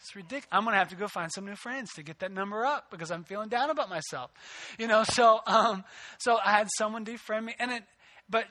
It's 0.01 0.17
ridiculous. 0.17 0.47
I'm 0.53 0.65
going 0.65 0.75
to 0.75 0.79
have 0.79 0.89
to 0.91 0.97
go 0.97 1.09
find 1.09 1.31
some 1.33 1.45
new 1.47 1.57
friends 1.57 1.93
to 1.95 2.03
get 2.03 2.21
that 2.21 2.33
number 2.33 2.65
up 2.65 2.91
because 2.91 3.11
I'm 3.11 3.25
feeling 3.25 3.49
down 3.49 3.71
about 3.71 3.89
myself. 3.89 4.31
You 4.79 4.87
know, 4.87 5.05
so 5.05 5.41
um, 5.47 5.85
so 6.19 6.39
I 6.45 6.53
had 6.53 6.69
someone 6.77 7.05
defriend 7.05 7.45
me, 7.45 7.55
and 7.59 7.71
it. 7.71 7.83
But 8.29 8.47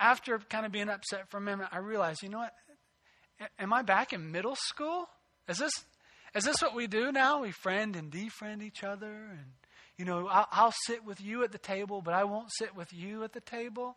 after 0.00 0.38
kind 0.38 0.64
of 0.64 0.72
being 0.72 0.88
upset 0.88 1.30
for 1.30 1.36
a 1.36 1.40
minute, 1.40 1.68
I 1.70 1.78
realized, 1.78 2.22
you 2.22 2.30
know 2.30 2.38
what? 2.38 2.54
Am 3.58 3.72
I 3.72 3.82
back 3.82 4.12
in 4.12 4.32
middle 4.32 4.56
school? 4.56 5.08
Is 5.48 5.58
this 5.58 5.72
is 6.34 6.44
this 6.44 6.62
what 6.62 6.74
we 6.74 6.86
do 6.86 7.12
now? 7.12 7.42
We 7.42 7.50
friend 7.50 7.94
and 7.94 8.10
defriend 8.10 8.62
each 8.62 8.82
other, 8.82 9.12
and 9.12 9.52
you 9.98 10.06
know, 10.06 10.26
I'll, 10.28 10.48
I'll, 10.50 10.74
sit 10.86 11.04
with 11.04 11.20
you 11.20 11.44
at 11.44 11.52
the 11.52 11.58
table, 11.58 12.00
but 12.00 12.14
I 12.14 12.24
won't 12.24 12.48
sit 12.58 12.74
with 12.74 12.92
you 12.92 13.22
at 13.24 13.32
the 13.34 13.40
table. 13.40 13.96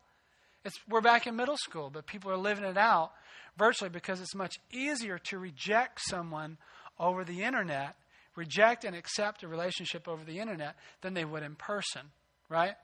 It's, 0.65 0.77
we're 0.89 1.01
back 1.01 1.25
in 1.25 1.35
middle 1.35 1.57
school, 1.57 1.89
but 1.89 2.05
people 2.05 2.31
are 2.31 2.37
living 2.37 2.65
it 2.65 2.77
out 2.77 3.11
virtually 3.57 3.89
because 3.89 4.19
it's 4.19 4.35
much 4.35 4.55
easier 4.71 5.17
to 5.19 5.39
reject 5.39 6.01
someone 6.01 6.57
over 6.99 7.23
the 7.23 7.43
internet, 7.43 7.95
reject 8.35 8.83
and 8.83 8.95
accept 8.95 9.43
a 9.43 9.47
relationship 9.47 10.07
over 10.07 10.23
the 10.23 10.39
internet 10.39 10.75
than 11.01 11.13
they 11.13 11.25
would 11.25 11.43
in 11.43 11.55
person, 11.55 12.01
right? 12.49 12.75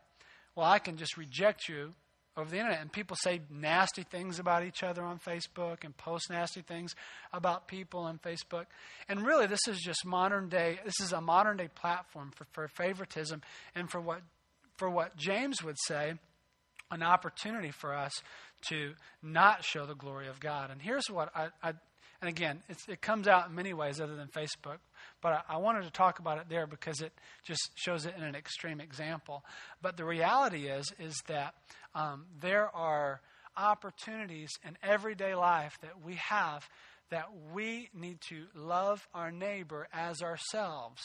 Well, 0.56 0.66
I 0.68 0.80
can 0.80 0.98
just 0.98 1.18
reject 1.18 1.68
you 1.70 1.94
over 2.38 2.50
the 2.50 2.58
internet. 2.58 2.82
And 2.82 2.92
people 2.92 3.18
say 3.20 3.42
nasty 3.50 4.04
things 4.04 4.40
about 4.40 4.64
each 4.64 4.84
other 4.84 5.04
on 5.04 5.20
Facebook 5.20 5.84
and 5.84 5.96
post 5.98 6.30
nasty 6.30 6.62
things 6.62 6.96
about 7.34 7.68
people 7.68 8.02
on 8.02 8.20
Facebook. 8.20 8.66
And 9.10 9.26
really, 9.26 9.48
this 9.48 9.68
is 9.68 9.80
just 9.80 10.06
modern 10.06 10.50
day, 10.50 10.80
this 10.86 11.00
is 11.02 11.12
a 11.12 11.22
modern 11.22 11.58
day 11.58 11.70
platform 11.74 12.32
for, 12.36 12.46
for 12.52 12.68
favoritism 12.70 13.42
and 13.76 13.90
for 13.90 14.00
what, 14.00 14.22
for 14.78 14.90
what 14.90 15.16
James 15.18 15.64
would 15.64 15.78
say, 15.86 16.14
an 16.90 17.04
opportunity 17.04 17.72
for 17.72 17.94
us 17.94 18.12
to 18.70 18.94
not 19.24 19.64
show 19.64 19.86
the 19.86 19.96
glory 19.96 20.28
of 20.28 20.40
God. 20.40 20.72
And 20.72 20.82
here's 20.82 21.10
what 21.10 21.32
I, 21.36 21.48
I 21.64 21.74
and 22.22 22.30
again, 22.30 22.62
it 22.88 23.02
comes 23.02 23.28
out 23.28 23.50
in 23.50 23.56
many 23.56 23.74
ways 23.74 24.00
other 24.00 24.16
than 24.16 24.28
Facebook, 24.28 24.78
but 25.22 25.44
I, 25.50 25.56
I, 25.56 25.58
wanted 25.58 25.86
to 25.86 25.90
talk 25.90 26.20
about 26.20 26.38
it 26.38 26.50
there 26.50 26.68
because 26.68 27.02
it 27.02 27.12
just 27.44 27.72
shows 27.74 28.06
it 28.06 28.14
in 28.16 28.22
an 28.24 28.36
extreme 28.36 28.80
example. 28.80 29.44
But 29.82 29.98
the 29.98 30.06
reality 30.06 30.68
is, 30.68 30.94
is 31.00 31.20
that 31.28 31.56
um, 31.96 32.26
there 32.40 32.70
are 32.76 33.22
opportunities 33.58 34.52
in 34.64 34.78
everyday 34.84 35.34
life 35.34 35.80
that 35.82 36.04
we 36.06 36.16
have 36.16 36.70
that 37.10 37.28
we 37.54 37.90
need 37.94 38.22
to 38.30 38.46
love 38.56 39.08
our 39.14 39.32
neighbor 39.32 39.88
as 39.92 40.22
ourselves, 40.22 41.02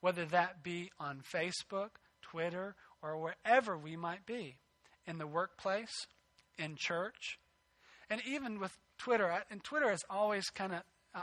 whether 0.00 0.26
that 0.26 0.62
be 0.62 0.90
on 1.00 1.22
Facebook, 1.34 1.90
Twitter, 2.20 2.76
or 3.02 3.18
wherever 3.18 3.76
we 3.76 3.96
might 3.96 4.24
be, 4.26 4.56
in 5.06 5.18
the 5.18 5.26
workplace, 5.26 6.06
in 6.58 6.76
church, 6.76 7.38
and 8.08 8.20
even 8.26 8.60
with 8.60 8.78
Twitter, 9.02 9.42
and 9.50 9.64
Twitter 9.64 9.90
has 9.90 10.02
always 10.08 10.44
kind 10.50 10.72
of 10.72 10.82
uh, 11.14 11.22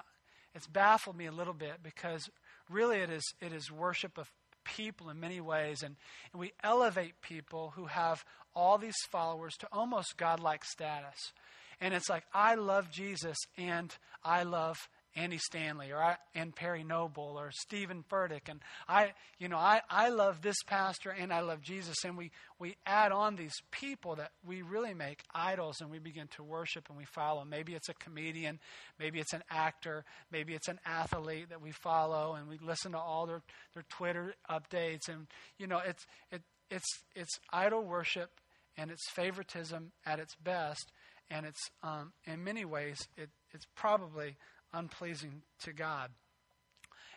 it's 0.53 0.67
baffled 0.67 1.15
me 1.15 1.27
a 1.27 1.31
little 1.31 1.53
bit 1.53 1.81
because 1.81 2.29
really 2.69 2.97
it 2.97 3.09
is 3.09 3.23
it 3.39 3.53
is 3.53 3.71
worship 3.71 4.17
of 4.17 4.29
people 4.65 5.09
in 5.09 5.19
many 5.19 5.39
ways, 5.39 5.81
and, 5.81 5.95
and 6.33 6.39
we 6.41 6.51
elevate 6.61 7.21
people 7.21 7.71
who 7.75 7.85
have 7.85 8.25
all 8.53 8.77
these 8.77 8.97
followers 9.09 9.55
to 9.57 9.67
almost 9.71 10.17
godlike 10.17 10.65
status. 10.65 11.31
And 11.79 11.93
it's 11.93 12.09
like 12.09 12.25
I 12.33 12.55
love 12.55 12.91
Jesus 12.91 13.37
and 13.57 13.95
I 14.23 14.43
love 14.43 14.77
Andy 15.15 15.37
Stanley 15.37 15.91
or 15.91 16.17
and 16.35 16.55
Perry 16.55 16.83
Noble 16.83 17.35
or 17.37 17.51
Steven 17.51 18.03
Furtick. 18.09 18.47
And 18.47 18.61
I, 18.87 19.13
you 19.37 19.49
know, 19.49 19.57
I, 19.57 19.81
I 19.89 20.09
love 20.09 20.41
this 20.41 20.61
pastor 20.65 21.09
and 21.09 21.33
I 21.33 21.41
love 21.41 21.61
Jesus. 21.61 21.95
And 22.05 22.17
we, 22.17 22.31
we 22.59 22.75
add 22.85 23.11
on 23.11 23.35
these 23.35 23.55
people 23.71 24.15
that 24.15 24.31
we 24.45 24.61
really 24.61 24.93
make 24.93 25.23
idols 25.33 25.81
and 25.81 25.89
we 25.89 25.99
begin 25.99 26.27
to 26.35 26.43
worship 26.43 26.89
and 26.89 26.97
we 26.97 27.05
follow. 27.05 27.43
Maybe 27.43 27.73
it's 27.73 27.89
a 27.89 27.93
comedian, 27.95 28.59
maybe 28.99 29.19
it's 29.19 29.33
an 29.33 29.43
actor, 29.49 30.05
maybe 30.31 30.53
it's 30.53 30.67
an 30.67 30.79
athlete 30.85 31.49
that 31.49 31.61
we 31.61 31.71
follow 31.71 32.35
and 32.35 32.47
we 32.47 32.57
listen 32.59 32.91
to 32.91 32.99
all 32.99 33.25
their, 33.25 33.41
their 33.73 33.85
Twitter 33.89 34.35
updates. 34.49 35.09
And, 35.09 35.27
you 35.57 35.67
know, 35.67 35.81
it's, 35.85 36.05
it, 36.31 36.41
it's, 36.69 36.99
it's 37.15 37.39
idol 37.51 37.83
worship 37.83 38.29
and 38.77 38.91
it's 38.91 39.09
favoritism 39.09 39.91
at 40.05 40.19
its 40.19 40.35
best. 40.35 40.91
And 41.31 41.45
it's, 41.45 41.69
um, 41.83 42.13
in 42.25 42.43
many 42.43 42.65
ways, 42.65 42.97
it, 43.17 43.29
it's 43.53 43.65
probably 43.75 44.35
unpleasing 44.73 45.41
to 45.63 45.73
God. 45.73 46.11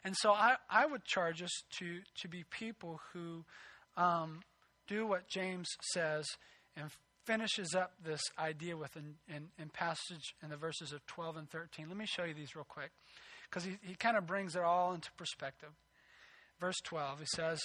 And 0.05 0.17
so 0.17 0.33
I, 0.33 0.57
I 0.69 0.87
would 0.87 1.05
charge 1.05 1.43
us 1.43 1.63
to, 1.79 2.01
to 2.21 2.29
be 2.29 2.45
people 2.51 3.01
who 3.13 3.45
um, 3.97 4.41
do 4.89 5.07
what 5.07 5.29
James 5.29 5.69
says 5.93 6.27
and 6.77 6.91
finishes 7.25 7.75
up 7.75 7.93
this 8.05 8.23
idea 8.39 8.77
with 8.77 8.97
in, 8.97 9.15
in, 9.29 9.49
in, 9.59 9.69
passage 9.69 10.35
in 10.43 10.51
the 10.51 10.57
verses 10.57 10.93
of 10.93 11.07
12 11.07 11.37
and 11.37 11.51
13. 11.51 11.89
Let 11.89 11.97
me 11.97 12.07
show 12.07 12.25
you 12.25 12.35
these 12.35 12.57
real 12.57 12.67
quick 12.69 12.91
because 13.49 13.65
he, 13.65 13.77
he 13.83 13.95
kind 13.95 14.17
of 14.17 14.27
brings 14.27 14.57
it 14.57 14.63
all 14.63 14.93
into 14.93 15.11
perspective. 15.13 15.71
Verse 16.61 16.81
12, 16.85 17.21
he 17.21 17.27
says, 17.35 17.61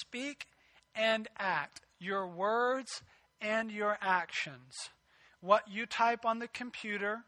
Speak 0.00 0.46
and 0.94 1.28
act, 1.38 1.80
your 1.98 2.26
words 2.26 3.02
and 3.40 3.70
your 3.70 3.98
actions. 4.00 4.72
What 5.40 5.68
you 5.70 5.86
type 5.86 6.24
on 6.24 6.38
the 6.38 6.48
computer, 6.48 7.24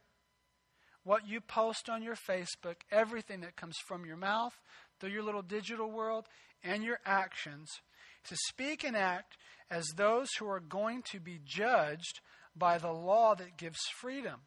what 1.05 1.27
you 1.27 1.41
post 1.41 1.89
on 1.89 2.03
your 2.03 2.17
Facebook, 2.17 2.77
everything 2.91 3.41
that 3.41 3.57
comes 3.57 3.77
from 3.87 4.05
your 4.05 4.17
mouth, 4.17 4.55
through 4.99 5.11
your 5.11 5.23
little 5.23 5.43
digital 5.43 5.91
world, 5.91 6.27
and 6.63 6.85
your 6.85 6.99
actions, 7.07 7.69
to 8.29 8.37
speak 8.49 8.85
and 8.85 8.97
act 8.97 9.37
as 9.71 9.87
those 9.97 10.29
who 10.39 10.47
are 10.47 10.61
going 10.61 11.03
to 11.11 11.21
be 11.21 11.41
judged 11.45 12.21
by 12.57 12.79
the 12.79 12.93
law 12.93 13.35
that 13.35 13.57
gives 13.57 13.79
freedom. 14.01 14.41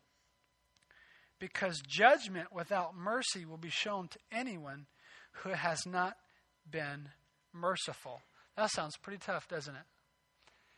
Because 1.39 1.81
judgment 1.87 2.53
without 2.53 2.95
mercy 2.95 3.45
will 3.45 3.57
be 3.57 3.69
shown 3.69 4.07
to 4.09 4.19
anyone 4.31 4.85
who 5.43 5.49
has 5.49 5.85
not 5.85 6.15
been 6.69 7.09
merciful. 7.51 8.21
That 8.55 8.69
sounds 8.71 8.95
pretty 9.01 9.19
tough, 9.19 9.47
doesn't 9.47 9.75
it? 9.75 9.85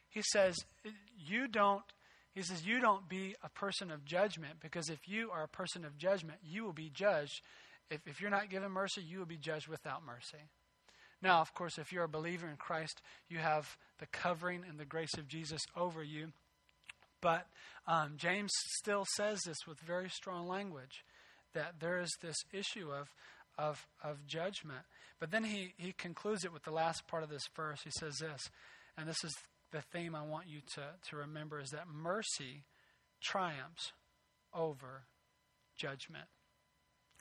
He 0.10 0.22
says, 0.32 0.56
You 1.18 1.48
don't 1.48 1.84
he 2.36 2.44
says, 2.44 2.66
You 2.66 2.82
don't 2.82 3.08
be 3.08 3.36
a 3.42 3.50
person 3.50 3.90
of 3.90 4.06
judgment, 4.06 4.56
because 4.62 4.90
if 4.90 5.08
you 5.08 5.32
are 5.32 5.44
a 5.44 5.48
person 5.48 5.86
of 5.86 5.98
judgment, 5.98 6.40
you 6.44 6.64
will 6.64 6.74
be 6.74 6.92
judged. 6.94 7.42
If, 7.90 8.02
if 8.06 8.22
you're 8.22 8.30
not 8.30 8.50
given 8.50 8.72
mercy, 8.72 9.02
you 9.02 9.20
will 9.20 9.26
be 9.26 9.38
judged 9.38 9.68
without 9.68 10.06
mercy. 10.06 10.44
Now, 11.22 11.40
of 11.40 11.54
course, 11.54 11.78
if 11.78 11.94
you're 11.94 12.04
a 12.04 12.10
believer 12.10 12.48
in 12.48 12.58
Christ, 12.58 13.02
you 13.30 13.38
have 13.38 13.78
the 14.00 14.06
covering 14.08 14.64
and 14.68 14.78
the 14.78 14.86
grace 14.86 15.14
of 15.18 15.28
Jesus 15.28 15.62
over 15.76 16.04
you. 16.04 16.34
But 17.22 17.48
um, 17.88 18.16
James 18.18 18.52
still 18.80 19.06
says 19.16 19.40
this 19.46 19.58
with 19.66 19.80
very 19.80 20.10
strong 20.10 20.48
language 20.48 21.06
that 21.54 21.80
there 21.80 22.00
is 22.00 22.12
this 22.22 22.36
issue 22.52 22.92
of, 22.92 23.08
of, 23.58 23.88
of 24.04 24.28
judgment. 24.28 24.82
But 25.20 25.32
then 25.32 25.46
he, 25.46 25.74
he 25.78 25.94
concludes 25.94 26.44
it 26.44 26.52
with 26.52 26.64
the 26.64 26.72
last 26.72 27.08
part 27.08 27.24
of 27.24 27.30
this 27.30 27.48
verse. 27.56 27.80
He 27.84 27.92
says 27.98 28.18
this, 28.18 28.42
and 28.98 29.08
this 29.08 29.24
is 29.24 29.34
the 29.76 29.82
theme 29.98 30.16
I 30.16 30.24
want 30.24 30.48
you 30.48 30.62
to, 30.76 30.82
to 31.10 31.16
remember 31.18 31.60
is 31.60 31.72
that 31.72 31.88
mercy 31.94 32.64
triumphs 33.22 33.92
over 34.54 35.04
judgment. 35.78 36.26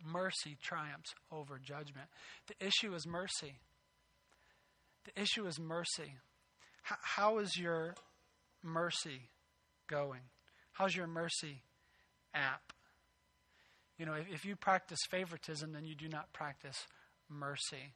Mercy 0.06 0.56
triumphs 0.62 1.14
over 1.32 1.58
judgment. 1.58 2.06
The 2.46 2.64
issue 2.64 2.94
is 2.94 3.06
mercy. 3.08 3.54
The 5.04 5.20
issue 5.20 5.46
is 5.46 5.58
mercy. 5.58 6.14
H- 6.88 6.98
how 7.02 7.38
is 7.38 7.56
your 7.58 7.96
mercy 8.62 9.30
going? 9.88 10.20
How's 10.72 10.94
your 10.94 11.08
mercy 11.08 11.62
app? 12.34 12.72
You 13.98 14.06
know, 14.06 14.14
if, 14.14 14.26
if 14.32 14.44
you 14.44 14.54
practice 14.54 15.00
favoritism, 15.10 15.72
then 15.72 15.84
you 15.84 15.96
do 15.96 16.08
not 16.08 16.32
practice 16.32 16.86
mercy. 17.28 17.94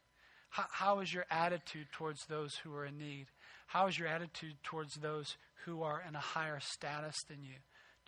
How, 0.49 0.65
how 0.69 0.99
is 0.99 1.13
your 1.13 1.25
attitude 1.31 1.87
towards 1.93 2.25
those 2.25 2.55
who 2.63 2.73
are 2.75 2.85
in 2.85 2.97
need? 2.97 3.27
How 3.69 3.85
is 3.85 3.99
your 3.99 4.07
attitude 4.07 4.55
towards 4.63 4.95
those 4.95 5.37
who 5.65 5.83
are 5.83 6.01
in 6.07 6.15
a 6.15 6.19
higher 6.19 6.59
status 6.59 7.15
than 7.27 7.43
you? 7.43 7.53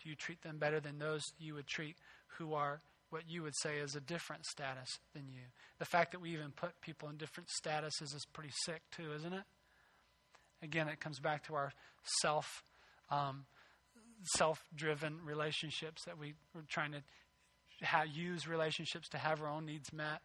Do 0.02 0.08
you 0.08 0.16
treat 0.16 0.42
them 0.42 0.58
better 0.58 0.80
than 0.80 0.98
those 0.98 1.22
you 1.38 1.54
would 1.54 1.68
treat 1.68 1.94
who 2.38 2.52
are 2.54 2.80
what 3.10 3.22
you 3.28 3.44
would 3.44 3.54
say 3.62 3.78
is 3.78 3.94
a 3.94 4.00
different 4.00 4.44
status 4.44 4.88
than 5.14 5.28
you? 5.28 5.42
The 5.78 5.84
fact 5.84 6.10
that 6.10 6.20
we 6.20 6.30
even 6.30 6.50
put 6.50 6.80
people 6.80 7.08
in 7.10 7.16
different 7.16 7.48
statuses 7.64 8.12
is 8.12 8.26
pretty 8.32 8.50
sick, 8.64 8.82
too, 8.90 9.12
isn't 9.14 9.32
it? 9.32 9.44
Again, 10.64 10.88
it 10.88 10.98
comes 10.98 11.20
back 11.20 11.46
to 11.46 11.54
our 11.54 11.72
self 12.20 12.64
um, 13.08 13.44
self 14.36 14.64
driven 14.74 15.20
relationships 15.24 16.02
that 16.06 16.18
we, 16.18 16.34
we're 16.56 16.62
trying 16.68 16.90
to 16.90 17.02
use 18.12 18.48
relationships 18.48 19.08
to 19.10 19.18
have 19.18 19.40
our 19.40 19.48
own 19.48 19.66
needs 19.66 19.92
met. 19.92 20.22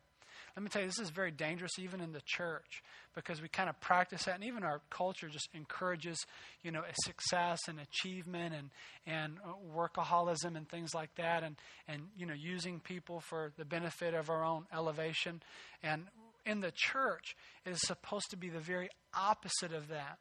Let 0.57 0.63
me 0.63 0.69
tell 0.69 0.81
you, 0.81 0.87
this 0.87 0.97
is 0.97 1.11
very 1.11 1.29
dangerous 1.29 1.77
even 1.77 2.01
in 2.01 2.13
the 2.13 2.21
church 2.25 2.81
because 3.13 3.43
we 3.43 3.47
kind 3.47 3.69
of 3.69 3.79
practice 3.79 4.23
that, 4.23 4.33
and 4.33 4.43
even 4.43 4.63
our 4.63 4.81
culture 4.89 5.29
just 5.29 5.49
encourages, 5.53 6.25
you 6.63 6.71
know, 6.71 6.81
success 7.05 7.59
and 7.67 7.79
achievement 7.79 8.55
and 8.55 8.71
and 9.05 9.37
uh, 9.45 9.51
workaholism 9.71 10.57
and 10.57 10.67
things 10.67 10.95
like 10.95 11.13
that, 11.13 11.43
and 11.43 11.57
and 11.87 12.07
you 12.17 12.25
know, 12.25 12.33
using 12.33 12.79
people 12.79 13.19
for 13.19 13.51
the 13.55 13.65
benefit 13.65 14.15
of 14.15 14.31
our 14.31 14.43
own 14.43 14.65
elevation. 14.73 15.43
And 15.83 16.05
in 16.43 16.61
the 16.61 16.71
church, 16.73 17.35
it 17.63 17.69
is 17.69 17.81
supposed 17.81 18.31
to 18.31 18.35
be 18.35 18.49
the 18.49 18.59
very 18.59 18.89
opposite 19.13 19.73
of 19.73 19.89
that. 19.89 20.17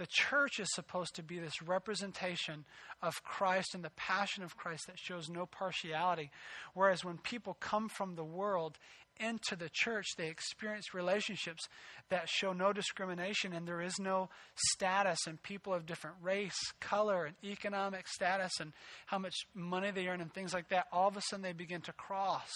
The 0.00 0.08
church 0.08 0.58
is 0.58 0.68
supposed 0.72 1.14
to 1.16 1.22
be 1.22 1.38
this 1.38 1.60
representation 1.60 2.64
of 3.02 3.22
Christ 3.22 3.74
and 3.74 3.84
the 3.84 3.90
passion 3.90 4.42
of 4.42 4.56
Christ 4.56 4.84
that 4.86 4.98
shows 4.98 5.28
no 5.28 5.44
partiality. 5.44 6.30
Whereas 6.72 7.04
when 7.04 7.18
people 7.18 7.58
come 7.60 7.90
from 7.90 8.14
the 8.14 8.24
world 8.24 8.78
into 9.18 9.56
the 9.56 9.68
church, 9.70 10.06
they 10.16 10.28
experience 10.28 10.94
relationships 10.94 11.68
that 12.08 12.30
show 12.30 12.54
no 12.54 12.72
discrimination 12.72 13.52
and 13.52 13.68
there 13.68 13.82
is 13.82 13.98
no 13.98 14.30
status 14.70 15.18
and 15.26 15.42
people 15.42 15.74
of 15.74 15.84
different 15.84 16.16
race, 16.22 16.56
color, 16.80 17.26
and 17.26 17.36
economic 17.44 18.08
status 18.08 18.52
and 18.58 18.72
how 19.04 19.18
much 19.18 19.34
money 19.54 19.90
they 19.90 20.06
earn 20.06 20.22
and 20.22 20.32
things 20.32 20.54
like 20.54 20.70
that. 20.70 20.86
All 20.94 21.08
of 21.08 21.18
a 21.18 21.20
sudden 21.28 21.42
they 21.42 21.52
begin 21.52 21.82
to 21.82 21.92
cross. 21.92 22.48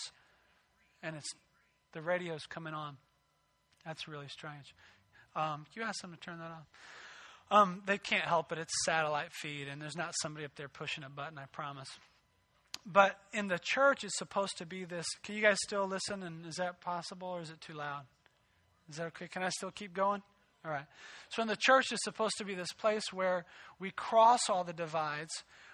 And 1.03 1.15
it's 1.15 1.31
the 1.93 2.01
radio's 2.01 2.47
coming 2.47 2.73
on. 2.73 2.97
That's 3.85 4.09
really 4.09 4.29
strange. 4.29 4.75
Um, 5.37 5.67
you 5.75 5.83
ask 5.83 6.01
them 6.01 6.13
to 6.13 6.19
turn 6.19 6.39
that 6.39 6.51
off? 6.51 6.67
Um, 7.51 7.83
they 7.87 7.99
can't 7.99 8.25
help 8.25 8.53
it. 8.53 8.59
It's 8.59 8.73
satellite 8.85 9.33
feed, 9.33 9.69
and 9.69 9.81
there's 9.81 9.97
not 9.97 10.15
somebody 10.23 10.45
up 10.45 10.55
there 10.57 10.69
pushing 10.69 11.05
a 11.05 11.11
button, 11.11 11.39
I 11.39 11.47
promise. 11.47 11.89
But 12.87 13.19
in 13.33 13.49
the 13.49 13.59
church, 13.59 14.05
it's 14.05 14.19
supposed 14.19 14.59
to 14.59 14.67
be 14.67 14.85
this. 14.85 15.07
Can 15.23 15.37
you 15.37 15.43
guys 15.43 15.59
still 15.65 15.87
listen? 15.87 16.23
And 16.23 16.47
is 16.47 16.57
that 16.57 16.81
possible, 16.81 17.29
or 17.29 17.41
is 17.41 17.51
it 17.51 17.61
too 17.61 17.75
loud? 17.75 18.03
Is 18.91 18.97
that 18.97 19.07
okay? 19.07 19.29
Can 19.29 19.43
I 19.43 19.49
still 19.51 19.71
keep 19.71 19.95
going? 19.95 20.23
All 20.65 20.71
right. 20.71 20.87
So 21.31 21.43
in 21.43 21.49
the 21.49 21.57
church, 21.57 21.87
it's 21.93 22.05
supposed 22.05 22.37
to 22.39 22.45
be 22.45 22.55
this 22.55 22.73
place 22.73 23.13
where 23.13 23.45
we 23.79 23.91
cross 23.91 24.49
all 24.49 24.65
the 24.65 24.73
divides, 24.73 25.33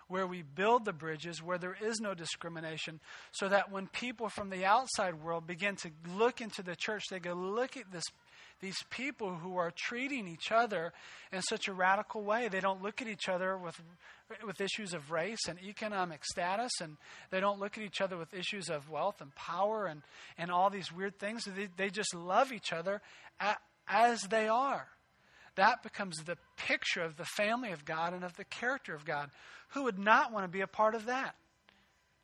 where 0.08 0.26
we 0.26 0.42
build 0.42 0.84
the 0.84 0.92
bridges, 0.92 1.42
where 1.42 1.58
there 1.58 1.76
is 1.80 2.00
no 2.00 2.14
discrimination, 2.14 3.00
so 3.30 3.48
that 3.48 3.70
when 3.70 3.86
people 3.86 4.28
from 4.28 4.50
the 4.50 4.64
outside 4.64 5.22
world 5.22 5.46
begin 5.46 5.76
to 5.76 5.90
look 6.16 6.40
into 6.40 6.62
the 6.62 6.74
church, 6.74 7.04
they 7.10 7.20
go, 7.20 7.34
look 7.34 7.76
at 7.76 7.92
this 7.92 8.04
these 8.60 8.82
people 8.90 9.34
who 9.34 9.56
are 9.56 9.72
treating 9.74 10.28
each 10.28 10.52
other 10.52 10.92
in 11.32 11.42
such 11.42 11.68
a 11.68 11.72
radical 11.72 12.22
way. 12.22 12.48
They 12.48 12.60
don't 12.60 12.82
look 12.82 13.00
at 13.00 13.08
each 13.08 13.28
other 13.28 13.56
with, 13.56 13.80
with 14.46 14.60
issues 14.60 14.92
of 14.92 15.10
race 15.10 15.48
and 15.48 15.58
economic 15.62 16.24
status, 16.24 16.72
and 16.80 16.96
they 17.30 17.40
don't 17.40 17.58
look 17.58 17.78
at 17.78 17.84
each 17.84 18.00
other 18.00 18.16
with 18.16 18.34
issues 18.34 18.68
of 18.68 18.90
wealth 18.90 19.20
and 19.20 19.34
power 19.34 19.86
and, 19.86 20.02
and 20.36 20.50
all 20.50 20.70
these 20.70 20.92
weird 20.92 21.18
things. 21.18 21.44
They, 21.44 21.68
they 21.76 21.90
just 21.90 22.14
love 22.14 22.52
each 22.52 22.72
other 22.72 23.00
as 23.88 24.22
they 24.22 24.48
are. 24.48 24.86
That 25.56 25.82
becomes 25.82 26.16
the 26.18 26.38
picture 26.56 27.02
of 27.02 27.16
the 27.16 27.24
family 27.24 27.72
of 27.72 27.84
God 27.84 28.14
and 28.14 28.24
of 28.24 28.36
the 28.36 28.44
character 28.44 28.94
of 28.94 29.04
God. 29.04 29.30
Who 29.70 29.84
would 29.84 29.98
not 29.98 30.32
want 30.32 30.44
to 30.44 30.48
be 30.48 30.60
a 30.60 30.66
part 30.66 30.94
of 30.94 31.06
that? 31.06 31.34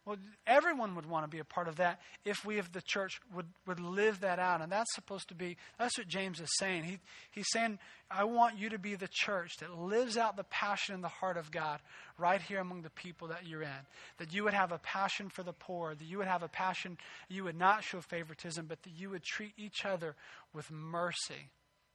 Well, 0.06 0.18
everyone 0.46 0.94
would 0.94 1.06
want 1.06 1.24
to 1.24 1.28
be 1.28 1.40
a 1.40 1.44
part 1.44 1.66
of 1.66 1.76
that 1.76 2.00
if 2.24 2.44
we 2.44 2.58
of 2.58 2.70
the 2.70 2.80
church 2.80 3.20
would, 3.34 3.48
would 3.66 3.80
live 3.80 4.20
that 4.20 4.38
out. 4.38 4.62
And 4.62 4.70
that's 4.70 4.94
supposed 4.94 5.28
to 5.30 5.34
be, 5.34 5.56
that's 5.80 5.98
what 5.98 6.06
James 6.06 6.38
is 6.38 6.48
saying. 6.60 6.84
He, 6.84 6.98
he's 7.32 7.50
saying, 7.50 7.80
I 8.08 8.22
want 8.22 8.56
you 8.56 8.68
to 8.68 8.78
be 8.78 8.94
the 8.94 9.08
church 9.10 9.56
that 9.58 9.76
lives 9.76 10.16
out 10.16 10.36
the 10.36 10.44
passion 10.44 10.94
in 10.94 11.00
the 11.00 11.08
heart 11.08 11.36
of 11.36 11.50
God 11.50 11.80
right 12.18 12.40
here 12.40 12.60
among 12.60 12.82
the 12.82 12.90
people 12.90 13.26
that 13.28 13.48
you're 13.48 13.62
in. 13.62 13.86
That 14.18 14.32
you 14.32 14.44
would 14.44 14.54
have 14.54 14.70
a 14.70 14.78
passion 14.78 15.28
for 15.28 15.42
the 15.42 15.52
poor, 15.52 15.96
that 15.96 16.04
you 16.04 16.18
would 16.18 16.28
have 16.28 16.44
a 16.44 16.48
passion, 16.48 16.98
you 17.28 17.42
would 17.42 17.58
not 17.58 17.82
show 17.82 18.00
favoritism, 18.00 18.66
but 18.68 18.80
that 18.84 18.92
you 18.96 19.10
would 19.10 19.24
treat 19.24 19.54
each 19.58 19.84
other 19.84 20.14
with 20.54 20.70
mercy. 20.70 21.50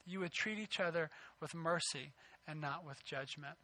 You 0.05 0.19
would 0.19 0.33
treat 0.33 0.59
each 0.59 0.81
other 0.81 1.09
with 1.39 1.55
mercy 1.55 2.11
and 2.45 2.59
not 2.59 2.85
with 2.85 3.05
judgment. 3.05 3.55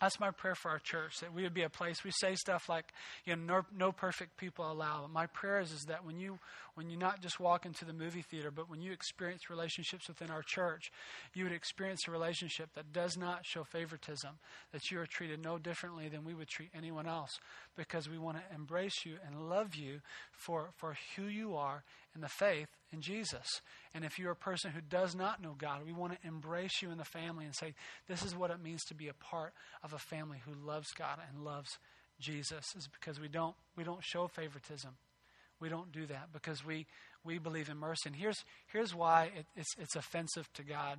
That's 0.00 0.18
my 0.18 0.30
prayer 0.30 0.54
for 0.54 0.70
our 0.70 0.78
church, 0.78 1.20
that 1.20 1.34
we 1.34 1.42
would 1.42 1.52
be 1.52 1.62
a 1.62 1.68
place. 1.68 2.02
We 2.02 2.10
say 2.10 2.34
stuff 2.34 2.68
like, 2.68 2.86
you 3.26 3.36
know, 3.36 3.42
no, 3.56 3.62
no 3.76 3.92
perfect 3.92 4.38
people 4.38 4.70
allow. 4.70 5.06
My 5.12 5.26
prayer 5.26 5.60
is, 5.60 5.72
is 5.72 5.84
that 5.84 6.06
when 6.06 6.18
you, 6.18 6.38
when 6.80 6.88
you 6.88 6.96
not 6.96 7.20
just 7.20 7.38
walk 7.38 7.66
into 7.66 7.84
the 7.84 7.92
movie 7.92 8.22
theater, 8.22 8.50
but 8.50 8.70
when 8.70 8.80
you 8.80 8.90
experience 8.90 9.50
relationships 9.50 10.08
within 10.08 10.30
our 10.30 10.40
church, 10.40 10.90
you 11.34 11.44
would 11.44 11.52
experience 11.52 12.00
a 12.08 12.10
relationship 12.10 12.70
that 12.72 12.90
does 12.90 13.18
not 13.18 13.44
show 13.44 13.64
favoritism, 13.64 14.30
that 14.72 14.90
you 14.90 14.98
are 14.98 15.04
treated 15.04 15.44
no 15.44 15.58
differently 15.58 16.08
than 16.08 16.24
we 16.24 16.32
would 16.32 16.48
treat 16.48 16.70
anyone 16.74 17.06
else, 17.06 17.38
because 17.76 18.08
we 18.08 18.16
want 18.16 18.38
to 18.38 18.54
embrace 18.54 19.04
you 19.04 19.16
and 19.26 19.50
love 19.50 19.74
you 19.74 20.00
for, 20.32 20.70
for 20.74 20.96
who 21.16 21.24
you 21.24 21.54
are 21.54 21.84
in 22.14 22.22
the 22.22 22.28
faith 22.28 22.68
in 22.94 23.02
Jesus. 23.02 23.60
And 23.94 24.02
if 24.02 24.18
you're 24.18 24.32
a 24.32 24.36
person 24.36 24.70
who 24.70 24.80
does 24.80 25.14
not 25.14 25.42
know 25.42 25.54
God, 25.58 25.82
we 25.84 25.92
want 25.92 26.14
to 26.14 26.26
embrace 26.26 26.80
you 26.80 26.90
in 26.90 26.96
the 26.96 27.04
family 27.04 27.44
and 27.44 27.54
say, 27.54 27.74
this 28.08 28.24
is 28.24 28.34
what 28.34 28.50
it 28.50 28.62
means 28.62 28.84
to 28.84 28.94
be 28.94 29.08
a 29.08 29.14
part 29.14 29.52
of 29.82 29.92
a 29.92 29.98
family 29.98 30.38
who 30.46 30.66
loves 30.66 30.88
God 30.96 31.18
and 31.28 31.44
loves 31.44 31.68
Jesus, 32.18 32.64
is 32.74 32.88
because 32.88 33.20
we 33.20 33.28
don't, 33.28 33.54
we 33.76 33.84
don't 33.84 34.02
show 34.02 34.28
favoritism. 34.28 34.92
We 35.60 35.68
don't 35.68 35.92
do 35.92 36.06
that 36.06 36.32
because 36.32 36.64
we, 36.64 36.86
we 37.24 37.38
believe 37.38 37.68
in 37.68 37.76
mercy. 37.76 38.08
And 38.08 38.16
here's, 38.16 38.44
here's 38.72 38.94
why 38.94 39.30
it, 39.36 39.46
it's, 39.56 39.74
it's 39.78 39.96
offensive 39.96 40.50
to 40.54 40.62
God. 40.62 40.98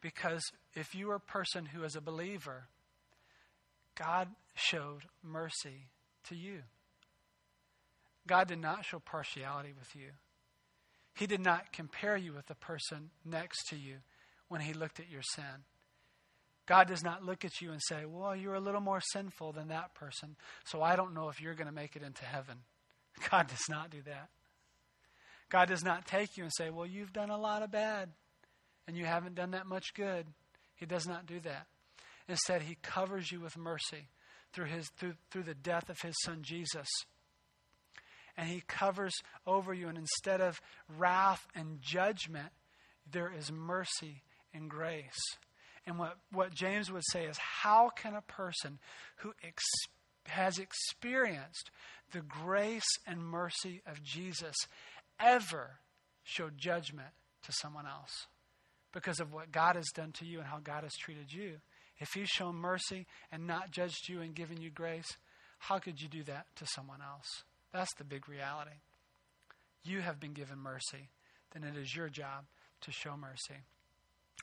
Because 0.00 0.42
if 0.74 0.94
you 0.94 1.10
are 1.10 1.16
a 1.16 1.20
person 1.20 1.66
who 1.66 1.84
is 1.84 1.96
a 1.96 2.00
believer, 2.00 2.64
God 3.94 4.28
showed 4.54 5.02
mercy 5.22 5.88
to 6.28 6.34
you. 6.34 6.62
God 8.26 8.48
did 8.48 8.60
not 8.60 8.84
show 8.84 8.98
partiality 8.98 9.72
with 9.78 9.94
you. 9.94 10.10
He 11.14 11.26
did 11.26 11.40
not 11.40 11.72
compare 11.72 12.16
you 12.16 12.32
with 12.32 12.46
the 12.46 12.54
person 12.54 13.10
next 13.24 13.68
to 13.68 13.76
you 13.76 13.96
when 14.48 14.60
he 14.60 14.74
looked 14.74 15.00
at 15.00 15.10
your 15.10 15.22
sin. 15.22 15.64
God 16.66 16.88
does 16.88 17.02
not 17.02 17.24
look 17.24 17.44
at 17.44 17.60
you 17.60 17.70
and 17.70 17.80
say, 17.80 18.04
Well, 18.04 18.34
you're 18.34 18.54
a 18.54 18.60
little 18.60 18.80
more 18.80 19.00
sinful 19.00 19.52
than 19.52 19.68
that 19.68 19.94
person, 19.94 20.36
so 20.64 20.82
I 20.82 20.96
don't 20.96 21.14
know 21.14 21.28
if 21.28 21.40
you're 21.40 21.54
going 21.54 21.68
to 21.68 21.72
make 21.72 21.96
it 21.96 22.02
into 22.02 22.24
heaven. 22.24 22.58
God 23.30 23.48
does 23.48 23.68
not 23.68 23.90
do 23.90 24.02
that. 24.02 24.28
God 25.48 25.68
does 25.68 25.84
not 25.84 26.06
take 26.06 26.36
you 26.36 26.44
and 26.44 26.52
say, 26.56 26.70
Well, 26.70 26.86
you've 26.86 27.12
done 27.12 27.30
a 27.30 27.38
lot 27.38 27.62
of 27.62 27.70
bad 27.70 28.10
and 28.86 28.96
you 28.96 29.04
haven't 29.04 29.34
done 29.34 29.52
that 29.52 29.66
much 29.66 29.94
good. 29.94 30.26
He 30.74 30.86
does 30.86 31.06
not 31.06 31.26
do 31.26 31.40
that. 31.40 31.66
Instead, 32.28 32.62
He 32.62 32.76
covers 32.82 33.30
you 33.30 33.40
with 33.40 33.56
mercy 33.56 34.08
through, 34.52 34.66
his, 34.66 34.88
through, 34.98 35.14
through 35.30 35.44
the 35.44 35.54
death 35.54 35.88
of 35.88 36.00
His 36.00 36.14
Son 36.24 36.38
Jesus 36.42 36.88
and 38.36 38.48
He 38.48 38.62
covers 38.66 39.14
over 39.46 39.72
you. 39.72 39.88
And 39.88 39.98
instead 39.98 40.40
of 40.40 40.60
wrath 40.96 41.46
and 41.54 41.80
judgment, 41.80 42.50
there 43.10 43.32
is 43.36 43.50
mercy 43.50 44.22
and 44.52 44.68
grace. 44.68 45.20
And 45.86 45.98
what, 45.98 46.16
what 46.32 46.52
James 46.52 46.90
would 46.90 47.04
say 47.10 47.26
is 47.26 47.38
how 47.38 47.90
can 47.90 48.14
a 48.14 48.22
person 48.22 48.78
who 49.16 49.32
ex- 49.42 49.64
has 50.28 50.58
experienced 50.58 51.70
the 52.12 52.20
grace 52.20 52.84
and 53.06 53.22
mercy 53.22 53.82
of 53.86 54.02
Jesus 54.02 54.56
ever 55.20 55.78
show 56.22 56.50
judgment 56.56 57.08
to 57.44 57.52
someone 57.52 57.86
else? 57.86 58.26
Because 58.92 59.20
of 59.20 59.32
what 59.32 59.52
God 59.52 59.76
has 59.76 59.90
done 59.94 60.12
to 60.12 60.24
you 60.24 60.38
and 60.38 60.46
how 60.46 60.58
God 60.58 60.82
has 60.82 60.94
treated 60.94 61.32
you. 61.32 61.56
If 61.98 62.10
He's 62.14 62.28
shown 62.28 62.56
mercy 62.56 63.06
and 63.32 63.46
not 63.46 63.70
judged 63.70 64.08
you 64.08 64.20
and 64.20 64.34
given 64.34 64.60
you 64.60 64.70
grace, 64.70 65.16
how 65.58 65.78
could 65.78 66.00
you 66.00 66.08
do 66.08 66.22
that 66.24 66.46
to 66.56 66.66
someone 66.66 67.00
else? 67.00 67.44
That's 67.72 67.94
the 67.94 68.04
big 68.04 68.28
reality. 68.28 68.78
You 69.84 70.00
have 70.00 70.20
been 70.20 70.32
given 70.32 70.58
mercy, 70.58 71.10
then 71.52 71.64
it 71.64 71.76
is 71.78 71.94
your 71.94 72.08
job 72.08 72.44
to 72.82 72.92
show 72.92 73.16
mercy. 73.16 73.62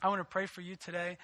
I 0.02 0.08
want 0.08 0.22
to 0.22 0.26
pray 0.26 0.46
for 0.46 0.62
you 0.62 0.76
today. 0.76 1.18